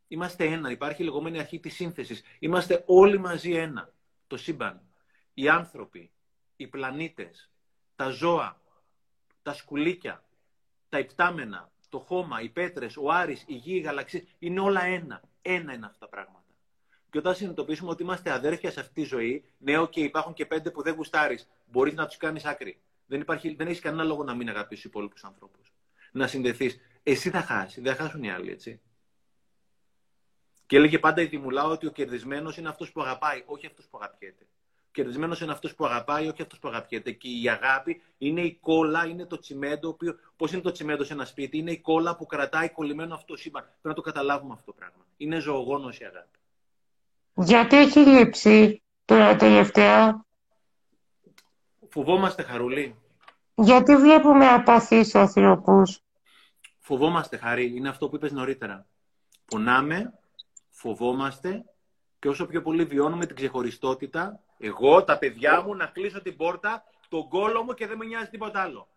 [0.08, 0.70] είμαστε ένα.
[0.70, 2.22] Υπάρχει η λεγόμενη αρχή της σύνθεσης.
[2.38, 3.92] Είμαστε όλοι μαζί ένα.
[4.26, 4.80] Το σύμπαν.
[5.34, 6.10] Οι άνθρωποι,
[6.56, 7.50] οι πλανήτες,
[7.96, 8.60] τα ζώα,
[9.42, 10.24] τα σκουλίκια,
[10.88, 15.22] τα υπτάμενα, το χώμα, οι πέτρες, ο Άρης, η γη, η γαλαξία, είναι όλα ένα.
[15.42, 16.41] Ένα είναι αυτά τα πράγματα.
[17.12, 20.70] Και όταν συνειδητοποιήσουμε ότι είμαστε αδέρφια σε αυτή τη ζωή, ναι, και υπάρχουν και πέντε
[20.70, 22.80] που δεν γουστάρεις, μπορείς να τους κάνεις άκρη.
[23.06, 25.72] Δεν, υπάρχει, δεν έχεις κανένα λόγο να μην αγαπήσεις του υπόλοιπους ανθρώπους.
[26.12, 26.80] Να συνδεθείς.
[27.02, 28.80] Εσύ θα χάσει, δεν θα χάσουν οι άλλοι, έτσι.
[30.66, 33.98] Και έλεγε πάντα η Δημουλά ότι ο κερδισμένος είναι αυτός που αγαπάει, όχι αυτός που
[34.00, 34.44] αγαπιέται.
[34.78, 37.12] Ο κερδισμένος είναι αυτός που αγαπάει, όχι αυτός που αγαπιέται.
[37.12, 39.96] Και η αγάπη είναι η κόλλα, είναι το τσιμέντο.
[40.36, 43.36] Πώς είναι το τσιμέντο σε ένα σπίτι, είναι η κόλλα που κρατάει κολλημένο αυτό το
[43.36, 43.62] σύμπαν.
[43.62, 45.06] Πρέπει να το καταλάβουμε αυτό το πράγμα.
[45.16, 46.38] Είναι ζωογόνος η αγάπη.
[47.34, 50.24] Γιατί έχει λείψει τώρα τελευταία.
[51.88, 52.96] Φοβόμαστε, Χαρούλη.
[53.54, 56.00] Γιατί βλέπουμε απαθείς ανθρώπους;
[56.78, 57.76] Φοβόμαστε, Χαρή.
[57.76, 58.86] Είναι αυτό που είπες νωρίτερα.
[59.44, 60.18] Πονάμε,
[60.70, 61.64] φοβόμαστε
[62.18, 66.84] και όσο πιο πολύ βιώνουμε την ξεχωριστότητα, εγώ, τα παιδιά μου, να κλείσω την πόρτα,
[67.08, 68.88] τον κόλο μου και δεν με νοιάζει τίποτα άλλο.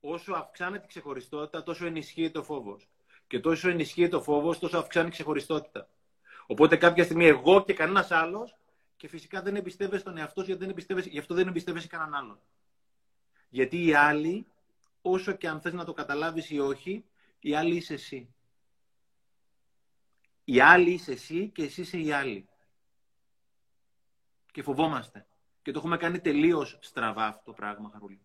[0.00, 2.88] Όσο αυξάνεται η ξεχωριστότητα, τόσο ενισχύεται ο φόβος.
[3.26, 5.88] Και τόσο ενισχύεται ο φόβος, τόσο αυξάνει η ξεχωριστότητα.
[6.50, 8.56] Οπότε κάποια στιγμή εγώ και κανένας άλλος,
[8.96, 12.14] και φυσικά δεν εμπιστεύεσαι τον εαυτό σου, γιατί δεν εμπιστεύεσαι, γι' αυτό δεν εμπιστεύεσαι κανέναν
[12.14, 12.40] άλλον.
[13.48, 14.46] Γιατί οι άλλοι,
[15.02, 17.04] όσο και αν θες να το καταλάβεις ή όχι,
[17.40, 18.34] οι άλλοι είσαι εσύ.
[20.44, 22.48] Οι άλλοι είσαι εσύ και εσύ είσαι οι άλλοι.
[24.52, 25.26] Και φοβόμαστε.
[25.62, 28.20] Και το έχουμε κάνει τελείως στραβά αυτό το πράγμα, Χαρούλη.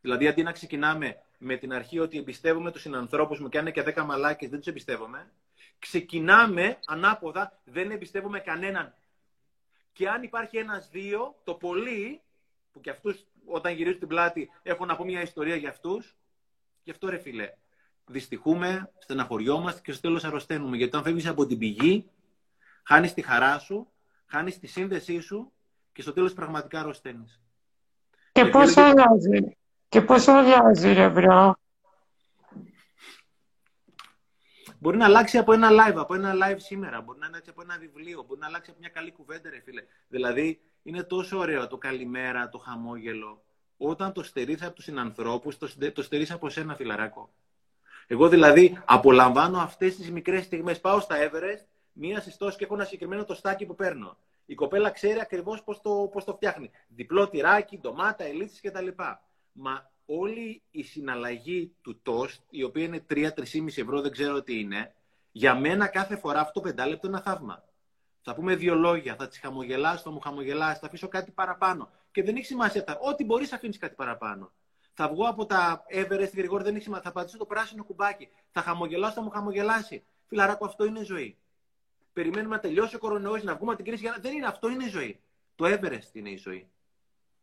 [0.00, 3.72] Δηλαδή, αντί να ξεκινάμε με την αρχή ότι εμπιστεύομαι τους συνανθρώπους μου και αν είναι
[3.72, 5.32] και δέκα μαλάκες δεν τους εμπιστεύομαι,
[5.78, 8.94] ξεκινάμε ανάποδα, δεν εμπιστεύομαι κανέναν.
[9.92, 12.20] Και αν υπάρχει ένας-δύο, το πολύ,
[12.72, 16.16] που και αυτούς όταν γυρίζουν την πλάτη έχω να πω μια ιστορία για αυτούς,
[16.82, 17.52] γι' αυτό ρε φίλε,
[18.06, 20.76] δυστυχούμε, στεναχωριόμαστε και στο τέλος αρρωσταίνουμε.
[20.76, 22.10] Γιατί όταν φεύγεις από την πηγή,
[22.82, 23.92] χάνεις τη χαρά σου,
[24.26, 25.52] χάνεις τη σύνδεσή σου
[25.92, 27.40] και στο τέλος πραγματικά αρρωσταίνεις.
[28.32, 29.56] Και πώς αλλάζει,
[29.88, 31.56] και πώς αλλάζει ρε bro.
[34.80, 37.00] Μπορεί να αλλάξει από ένα live, από ένα live σήμερα.
[37.00, 38.24] Μπορεί να αλλάξει από ένα βιβλίο.
[38.26, 39.82] Μπορεί να αλλάξει από μια καλή κουβέντα, ρε φίλε.
[40.08, 43.42] Δηλαδή, είναι τόσο ωραίο το καλημέρα, το χαμόγελο.
[43.76, 47.30] Όταν το στερείς από τους συνανθρώπους, το, το στερείς από σένα, φιλαράκο.
[48.06, 50.80] Εγώ δηλαδή απολαμβάνω αυτές τις μικρές στιγμές.
[50.80, 54.16] Πάω στα Everest, μία συστόση και έχω ένα συγκεκριμένο το στάκι που παίρνω.
[54.46, 56.70] Η κοπέλα ξέρει ακριβώς πώς το, πώς το φτιάχνει.
[56.88, 58.88] Διπλό τυράκι, ντομάτα, ελίτσες κτλ.
[59.52, 63.32] Μα όλη η συναλλαγή του τόστ, η οποία είναι 3-3,5
[63.66, 64.94] ευρώ, δεν ξέρω τι είναι,
[65.32, 67.64] για μένα κάθε φορά αυτό το πεντάλεπτο είναι ένα θαύμα.
[68.22, 71.90] Θα πούμε δύο λόγια, θα τις χαμογελάσω, θα μου χαμογελάσει, θα αφήσω κάτι παραπάνω.
[72.10, 72.98] Και δεν έχει σημασία.
[73.00, 74.52] Ό,τι μπορείς, αφήνεις κάτι παραπάνω.
[74.94, 77.04] Θα βγω από τα Everest γρηγόρη, δεν έχει σημασία.
[77.04, 78.28] Θα πατήσω το πράσινο κουμπάκι.
[78.50, 80.04] Θα χαμογελάσω, θα μου χαμογελάσει.
[80.26, 81.36] Φιλαράκο, αυτό είναι ζωή.
[82.12, 84.12] Περιμένουμε να τελειώσει ο κορονοϊός, να βγούμε από την κρίση.
[84.20, 85.20] Δεν είναι αυτό, είναι η ζωή.
[85.54, 86.68] Το Everest είναι η ζωή.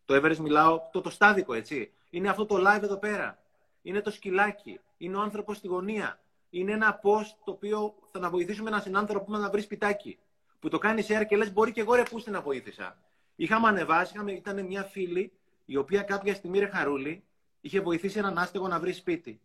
[0.06, 1.91] Το Everest μιλάω, το, το στάδικο, έτσι.
[2.10, 3.40] Είναι αυτό το live εδώ πέρα.
[3.82, 4.80] Είναι το σκυλάκι.
[4.98, 6.19] Είναι ο άνθρωπος στη γωνία.
[6.49, 10.18] Είναι ένα post το οποίο θα να βοηθήσουμε έναν συνάνθρωπο να βρει σπιτάκι.
[10.60, 12.98] Που το κάνεις share και λες: Μπορεί και εγώ ρε πούστε να βοήθησα.
[13.36, 15.32] Είχαμε ανεβάσει, είχαμε, ήταν μια φίλη
[15.65, 17.23] η οποία κάποια στιγμή ρε χαρούλη
[17.61, 19.41] είχε βοηθήσει έναν άστεγο να βρει σπίτι.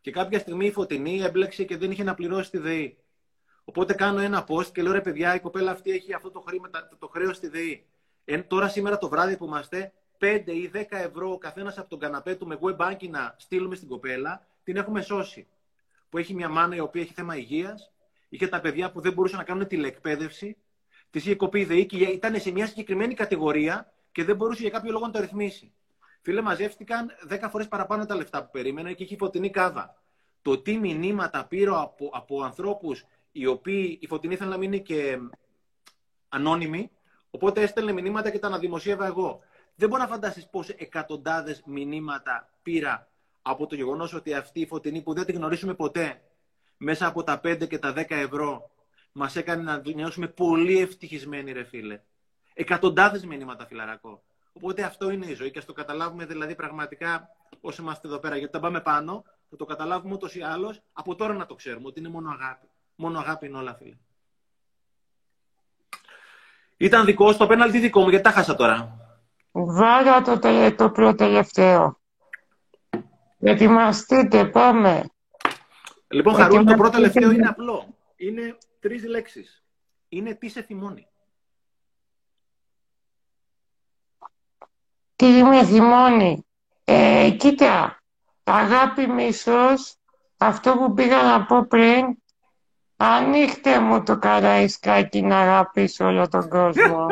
[0.00, 2.96] Και κάποια στιγμή η φωτεινή έμπλεξε και δεν είχε να πληρώσει τη ΔΕΗ.
[3.64, 6.70] Οπότε κάνω ένα post και λέω ρε παιδιά, η κοπέλα αυτή έχει αυτό το, χρήμα,
[6.98, 7.84] το χρέος στη ΔΕΗ.
[8.24, 11.98] Ε, τώρα σήμερα το βράδυ που είμαστε, 5 ή 10 ευρώ ο καθένας από τον
[11.98, 15.46] καναπέ του με web banking να στείλουμε στην κοπέλα, την έχουμε σώσει.
[16.08, 17.92] Που έχει μια μάνα η οποία έχει θέμα υγείας,
[18.28, 20.56] είχε τα παιδιά που δεν μπορούσαν να κάνουν τηλεκπαίδευση,
[21.10, 24.70] τη είχε κοπεί η ΔΕΗ και ήταν σε μια συγκεκριμένη κατηγορία και δεν μπορούσε για
[24.70, 25.72] κάποιο λόγο να το ρυθμίσει.
[26.22, 30.02] Φίλε, μαζεύτηκαν 10 φορές παραπάνω τα λεφτά που περίμενα και είχε φωτεινή κάβα.
[30.42, 35.18] Το τι μηνύματα πήρω από, από ανθρώπους οι οποίοι η φωτεινή ήθελαν να μείνει και
[36.28, 36.90] ανώνυμοι,
[37.34, 39.40] οπότε έστελνε μηνύματα και τα αναδημοσίευα εγώ.
[39.74, 43.08] Δεν μπορεί να φανταστείς πώς εκατοντάδες μηνύματα πήρα
[43.42, 46.22] από το γεγονός ότι αυτή η φωτεινή που δεν τη γνωρίσουμε ποτέ,
[46.76, 48.70] μέσα από τα 5 και τα 10 ευρώ,
[49.12, 52.00] μας έκανε να νιώσουμε πολύ ευτυχισμένοι, ρε φίλε.
[52.54, 54.22] Εκατοντάδες μηνύματα, φιλαρακό.
[54.52, 57.28] Οπότε αυτό είναι η ζωή και ας το καταλάβουμε δηλαδή πραγματικά
[57.60, 58.36] όσο είμαστε εδώ πέρα.
[58.36, 61.86] Γιατί τα πάμε πάνω, θα το καταλάβουμε ούτως ή άλλως από τώρα να το ξέρουμε
[61.86, 62.66] ότι είναι μόνο αγάπη.
[62.94, 63.96] Μόνο αγάπη είναι όλα, φίλε.
[66.84, 68.98] Ήταν δικό σου το πέναλτι δικό μου, γιατί τα χάσα τώρα;
[69.52, 70.38] Βάλα το,
[70.76, 72.00] το πρώτο τελευταίο.
[73.38, 75.04] Ετοιμαστείτε, πάμε.
[76.08, 77.94] Λοιπόν, Χαρούλη, το πρώτο τελευταίο είναι απλό.
[78.16, 79.64] Είναι τρεις λέξεις.
[80.08, 81.06] Είναι τι σε θυμώνει.
[85.16, 86.46] Τι με θυμώνει.
[86.84, 88.02] Ε, κοίτα,
[88.44, 89.96] αγάπη μίσος,
[90.36, 92.22] αυτό που πήγα να πω πριν,
[92.96, 97.06] ανοίχτε μου το καραϊσκάκι να αγαπήσω όλο τον κόσμο.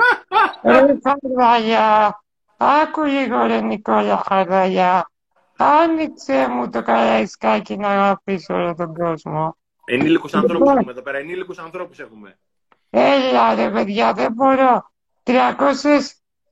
[0.63, 2.23] Ρε Χαρδαλιά,
[2.57, 5.11] άκου λίγο ρε Νικόλα Χαρδαλιά,
[5.57, 9.57] άνοιξε μου το καραϊσκάκι να αγαπήσω όλο τον κόσμο.
[9.85, 10.77] Ενήλικους ανθρώπους λοιπόν.
[10.77, 12.39] έχουμε εδώ πέρα, ενήλικους ανθρώπους έχουμε.
[12.91, 14.91] Έλα ρε παιδιά, δεν μπορώ.
[15.23, 15.33] 300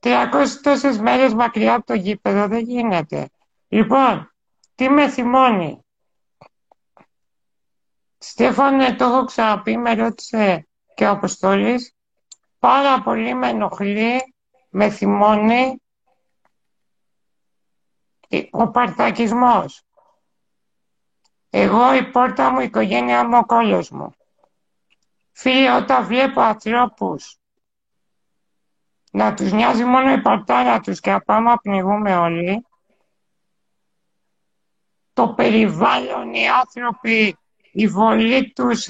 [0.01, 3.29] 300 τόσες μέρες μακριά από το γήπεδο δεν γίνεται.
[3.69, 4.35] Λοιπόν,
[4.75, 5.85] τι με θυμώνει;
[8.23, 11.95] Στέφανε, το έχω ξαναπεί, με ρώτησε και ο Αποστόλης.
[12.59, 14.35] Πάρα πολύ με ενοχλεί,
[14.71, 15.83] με θυμώνει
[18.51, 19.85] ο παρτακισμός.
[21.51, 24.15] Εγώ, η πόρτα μου, η οικογένειά μου, ο κόλλος μου.
[25.33, 27.39] Φίλοι, όταν βλέπω ανθρώπους
[29.11, 32.67] να τους νοιάζει μόνο η παρτάρα τους και απάνω πνιγούμε όλοι,
[35.13, 37.40] το περιβάλλον, οι άνθρωποι,
[37.73, 38.87] η βολή τους,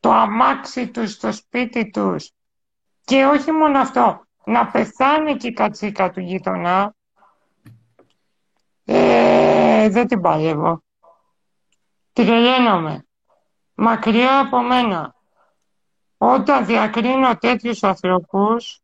[0.00, 2.32] το αμάξι τους, το σπίτι τους.
[3.04, 6.94] Και όχι μόνο αυτό, να πεθάνει και η κατσίκα του γείτονα,
[8.84, 10.82] ε, δεν την παλεύω.
[12.12, 13.06] Τρελαίνομαι.
[13.74, 15.14] Μακριά από μένα.
[16.18, 18.80] Όταν διακρίνω τέτοιους ανθρώπους,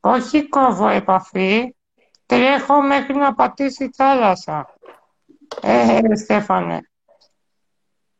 [0.00, 1.74] όχι κόβω επαφή,
[2.26, 4.74] τρέχω μέχρι να πατήσει η θάλασσα.
[5.60, 6.89] Ε, Στέφανε.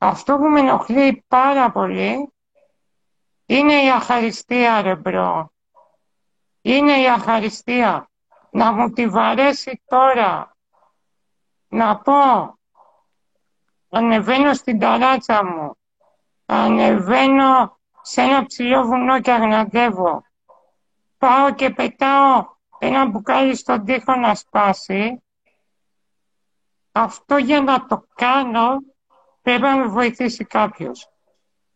[0.02, 2.32] Αυτό που με ενοχλεί πάρα πολύ
[3.46, 5.52] είναι η αχαριστία, ρε bro.
[6.60, 8.10] Είναι η αχαριστία.
[8.50, 10.56] Να μου τη βαρέσει τώρα.
[11.68, 12.14] Να πω,
[13.88, 15.76] ανεβαίνω στην ταράτσα μου.
[16.46, 20.24] Ανεβαίνω σε ένα ψηλό βουνό και αγναντεύω
[21.20, 22.46] πάω και πετάω
[22.78, 25.22] ένα μπουκάλι στον τοίχο να σπάσει,
[26.92, 28.78] αυτό για να το κάνω
[29.42, 31.08] πρέπει να με βοηθήσει κάποιος.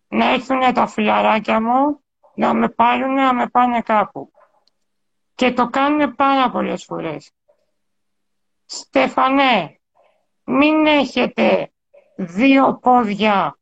[0.08, 2.04] Να έρθουν τα φιλαράκια μου,
[2.34, 4.32] να με πάρουν, να με πάνε κάπου.
[5.34, 7.32] Και το κάνουν πάρα πολλές φορές.
[8.64, 9.80] Στεφανέ,
[10.44, 11.72] μην έχετε
[12.16, 13.58] δύο πόδια,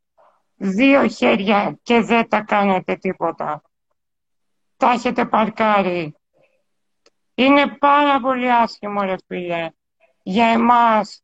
[0.55, 3.61] δύο χέρια και δεν τα κάνετε τίποτα.
[4.77, 6.15] Τα έχετε παρκάρει.
[7.35, 9.69] Είναι πάρα πολύ άσχημο, ρε φίλε,
[10.23, 11.23] για εμάς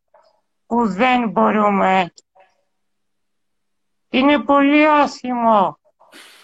[0.66, 2.14] που δεν μπορούμε.
[4.10, 5.80] Είναι πολύ άσχημο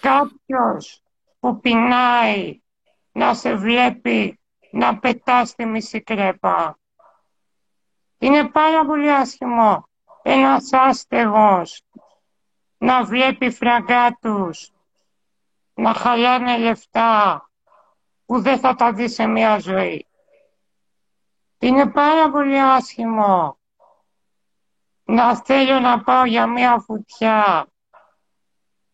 [0.00, 1.02] κάποιος
[1.40, 2.60] που πεινάει
[3.12, 4.40] να σε βλέπει
[4.70, 6.78] να πετάς στη μισή κρέπα.
[8.18, 9.88] Είναι πάρα πολύ άσχημο
[10.22, 11.82] ένας άστεγος
[12.78, 14.72] να βλέπει φραγκάτους,
[15.74, 17.50] να χαλάνε λεφτά
[18.26, 20.06] που δεν θα τα δει σε μια ζωή.
[21.58, 23.55] Είναι πάρα πολύ άσχημο
[25.06, 27.66] να θέλω να πάω για μια φουτιά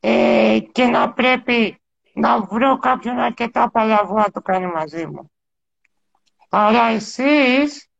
[0.00, 1.82] ε, και να πρέπει
[2.14, 5.30] να βρω κάποιον αρκετά παλαβό να το κάνει μαζί μου.
[6.48, 7.90] Αλλά εσείς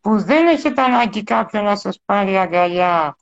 [0.00, 3.16] που δεν έχετε ανάγκη κάποιον να σας πάρει αγκαλιά,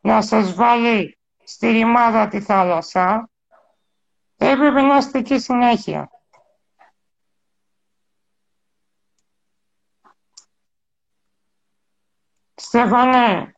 [0.00, 3.30] να σας βάλει στη ρημάδα τη θάλασσα,
[4.36, 6.10] έπρεπε να είστε εκεί συνέχεια.
[12.54, 13.55] Στέφανε,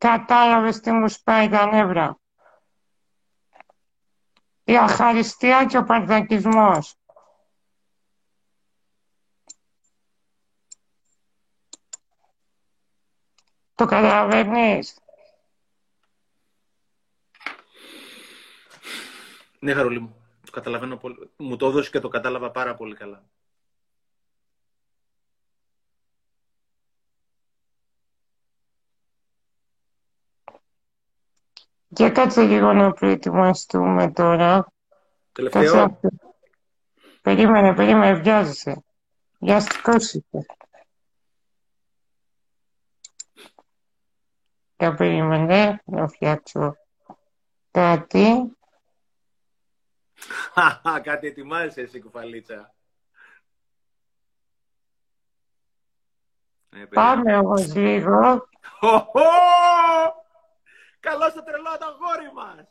[0.00, 2.18] κατάλαβες τι μου σπάει τα νεύρα.
[4.64, 6.94] Η αχαριστία και ο παρδακισμός.
[13.74, 14.98] Το καταλαβαίνεις;
[19.58, 20.14] Ναι, Χαρούλη μου.
[20.44, 21.30] Το καταλαβαίνω πολύ.
[21.36, 23.24] Μου το έδωσε και το κατάλαβα πάρα πολύ καλά.
[32.00, 34.72] Και κάτσε λίγο να προετοιμαστούμε τώρα.
[35.32, 36.00] Τελευταίο.
[37.22, 38.84] Περίμενε, περίμενε, βιάζεσαι.
[39.38, 40.14] Βιαστικός
[44.76, 46.76] Για περίμενε, να φτιάξω
[47.70, 48.56] κάτι.
[51.02, 52.74] κάτι ετοιμάζεσαι εσύ, κουφαλίτσα.
[56.70, 58.48] Ε, Πάμε όμως λίγο.
[61.00, 62.66] Καλό το τρελό το αγόρι μας.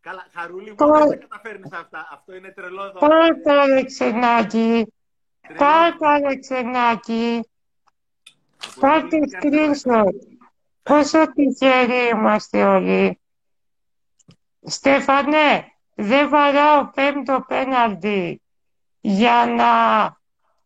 [0.00, 2.08] Καλά, χαρούλη μου, δεν τα καταφέρνεις αυτά.
[2.12, 2.92] Αυτό είναι τρελό.
[2.98, 4.92] Πάρτα, Αλεξενάκη.
[5.56, 7.48] Πάρτα, Αλεξενάκη.
[8.80, 10.12] Πάρτε screenshot.
[10.82, 13.20] Πόσο τυχεροί είμαστε όλοι.
[14.62, 18.42] Στέφανε, δεν βαράω πέμπτο πέναλτι
[19.00, 19.72] για να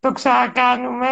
[0.00, 1.08] το ξανακάνουμε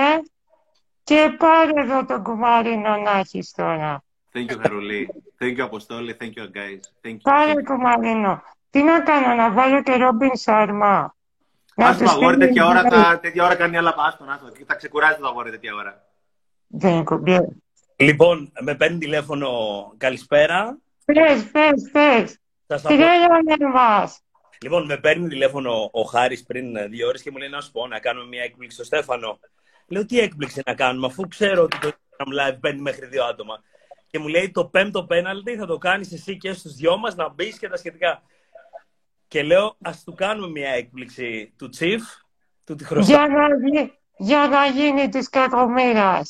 [1.04, 4.02] και πάρε εδώ τον κουμαρίνο να έχεις τώρα.
[4.32, 5.08] Thank you, Χαρουλή.
[5.38, 6.16] Thank you, Αποστόλη.
[6.20, 6.80] Thank you, guys.
[7.06, 7.18] Thank you.
[7.22, 8.42] Πάρε κουμαρίνο.
[8.70, 11.14] Τι να κάνω, να βάλω και Ρόμπιν Σάρμα.
[11.76, 14.26] Ας το αγόρι τέτοια ώρα, τα, τέτοια ώρα κάνει άλλα πάστον.
[14.66, 16.04] Θα ξεκουράζει το αγόρι τέτοια ώρα.
[16.66, 17.62] Δεν είναι κουμπί.
[17.96, 19.48] Λοιπόν, με παίρνει τηλέφωνο
[19.96, 20.78] καλησπέρα.
[21.04, 22.38] Πες, πες, πες.
[22.86, 24.20] Τι λέγανε μας.
[24.62, 27.86] Λοιπόν, με παίρνει τηλέφωνο ο Χάρης πριν δύο ώρες και μου λέει να σου πω
[27.86, 29.38] να κάνουμε μια έκπληξη στο Στέφανο.
[29.90, 33.62] Λέω τι έκπληξη να κάνουμε, αφού ξέρω ότι το Instagram Live παίρνει μέχρι δύο άτομα.
[34.06, 37.28] Και μου λέει το πέμπτο πέναλτι θα το κάνεις εσύ και στους δυο μας να
[37.28, 38.22] μπεις και τα σχετικά.
[39.28, 42.00] Και λέω ας του κάνουμε μια έκπληξη του Chief,
[42.64, 43.46] του τη Για να,
[44.16, 46.22] για να γίνει της κακομοίρα.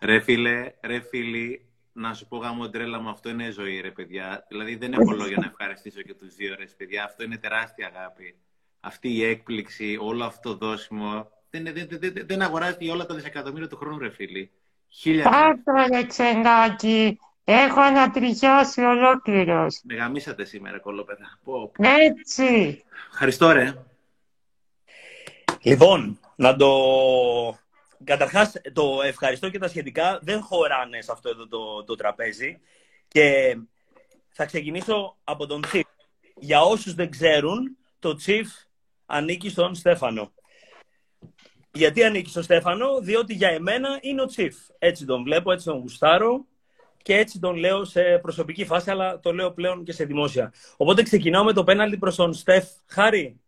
[0.00, 4.46] Ρε φίλε, ρε φίλοι, να σου πω γάμο τρέλα μου, αυτό είναι ζωή ρε παιδιά.
[4.48, 7.04] Δηλαδή δεν έχω λόγια να ευχαριστήσω και τους δύο ρε παιδιά.
[7.04, 8.38] Αυτό είναι τεράστια αγάπη.
[8.80, 11.30] Αυτή η έκπληξη, όλο αυτό το δώσιμο,
[11.62, 14.50] δεν, δεν, δεν, δεν αγοράζει όλα τα δισεκατομμύρια του χρόνου ρε φίλοι.
[14.88, 15.24] Χίλια.
[15.30, 19.80] Πάρτο ρε ξενάκι, έχω ανατριχιάσει ολόκληρος.
[19.84, 21.38] Με γαμίσατε σήμερα κολόπεδα.
[21.80, 22.84] Έτσι.
[23.12, 23.74] Ευχαριστώ ρε.
[25.62, 26.68] Λοιπόν, να το
[28.04, 32.60] Καταρχάς, το ευχαριστώ και τα σχετικά δεν χωράνε σε αυτό εδώ το, το τραπέζι.
[33.08, 33.56] Και
[34.28, 35.86] θα ξεκινήσω από τον Τσίφ.
[36.34, 38.48] Για όσους δεν ξέρουν, το Τσίφ
[39.06, 40.32] ανήκει στον Στέφανο.
[41.76, 44.56] Γιατί ανήκει στον Στέφανο, διότι για εμένα είναι ο Τσίφ.
[44.78, 46.46] Έτσι τον βλέπω, έτσι τον γουστάρω
[47.02, 50.52] και έτσι τον λέω σε προσωπική φάση, αλλά το λέω πλέον και σε δημόσια.
[50.76, 52.64] Οπότε ξεκινάω με το πέναλτι προς τον Στεφ.
[52.86, 53.40] Χάρη,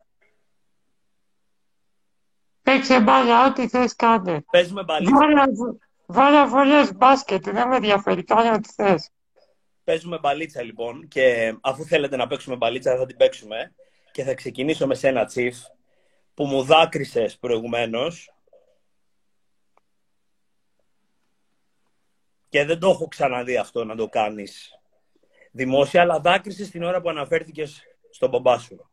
[2.62, 4.44] Παίξε μπάλα, ό,τι θες κάντε.
[4.50, 5.16] Παίζουμε μπαλίτσα.
[6.06, 9.10] Βάλε βολές μπάσκετ, δεν με ενδιαφέρει, κάνε ό,τι θες.
[9.84, 13.74] Παίζουμε μπαλίτσα λοιπόν και αφού θέλετε να παίξουμε μπαλίτσα θα την παίξουμε
[14.12, 15.56] και θα ξεκινήσω με σένα τσίφ
[16.39, 18.35] που μου δάκρυσες προηγουμένως
[22.48, 24.78] και δεν το έχω ξαναδεί αυτό να το κάνεις
[25.51, 28.90] δημόσια αλλά δάκρυσες την ώρα που αναφέρθηκες στον μπαμπά σου.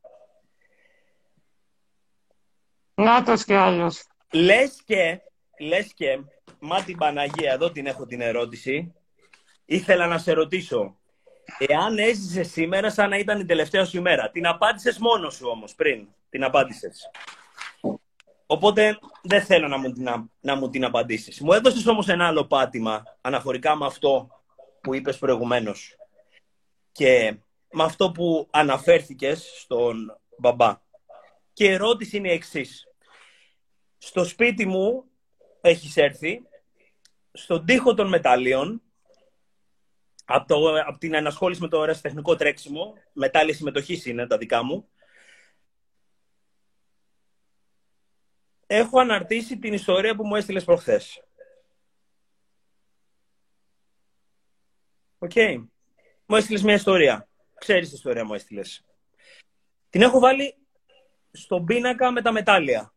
[2.94, 4.08] Νάτος κι άλλος.
[4.32, 5.22] Λες και
[5.60, 6.20] λες και,
[6.60, 8.94] μα την Παναγία, εδώ την έχω την ερώτηση.
[9.66, 10.98] Ήθελα να σε ρωτήσω,
[11.58, 14.30] εάν έζησε σήμερα σαν να ήταν η τελευταία σου ημέρα.
[14.30, 16.08] Την απάντησες μόνος σου όμως πριν.
[16.30, 17.10] Την απάντησες.
[18.46, 21.42] Οπότε δεν θέλω να μου, την, να μου την απαντήσεις.
[21.42, 24.30] Μου έδωσες όμως ένα άλλο πάτημα αναφορικά με αυτό
[24.82, 25.96] που είπες προηγουμένως.
[26.92, 27.38] Και
[27.72, 30.82] με αυτό που αναφέρθηκες στον μπαμπά.
[31.54, 32.88] Και η ερώτηση είναι η εξής.
[33.98, 35.04] Στο σπίτι μου
[35.62, 36.42] έχεις έρθει,
[37.32, 38.82] στον τοίχο των μετάλλιων,
[40.26, 44.90] από, το, από την ενασχόληση με το ερασιτεχνικό τρέξιμο, μετάλλια συμμετοχή είναι τα δικά μου,
[48.68, 51.24] έχω αναρτήσει την ιστορία που μου έστειλες προχθές.
[55.18, 55.32] OK.
[55.34, 55.66] Okay.
[56.26, 57.28] Μου έστειλες μια ιστορία.
[57.54, 58.86] Ξέρεις τι ιστορία μου έστειλες.
[59.90, 60.58] Την έχω βάλει
[61.32, 62.94] στον πίνακα με τα μετάλλια.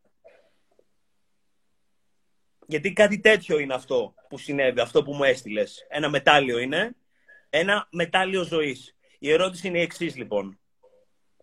[2.67, 5.87] Γιατί κάτι τέτοιο είναι αυτό που συνέβη, αυτό που μου έστειλες.
[5.89, 6.97] Ένα μετάλλιο είναι.
[7.51, 8.97] Ένα μετάλλιο ζωής.
[9.19, 10.61] Η ερώτηση είναι η εξής λοιπόν.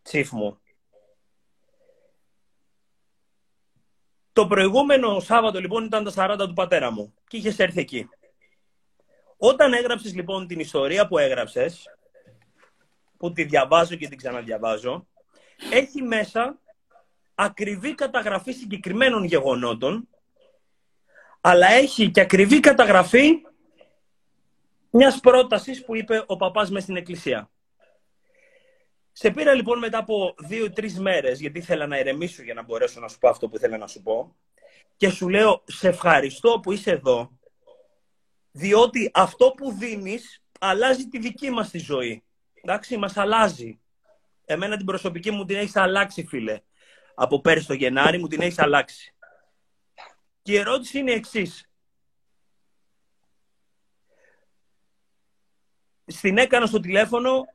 [0.02, 0.60] Τσίφ μου.
[4.34, 8.10] Το προηγούμενο Σάββατο λοιπόν ήταν τα 40 του πατέρα μου και είχες έρθει εκεί.
[9.38, 11.86] Όταν έγραψες λοιπόν την ιστορία που έγραψες,
[13.18, 15.08] που τη διαβάζω και την ξαναδιαβάζω,
[15.72, 16.60] έχει μέσα
[17.36, 20.08] ακριβή καταγραφή συγκεκριμένων γεγονότων,
[21.42, 23.32] αλλά έχει και ακριβή καταγραφή
[24.98, 27.52] μιας πρότασης που είπε ο παπάς μες στην εκκλησία.
[29.12, 33.08] Σε πήρα λοιπόν μετά από δύο-τρεις μέρες, γιατί ήθελα να ηρεμήσω για να μπορέσω να
[33.08, 34.36] σου πω αυτό που ήθελα να σου πω.
[34.98, 37.38] Και σου λέω, σε ευχαριστώ που είσαι εδώ,
[38.52, 42.24] διότι αυτό που δίνεις αλλάζει τη δική μας τη ζωή.
[42.54, 43.80] Εντάξει, μας αλλάζει.
[44.46, 46.62] Εμένα την προσωπική μου την έχεις αλλάξει, φίλε.
[47.16, 49.16] Από πέρυσι το Γενάρη μου την έχεις αλλάξει.
[50.42, 51.65] Και η ερώτηση είναι η εξής.
[56.06, 57.46] Στην έκανα στο τηλέφωνο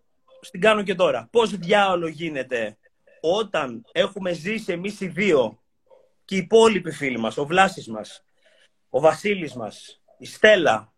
[0.40, 1.28] στην κάνω και τώρα.
[1.31, 2.77] Πώς διάολο γίνεται
[3.20, 5.62] όταν έχουμε ζήσει εμείς οι δύο
[6.24, 8.24] και οι υπόλοιποι φίλοι μας, ο Βλάσης μας,
[8.90, 10.93] ο Βασίλης μας, η Στέλλα,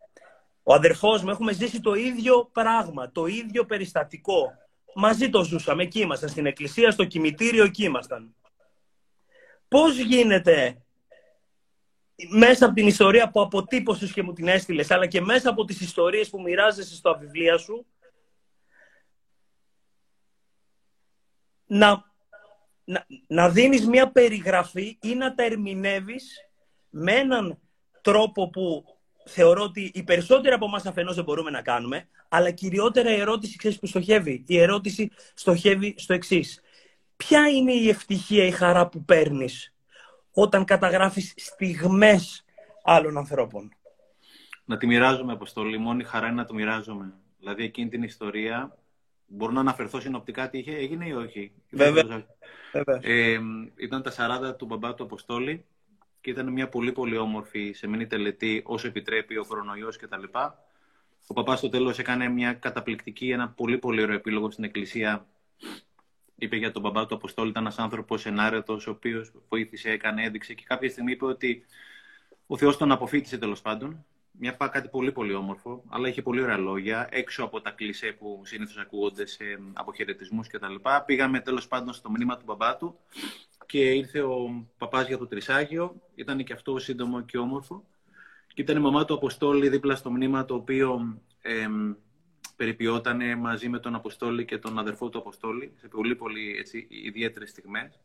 [0.62, 4.52] ο αδερφός μου, έχουμε ζήσει το ίδιο πράγμα, το ίδιο περιστατικό.
[4.94, 8.34] Μαζί το ζούσαμε, εκεί ήμασταν, στην εκκλησία, στο κημητήριο, εκεί ήμασταν.
[9.68, 10.82] Πώς γίνεται
[12.28, 15.80] μέσα από την ιστορία που αποτύπωσες και μου την έστειλες, αλλά και μέσα από τις
[15.80, 17.86] ιστορίες που μοιράζεσαι στο βιβλία σου,
[21.66, 22.04] να,
[22.84, 26.50] να, να δίνεις μια περιγραφή ή να τα ερμηνεύεις
[26.90, 27.58] με έναν
[28.00, 28.84] τρόπο που
[29.24, 33.56] θεωρώ ότι οι περισσότεροι από εμάς αφενός δεν μπορούμε να κάνουμε, αλλά κυριότερα η ερώτηση
[33.56, 34.44] ξέρεις που στοχεύει.
[34.46, 36.60] Η ερώτηση στοχεύει στο εξής.
[37.16, 39.74] Ποια είναι η ευτυχία, η χαρά που παίρνεις
[40.32, 42.44] όταν καταγράφεις στιγμές
[42.82, 43.72] άλλων ανθρώπων.
[44.64, 45.78] Να τη μοιράζομαι, Αποστολή.
[45.78, 47.12] Μόνη χαρά είναι να το μοιράζομαι.
[47.38, 48.76] Δηλαδή εκείνη την ιστορία
[49.34, 51.52] Μπορώ να αναφερθώ συνοπτικά τι είχε, έγινε ή όχι.
[51.70, 52.26] Βέβαια.
[53.00, 53.38] Ε,
[53.76, 54.12] ήταν τα
[54.50, 55.64] 40 του μπαμπά του Αποστόλη
[56.20, 60.22] και ήταν μια πολύ πολύ όμορφη σεμινή τελετή όσο επιτρέπει ο κορονοϊός κτλ.
[61.26, 65.26] Ο παπάς στο τέλος έκανε μια καταπληκτική, ένα πολύ πολύ ωραίο επίλογο στην εκκλησία.
[66.42, 70.54] Είπε για τον μπαμπά του Αποστόλη, ήταν ένας άνθρωπος ενάρετος, ο οποίος βοήθησε, έκανε, έδειξε
[70.54, 71.64] και κάποια στιγμή είπε ότι
[72.46, 76.56] ο Θεός τον αποφύτησε τέλος πάντων μια κάτι πολύ πολύ όμορφο, αλλά είχε πολύ ωραία
[76.56, 80.74] λόγια, έξω από τα κλισέ που συνήθως ακούγονται σε αποχαιρετισμούς κτλ.
[81.06, 82.98] Πήγαμε τέλος πάντων στο μνήμα του μπαμπά του
[83.66, 87.84] και ήρθε ο παπάς για το Τρισάγιο, ήταν και αυτό σύντομο και όμορφο.
[88.54, 91.66] Και ήταν η μαμά του Αποστόλη δίπλα στο μνήμα το οποίο ε,
[92.62, 97.50] περιποιόταν μαζί με τον Αποστόλη και τον αδερφό του Αποστόλη σε πολύ πολύ έτσι, ιδιαίτερες
[97.50, 98.00] στιγμές.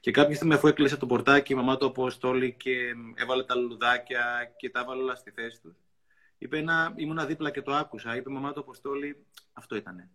[0.00, 4.54] Και κάποια στιγμή, αφού έκλεισε το πορτάκι, η μαμά του Αποστόλη και έβαλε τα λουλουδάκια
[4.56, 5.76] και τα έβαλε όλα στη θέση τους,
[6.38, 8.16] είπε ένα, ήμουνα δίπλα και το άκουσα.
[8.16, 10.10] Είπε η μαμά του Αποστόλη, αυτό ήτανε.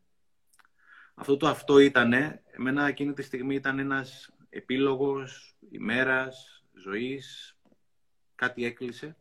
[1.14, 7.58] Αυτό το αυτό ήτανε, εμένα εκείνη τη στιγμή ήταν ένας επίλογος ημέρας, ζωής,
[8.36, 9.18] κάτι έκλεισε.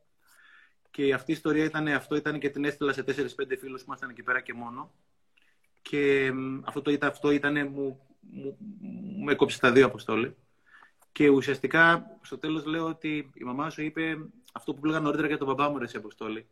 [0.93, 3.13] Και αυτή η ιστορία ήταν, αυτό ήταν και την έστειλα σε 4-5
[3.59, 4.93] φίλους που ήμασταν εκεί πέρα και μόνο.
[5.83, 6.33] Και
[6.65, 8.57] αυτό, το, αυτό ήταν, μου, μου,
[9.17, 10.37] μου έκοψε τα δύο αποστόλη.
[11.13, 14.19] Και ουσιαστικά στο τέλος λέω ότι η μαμά σου είπε
[14.53, 16.49] αυτό που πήγα νωρίτερα για τον μπαμπά μου, Ρεσί Αποστόλη.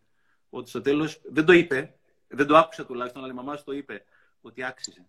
[0.50, 1.94] Ότι στο τέλος δεν το είπε,
[2.28, 4.04] δεν το άκουσα τουλάχιστον, αλλά η μαμά σου το είπε,
[4.40, 5.06] ότι άξιζε.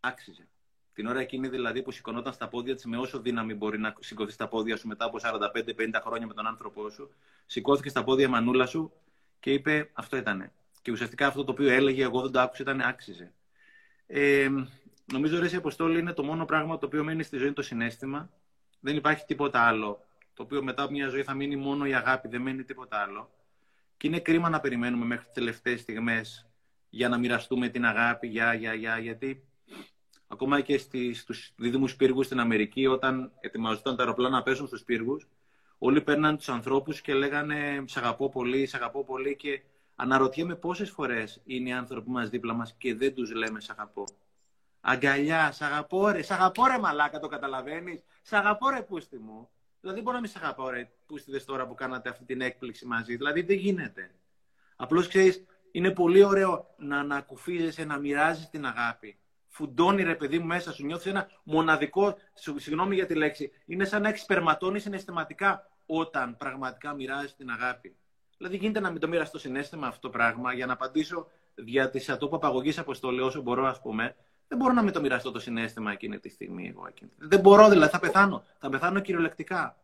[0.00, 0.48] Άξιζε.
[0.94, 4.32] Την ώρα εκείνη δηλαδή που σηκωνόταν στα πόδια της με όσο δύναμη μπορεί να σηκωθεί
[4.32, 7.10] στα πόδια σου μετά από 45-50 χρόνια με τον άνθρωπό σου,
[7.46, 8.92] σηκώθηκε στα πόδια μανούλα σου
[9.40, 10.52] και είπε αυτό ήτανε.
[10.82, 13.32] Και ουσιαστικά αυτό το οποίο έλεγε, εγώ δεν το άκουσα, ήταν άξιζε.
[14.06, 14.48] Ε,
[15.12, 18.30] Νομίζω ότι η Αποστόλη είναι το μόνο πράγμα το οποίο μένει στη ζωή το συνέστημα.
[18.80, 20.04] Δεν υπάρχει τίποτα άλλο
[20.34, 23.30] το οποίο μετά από μια ζωή θα μείνει μόνο η αγάπη, δεν μένει τίποτα άλλο.
[23.96, 26.46] Και είναι κρίμα να περιμένουμε μέχρι τις τελευταίες στιγμές
[26.90, 29.44] για να μοιραστούμε την αγάπη, για, για, για, γιατί
[30.34, 34.82] ακόμα και στις, στους δίδυμους πύργους στην Αμερική, όταν ετοιμαζόταν τα αεροπλάνα να πέσουν στους
[34.82, 35.28] πύργους,
[35.78, 39.62] όλοι παίρναν τους ανθρώπους και λέγανε «Σ' αγαπώ πολύ, σ' αγαπώ πολύ» και
[39.96, 44.04] αναρωτιέμαι πόσες φορές είναι οι άνθρωποι μας δίπλα μας και δεν τους λέμε «Σ' αγαπώ».
[44.80, 48.04] Αγκαλιά, σ' αγαπώ ρε, σ' αγαπώ ρε μαλάκα, το καταλαβαίνεις.
[48.22, 49.48] Σ' αγαπώ ρε πούστη μου.
[49.80, 53.16] Δηλαδή μπορώ να μην σ' αγαπώ ρε πούστιδες τώρα που κάνατε αυτή την έκπληξη μαζί.
[53.16, 54.14] Δηλαδή δεν γίνεται.
[54.76, 59.18] Απλώς ξέρεις, είναι πολύ ωραίο να ανακουφίζεσαι, να μοιράζεις την αγάπη.
[59.54, 62.16] Φουντώνει ρε παιδί μου μέσα σου, νιώθεις ένα μοναδικό,
[62.56, 67.96] συγγνώμη για τη λέξη, είναι σαν να εξπερματώνεις συναισθηματικά όταν πραγματικά μοιράζεις την αγάπη.
[68.36, 71.90] Δηλαδή γίνεται να μην το μοιράσει το συνέστημα αυτό το πράγμα για να απαντήσω δια
[71.90, 74.16] τη ατόπου απαγωγής αποστολή όσο μπορώ, ας πούμε.
[74.48, 76.68] Δεν μπορώ να μην το μοιραστώ το συνέστημα εκείνη τη στιγμή.
[76.68, 77.10] Εγώ, εκείνη.
[77.16, 78.44] Δεν μπορώ, δηλαδή θα πεθάνω.
[78.58, 79.76] Θα πεθάνω κυριολεκτικά.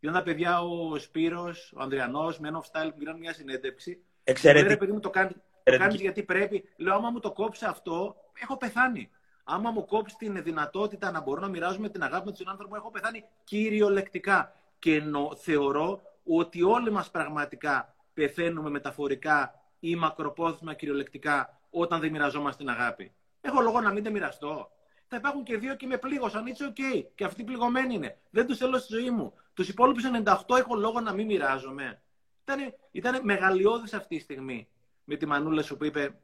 [0.00, 4.76] Δύο τα παιδιά, ο Σπύρος, ο Ανδριανός, με ένα style που μια συνέντευξη Εξαιρετική.
[4.76, 5.32] παιδί μου, το κάνει
[5.64, 6.64] το κάνεις γιατί πρέπει.
[6.76, 9.10] Λέω, άμα μου το κόψει αυτό, έχω πεθάνει.
[9.44, 12.90] Άμα μου κόψει την δυνατότητα να μπορώ να μοιράζομαι την αγάπη με τον άνθρωπο, έχω
[12.90, 14.52] πεθάνει κυριολεκτικά.
[14.78, 22.62] Και νο, θεωρώ ότι όλοι μας πραγματικά πεθαίνουμε μεταφορικά ή μακροπρόθεσμα κυριολεκτικά όταν δεν μοιραζόμαστε
[22.64, 23.12] την αγάπη.
[23.40, 24.70] Έχω λόγο να μην τα μοιραστώ.
[25.06, 26.44] Θα υπάρχουν και δύο και με πλήγωσαν.
[26.46, 27.04] It's okay.
[27.14, 28.18] Και αυτοί πληγωμένοι είναι.
[28.30, 29.32] Δεν τους θέλω στη ζωή μου.
[29.54, 32.02] Τους υπόλοιπους 98 έχω λόγο να μην μοιράζομαι.
[32.42, 34.68] Ήταν, ήτανε μεγαλειώδης αυτή η στιγμή
[35.04, 36.18] με τη μανούλα σου που είπε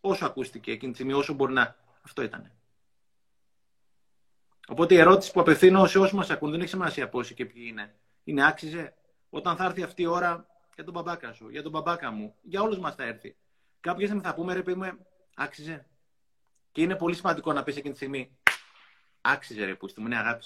[0.00, 1.76] όσο ακούστηκε εκείνη τη στιγμή, όσο μπορεί να.
[2.02, 2.52] Αυτό ήταν.
[4.68, 7.62] Οπότε η ερώτηση που απευθύνω σε όσους μας ακούν δεν έχει σημασία πόσοι και ποιοι
[7.66, 7.94] είναι.
[8.24, 8.94] Είναι άξιζε
[9.30, 12.62] όταν θα έρθει αυτή η ώρα για τον μπαμπάκα σου, για τον μπαμπάκα μου, για
[12.62, 13.36] όλους μας θα έρθει.
[13.80, 15.86] Κάποια στιγμή θα πούμε, ρε παιδί μου, άξιζε.
[16.72, 18.36] Και είναι πολύ σημαντικό να πεις εκείνη τη στιγμή,
[19.20, 20.44] άξιζε ρε που μου, είναι αγάπη.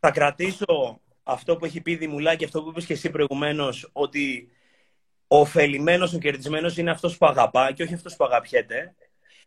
[0.00, 4.50] Θα κρατήσω αυτό που έχει πει Δημουλά και αυτό που είπες και εσύ προηγουμένως, ότι
[5.28, 8.94] ο ωφελημένος, ο κερδισμένος είναι αυτός που αγαπά και όχι αυτός που αγαπιέται.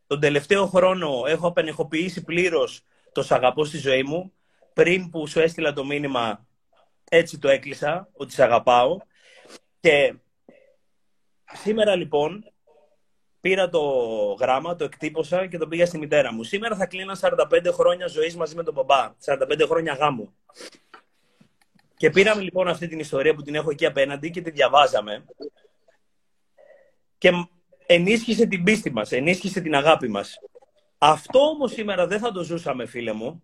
[0.08, 4.34] Τον τελευταίο χρόνο έχω απενεχοποιήσει πλήρως το σ' αγαπώ στη ζωή μου.
[4.74, 6.48] Πριν που σου έστειλα το μήνυμα,
[7.10, 8.98] έτσι το έκλεισα, ότι σε αγαπάω.
[9.80, 10.14] Και
[11.54, 12.52] σήμερα λοιπόν
[13.40, 13.82] πήρα το
[14.40, 16.44] γράμμα, το εκτύπωσα και το πήγα στη μητέρα μου.
[16.44, 19.14] Σήμερα θα κλείνα 45 χρόνια ζωής μαζί με τον μπαμπά.
[19.26, 20.34] 45 χρόνια γάμου.
[21.98, 25.26] Και πήραμε λοιπόν αυτή την ιστορία που την έχω εκεί απέναντι και τη διαβάζαμε.
[27.22, 27.32] Και
[27.86, 30.40] ενίσχυσε την πίστη μας, ενίσχυσε την αγάπη μας.
[30.98, 33.44] Αυτό όμως σήμερα δεν θα το ζούσαμε, φίλε μου,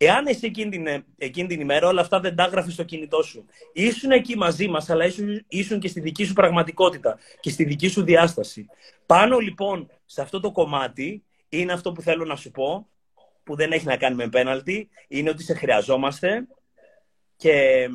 [0.00, 3.44] Εάν εσύ εκείνη την, εκείνη την ημέρα όλα αυτά δεν τα έγραφες στο κινητό σου,
[3.72, 7.88] ήσουν εκεί μαζί μας, αλλά ήσουν, ήσουν και στη δική σου πραγματικότητα και στη δική
[7.88, 8.66] σου διάσταση.
[9.06, 12.88] Πάνω λοιπόν σε αυτό το κομμάτι είναι αυτό που θέλω να σου πω,
[13.44, 16.46] που δεν έχει να κάνει με πέναλτι, είναι ότι σε χρειαζόμαστε
[17.36, 17.86] και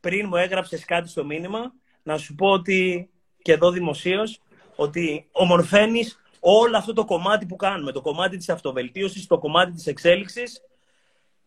[0.00, 1.72] πριν μου έγραψες κάτι στο μήνυμα,
[2.02, 3.10] να σου πω ότι
[3.42, 4.40] και εδώ δημοσίως
[4.76, 9.86] ότι ομορφαίνεις όλο αυτό το κομμάτι που κάνουμε, το κομμάτι της αυτοβελτίωσης, το κομμάτι της
[9.86, 10.60] εξέλιξης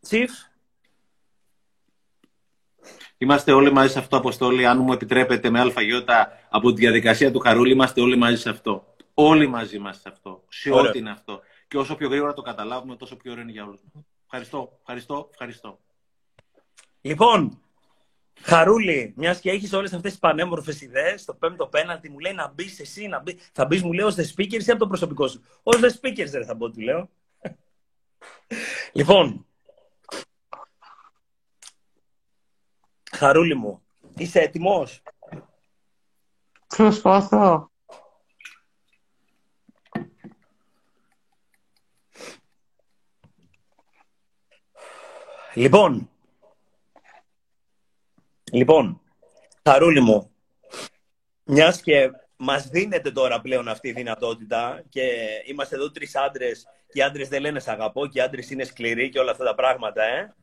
[0.02, 0.32] Τσιφ.
[3.18, 4.66] Είμαστε όλοι μαζί σε αυτό, Αποστόλη.
[4.66, 8.96] Αν μου επιτρέπετε με αλφαγιώτα από τη διαδικασία του Χαρούλη, είμαστε όλοι μαζί σε αυτό.
[9.14, 10.44] Όλοι μαζί είμαστε σε αυτό.
[10.50, 11.40] Σε ό,τι είναι αυτό.
[11.68, 13.80] Και όσο πιο γρήγορα το καταλάβουμε, τόσο πιο ωραίο είναι για όλους.
[14.26, 15.80] Ευχαριστώ, ευχαριστώ, ευχαριστώ.
[17.02, 17.62] Λοιπόν,
[18.41, 22.48] Χαρούλη, μιας και έχεις όλες αυτές τις πανέμορφες ιδέες, το πέμπτο πέναλτι μου λέει να
[22.48, 23.40] μπεις εσύ, να μπει.
[23.52, 25.44] Θα μπεις, μου λέει, ως the speakers ή από το προσωπικό σου.
[25.64, 27.10] Ω the speakers δεν θα μπω, του λέω.
[28.94, 29.45] λοιπόν,
[33.11, 33.82] Χαρούλη μου,
[34.16, 35.02] είσαι έτοιμος;
[36.68, 37.72] Προσπαθώ.
[45.53, 46.10] Λοιπόν,
[48.52, 49.02] λοιπόν,
[49.64, 50.32] Χαρούλη μου,
[51.44, 55.12] μιας και μας δίνεται τώρα πλέον αυτή η δυνατότητα και
[55.46, 58.64] είμαστε εδώ τρεις άντρες και οι άντρες δεν λένε σ' αγαπώ και οι άντρες είναι
[58.64, 60.34] σκληροί και όλα αυτά τα πράγματα, ε.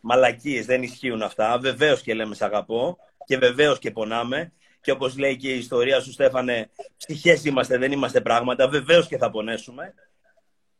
[0.00, 1.58] Μαλακίες, δεν ισχύουν αυτά.
[1.58, 4.52] Βεβαίως και λέμε σ' αγαπώ και βεβαίως και πονάμε.
[4.80, 8.68] Και όπως λέει και η ιστορία σου, Στέφανε, ψυχές είμαστε, δεν είμαστε πράγματα.
[8.68, 9.94] Βεβαίως και θα πονέσουμε.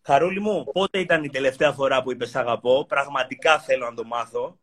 [0.03, 2.85] Χαρούλη μου, πότε ήταν η τελευταία φορά που είπες αγαπώ.
[2.89, 4.59] Πραγματικά θέλω να το μάθω.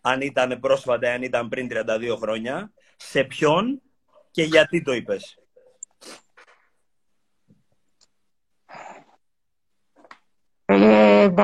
[0.00, 2.72] Αν ήταν πρόσφατα, αν ήταν πριν 32 χρόνια.
[2.96, 3.82] Σε ποιον
[4.30, 5.38] και γιατί το είπες;
[10.64, 11.34] Ε,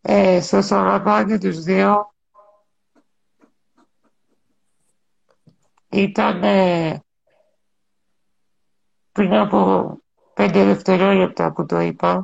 [0.00, 2.14] ε, σας αγαπάω και τους δύο.
[5.88, 6.40] Ήταν
[9.12, 9.90] πριν από
[10.34, 12.22] πέντε δευτερόλεπτα που το είπα.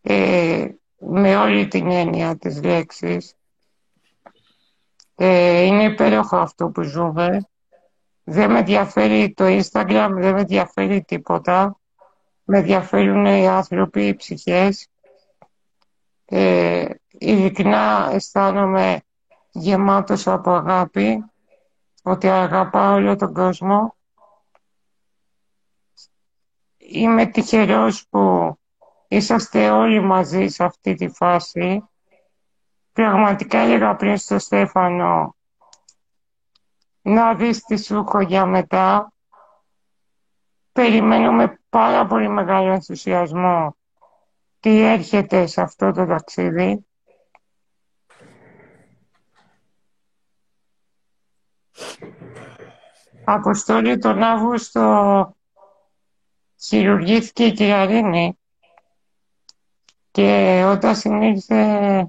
[0.00, 0.68] Ε,
[0.98, 3.34] με όλη την έννοια της λέξης.
[5.14, 7.48] Ε, είναι υπέροχο αυτό που ζούμε.
[8.24, 11.80] Δεν με ενδιαφέρει το Instagram, δεν με ενδιαφέρει τίποτα.
[12.44, 14.88] Με ενδιαφέρουν οι άνθρωποι, οι ψυχές.
[16.24, 19.00] Ε, ειλικρινά αισθάνομαι
[19.50, 21.24] γεμάτος από αγάπη,
[22.02, 23.96] ότι αγαπάω όλο τον κόσμο.
[26.76, 28.54] Είμαι τυχερός που
[29.08, 31.88] είσαστε όλοι μαζί σε αυτή τη φάση.
[32.92, 35.36] Πραγματικά έλεγα πριν στο Στέφανο
[37.02, 39.12] να δεις τι σου έχω για μετά.
[40.72, 43.76] Περιμένω με πάρα πολύ μεγάλο ενθουσιασμό
[44.60, 46.86] τι έρχεται σε αυτό το ταξίδι.
[53.24, 55.36] Αποστόλη τον Αύγουστο
[56.60, 58.37] χειρουργήθηκε η Κυραρίνη
[60.10, 62.08] και όταν συνήλθε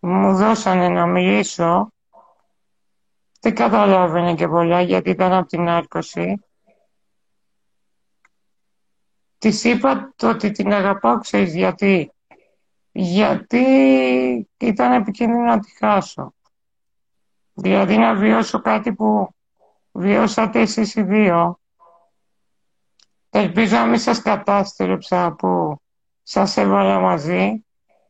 [0.00, 1.92] μου δώσανε να μιλήσω.
[3.40, 6.42] Δεν καταλάβαινε και πολλά γιατί ήταν από την άρκωση.
[9.38, 12.12] Της είπα το ότι την αγαπάω, ξέρεις γιατί.
[12.92, 13.64] Γιατί
[14.56, 16.34] ήταν επικίνδυνο να τη χάσω.
[17.52, 19.34] Δηλαδή να βιώσω κάτι που
[19.92, 21.60] βιώσατε εσείς οι δύο.
[23.40, 25.80] Ελπίζω να μην σας κατάστρεψα που
[26.22, 27.64] σας έβαλα μαζί.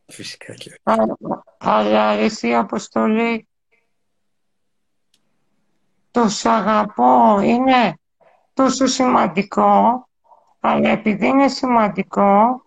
[0.07, 0.81] Φυσικά και.
[1.59, 3.49] Αλλά εσύ αποστολή
[6.11, 7.99] το σ' αγαπώ είναι
[8.55, 10.09] τόσο σημαντικό
[10.61, 12.63] αλλά επειδή είναι σημαντικό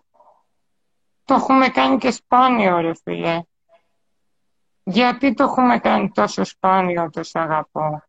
[1.24, 3.42] το έχουμε κάνει και σπάνιο ρε φίλε.
[4.82, 8.02] Γιατί το έχουμε κάνει τόσο σπάνιο το σ' αγαπώ;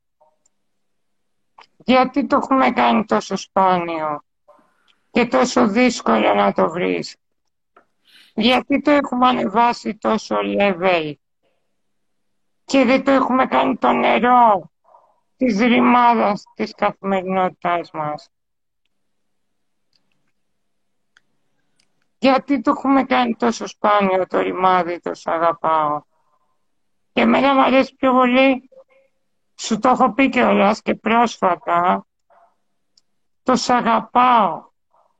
[1.86, 4.24] Γιατί το έχουμε κάνει τόσο σπάνιο;
[5.14, 7.16] Και τόσο δύσκολο να το βρεις.
[8.34, 11.14] Γιατί το έχουμε ανεβάσει τόσο level
[12.66, 14.72] και δεν το έχουμε κάνει το νερό
[15.38, 18.30] της ρημάδας της καθημερινότητάς μας.
[22.18, 26.02] Γιατί το έχουμε κάνει τόσο σπάνιο το ρημάδι, το σ' αγαπάω.
[27.12, 28.70] Και εμένα μου αρέσει πιο πολύ,
[29.56, 32.06] σου το έχω πει κιόλας και πρόσφατα,
[33.44, 34.72] το σ' αγαπάω,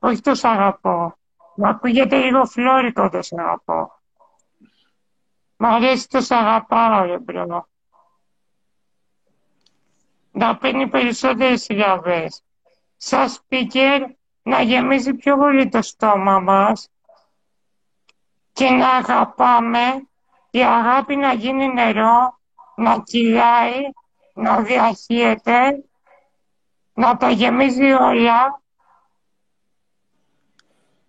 [0.04, 1.18] όχι το σ' αγαπώ.
[1.56, 4.00] Μου ακούγεται λίγο φλόρικο το σ' αγαπώ.
[5.56, 7.68] Μ' αρέσει το σ' αγαπάω, ρε bro.
[10.32, 12.44] Να παίρνει περισσότερες συλλαβές.
[12.98, 14.00] Σαν speaker
[14.42, 16.90] να γεμίζει πιο πολύ το στόμα μας
[18.54, 20.08] και να αγαπάμε,
[20.50, 22.40] η αγάπη να γίνει νερό,
[22.76, 23.82] να κυλάει,
[24.34, 25.84] να διαχείεται,
[26.94, 28.63] να τα γεμίζει όλα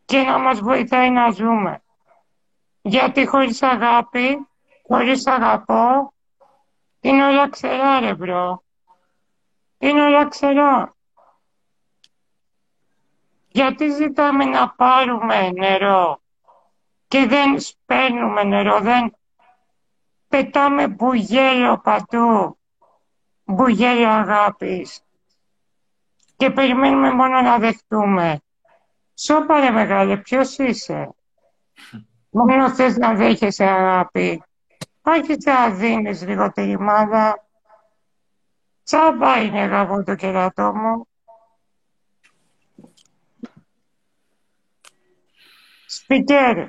[0.04, 1.82] και να μας βοηθάει να ζούμε.
[2.82, 4.46] Γιατί χωρίς αγάπη,
[4.86, 6.12] χωρίς αγαπώ,
[7.00, 8.62] είναι όλα ξερά ρε bro.
[9.78, 10.94] Είναι όλα ξερά.
[13.48, 16.20] Γιατί ζητάμε να πάρουμε νερό
[17.08, 19.16] και δεν σπέρνουμε νερό, δεν
[20.28, 22.58] πετάμε μπουγέλο παντού,
[23.44, 25.04] μπουγέλο αγάπης
[26.36, 28.43] και περιμένουμε μόνο να δεχτούμε.
[29.14, 31.14] Σώπα ρε μεγάλε, ποιος είσαι;
[32.30, 34.42] Μόνο θες να δέχεσαι αγάπη.
[35.02, 37.46] Άρχισε να δίνεις λίγο τη ρημάδα.
[38.84, 41.08] Τσάμπα είναι γαβό το κερατό μου.
[45.86, 46.68] Σπιτέρ.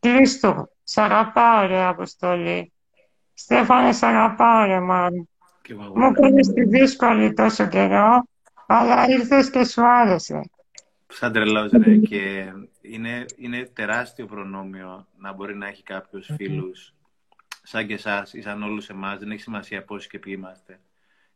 [0.00, 0.68] Κλείστο.
[0.84, 2.72] Σ' αγαπάω ρε Αποστολή.
[3.34, 5.28] Στέφανε, σ' αγαπάω ρε μάλλον.
[5.94, 8.24] Μου έκανες τη δύσκολη τόσο καιρό,
[8.72, 10.50] αλλά ήρθες και σου άρεσε.
[11.08, 16.94] Σαν τρελός ρε και είναι, είναι τεράστιο προνόμιο να μπορεί να έχει κάποιος φίλους
[17.62, 20.80] σαν και εσάς ή σαν όλους εμάς, δεν έχει σημασία πόσοι και ποιοι είμαστε.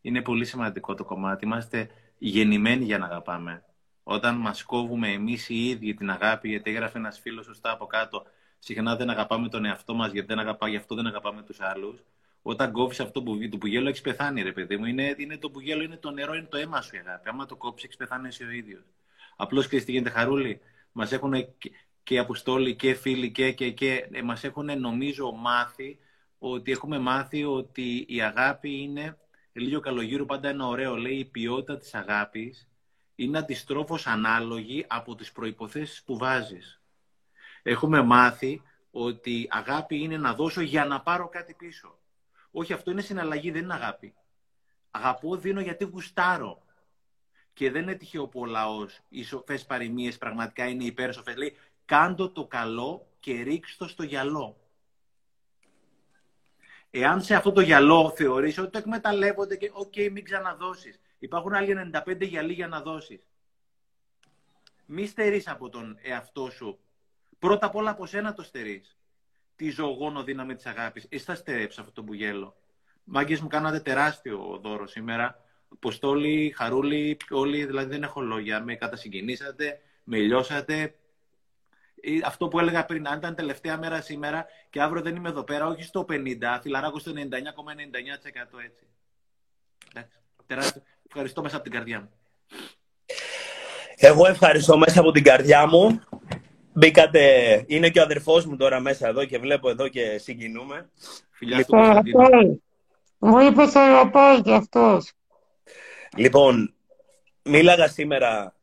[0.01, 1.45] Είναι πολύ σημαντικό το κομμάτι.
[1.45, 3.65] Είμαστε γεννημένοι για να αγαπάμε.
[4.03, 8.23] Όταν μας κόβουμε εμείς οι ίδιοι την αγάπη, γιατί έγραφε ένας φίλος σωστά από κάτω,
[8.59, 12.05] συχνά δεν αγαπάμε τον εαυτό μας, γιατί δεν αγαπά, γι' αυτό δεν αγαπάμε τους άλλους.
[12.47, 14.85] Όταν κόβεις αυτό που, το πουγέλο, έχεις πεθάνει, ρε παιδί μου.
[14.85, 17.29] Είναι, είναι το πουγέλο, είναι το νερό, είναι το αίμα σου η αγάπη.
[17.29, 18.83] Άμα το κόψεις, έχεις πεθάνει εσύ ο ίδιος.
[19.37, 20.61] Απλώς και τι γίνεται, Χαρούλη.
[20.93, 21.71] Μας έχουν και,
[22.03, 25.99] και αποστόλοι και φίλοι και, και, και ε, μας έχουν νομίζω μάθει
[26.39, 29.19] ότι έχουμε μάθει ότι η αγάπη είναι,
[29.53, 32.69] λίγο καλογύρου πάντα ένα ωραίο, λέει η ποιότητα της αγάπης
[33.15, 36.81] είναι αντιστρόφως ανάλογη από τις προϋποθέσεις που βάζεις.
[37.63, 41.99] Έχουμε μάθει ότι αγάπη είναι να δώσω για να πάρω κάτι πίσω.
[42.57, 44.15] Όχι, αυτό είναι συναλλαγή, δεν είναι αγάπη.
[44.91, 46.63] Αγαπώ, δίνω γιατί γουστάρω.
[47.53, 51.37] και δεν είναι τυχαίο που ο λαός, οι σοφές παροιμίες πραγματικά είναι υπέρσοφες.
[51.37, 54.57] Λέει, κάντο το καλό και ρίξτο στο γιαλό.
[56.91, 61.01] Εάν σε αυτό το γιαλό θεωρείς ότι το εκμεταλλεύονται και OK, okay, μην ξαναδώσεις.
[61.19, 63.27] Υπάρχουν άλλοι 95 γιαλοί για να δώσεις.
[64.87, 66.79] Μη στερείς από τον εαυτό σου.
[67.39, 68.97] Πρώτα απ' όλα από σένα το στερείς.
[69.57, 71.07] Τη ζωογόνο δύναμη της αγάπης.
[71.09, 72.57] Εσύ θα στερέψει αυτό το μπουγέλο.
[73.05, 75.39] Μάγκες μου κάνατε τεράστιο δώρο σήμερα.
[75.79, 78.61] Ποστόλοι, χαρούλοι, όλοι, δηλαδή δεν έχω λόγια.
[78.61, 80.95] Με κατασυγκινήσατε, με λιώσατε,
[82.25, 85.67] αυτό που έλεγα πριν, αν ήταν τελευταία μέρα σήμερα και αύριο δεν είμαι εδώ πέρα,
[85.67, 87.19] όχι στο 50, φιλαράκο στο 99,99%
[88.65, 88.87] έτσι.
[89.95, 90.83] Εντάξει.
[91.07, 92.11] Ευχαριστώ μέσα από την καρδιά μου.
[93.97, 96.01] Εγώ ευχαριστώ μέσα από την καρδιά μου.
[96.75, 100.91] Μπήκατε, είναι και ο αδερφός μου τώρα μέσα εδώ και βλέπω εδώ και συγκινούμε.
[101.31, 102.61] Φιλιά στο Κωνσταντίνο.
[103.19, 105.13] Μου είπες αγαπάει κι αυτός.
[106.17, 106.75] Λοιπόν,
[107.43, 108.55] μίλαγα σήμερα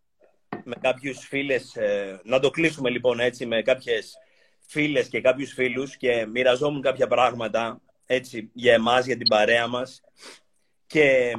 [0.63, 4.17] με κάποιους φίλες, ε, να το κλείσουμε λοιπόν έτσι, με κάποιες
[4.59, 10.01] φίλες και κάποιους φίλους και μοιραζόμουν κάποια πράγματα έτσι για εμάς, για την παρέα μας
[10.87, 11.33] και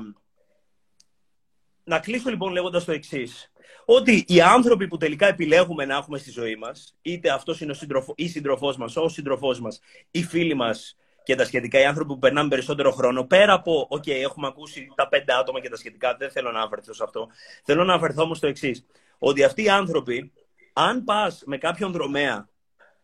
[1.85, 3.52] να κλείσω λοιπόν λέγοντας το εξής.
[3.85, 7.75] Ότι οι άνθρωποι που τελικά επιλέγουμε να έχουμε στη ζωή μας, είτε αυτός είναι ο
[7.75, 9.81] σύντροφος, η σύντροφός μας, ο σύντροφός μας,
[10.11, 14.07] οι φίλοι μας και τα σχετικά, οι άνθρωποι που περνάμε περισσότερο χρόνο, πέρα από, οκ,
[14.07, 17.29] έχουμε ακούσει τα πέντε άτομα και τα σχετικά, δεν θέλω να αναφερθώ σε αυτό.
[17.65, 18.87] Θέλω να αναφερθώ όμως στο εξής
[19.19, 20.33] ότι αυτοί οι άνθρωποι,
[20.73, 22.49] αν πας με κάποιον δρομέα,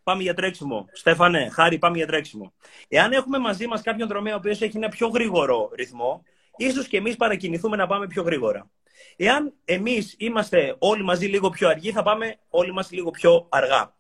[0.03, 0.89] πάμε για τρέξιμο.
[0.93, 2.53] Στέφανε, Χάρη, πάμε για τρέξιμο.
[2.89, 6.23] Εάν έχουμε μαζί μας κάποιον δρομέα ο οποίος έχει ένα πιο γρήγορο ρυθμό,
[6.57, 8.71] ίσως και εμείς παρακινηθούμε να πάμε πιο γρήγορα.
[9.17, 13.95] Εάν εμείς είμαστε όλοι μαζί λίγο πιο αργοί, θα πάμε όλοι μας λίγο πιο αργά.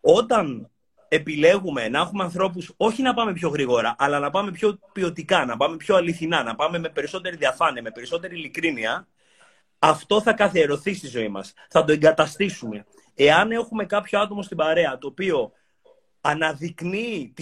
[0.00, 0.70] Όταν
[1.08, 5.56] επιλέγουμε να έχουμε ανθρώπους όχι να πάμε πιο γρήγορα, αλλά να πάμε πιο ποιοτικά, να
[5.56, 9.08] πάμε πιο αληθινά, να πάμε με περισσότερη διαφάνεια, με περισσότερη ειλικρίνεια,
[9.78, 11.52] αυτό θα καθιερωθεί στη ζωή μας.
[11.68, 12.86] Θα το εγκαταστήσουμε.
[13.14, 15.52] Εάν έχουμε κάποιο άτομο στην παρέα το οποίο
[16.20, 17.34] αναδεικνύει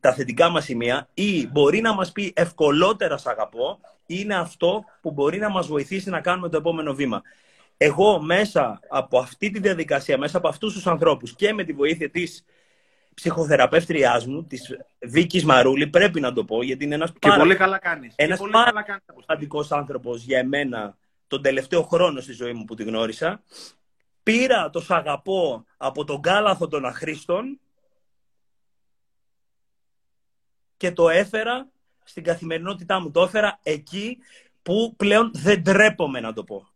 [0.00, 5.10] τα θετικά μας σημεία ή μπορεί να μας πει ευκολότερα σ' αγαπώ, είναι αυτό που
[5.10, 7.22] μπορεί να μας βοηθήσει να κάνουμε το επόμενο βήμα.
[7.76, 12.10] Εγώ μέσα από αυτή τη διαδικασία, μέσα από αυτούς τους ανθρώπους και με τη βοήθεια
[12.10, 12.44] της
[13.14, 17.56] ψυχοθεραπεύτριάς μου, της Βίκης Μαρούλη, πρέπει να το πω, γιατί είναι ένας και πάρα, πολύ
[17.56, 18.14] καλά κάνεις.
[18.16, 18.84] Ένας πάρα
[19.70, 23.42] άνθρωπος για εμένα τον τελευταίο χρόνο στη ζωή μου που τη γνώρισα.
[24.22, 27.60] Πήρα το σ' αγαπώ από τον κάλαθο των αχρήστων
[30.76, 31.68] και το έφερα
[32.04, 33.10] στην καθημερινότητά μου.
[33.10, 34.18] Το έφερα εκεί
[34.62, 36.68] που πλέον δεν τρέπομαι να το πω.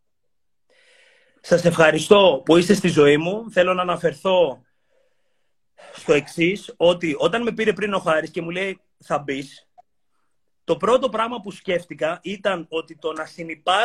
[1.41, 3.51] Σας ευχαριστώ που είστε στη ζωή μου.
[3.51, 4.61] Θέλω να αναφερθώ
[5.93, 9.69] στο εξής ότι όταν με πήρε πριν ο Χάρης και μου λέει θα μπεις,
[10.63, 13.77] το πρώτο πράγμα που σκέφτηκα ήταν ότι το να συνεπάρει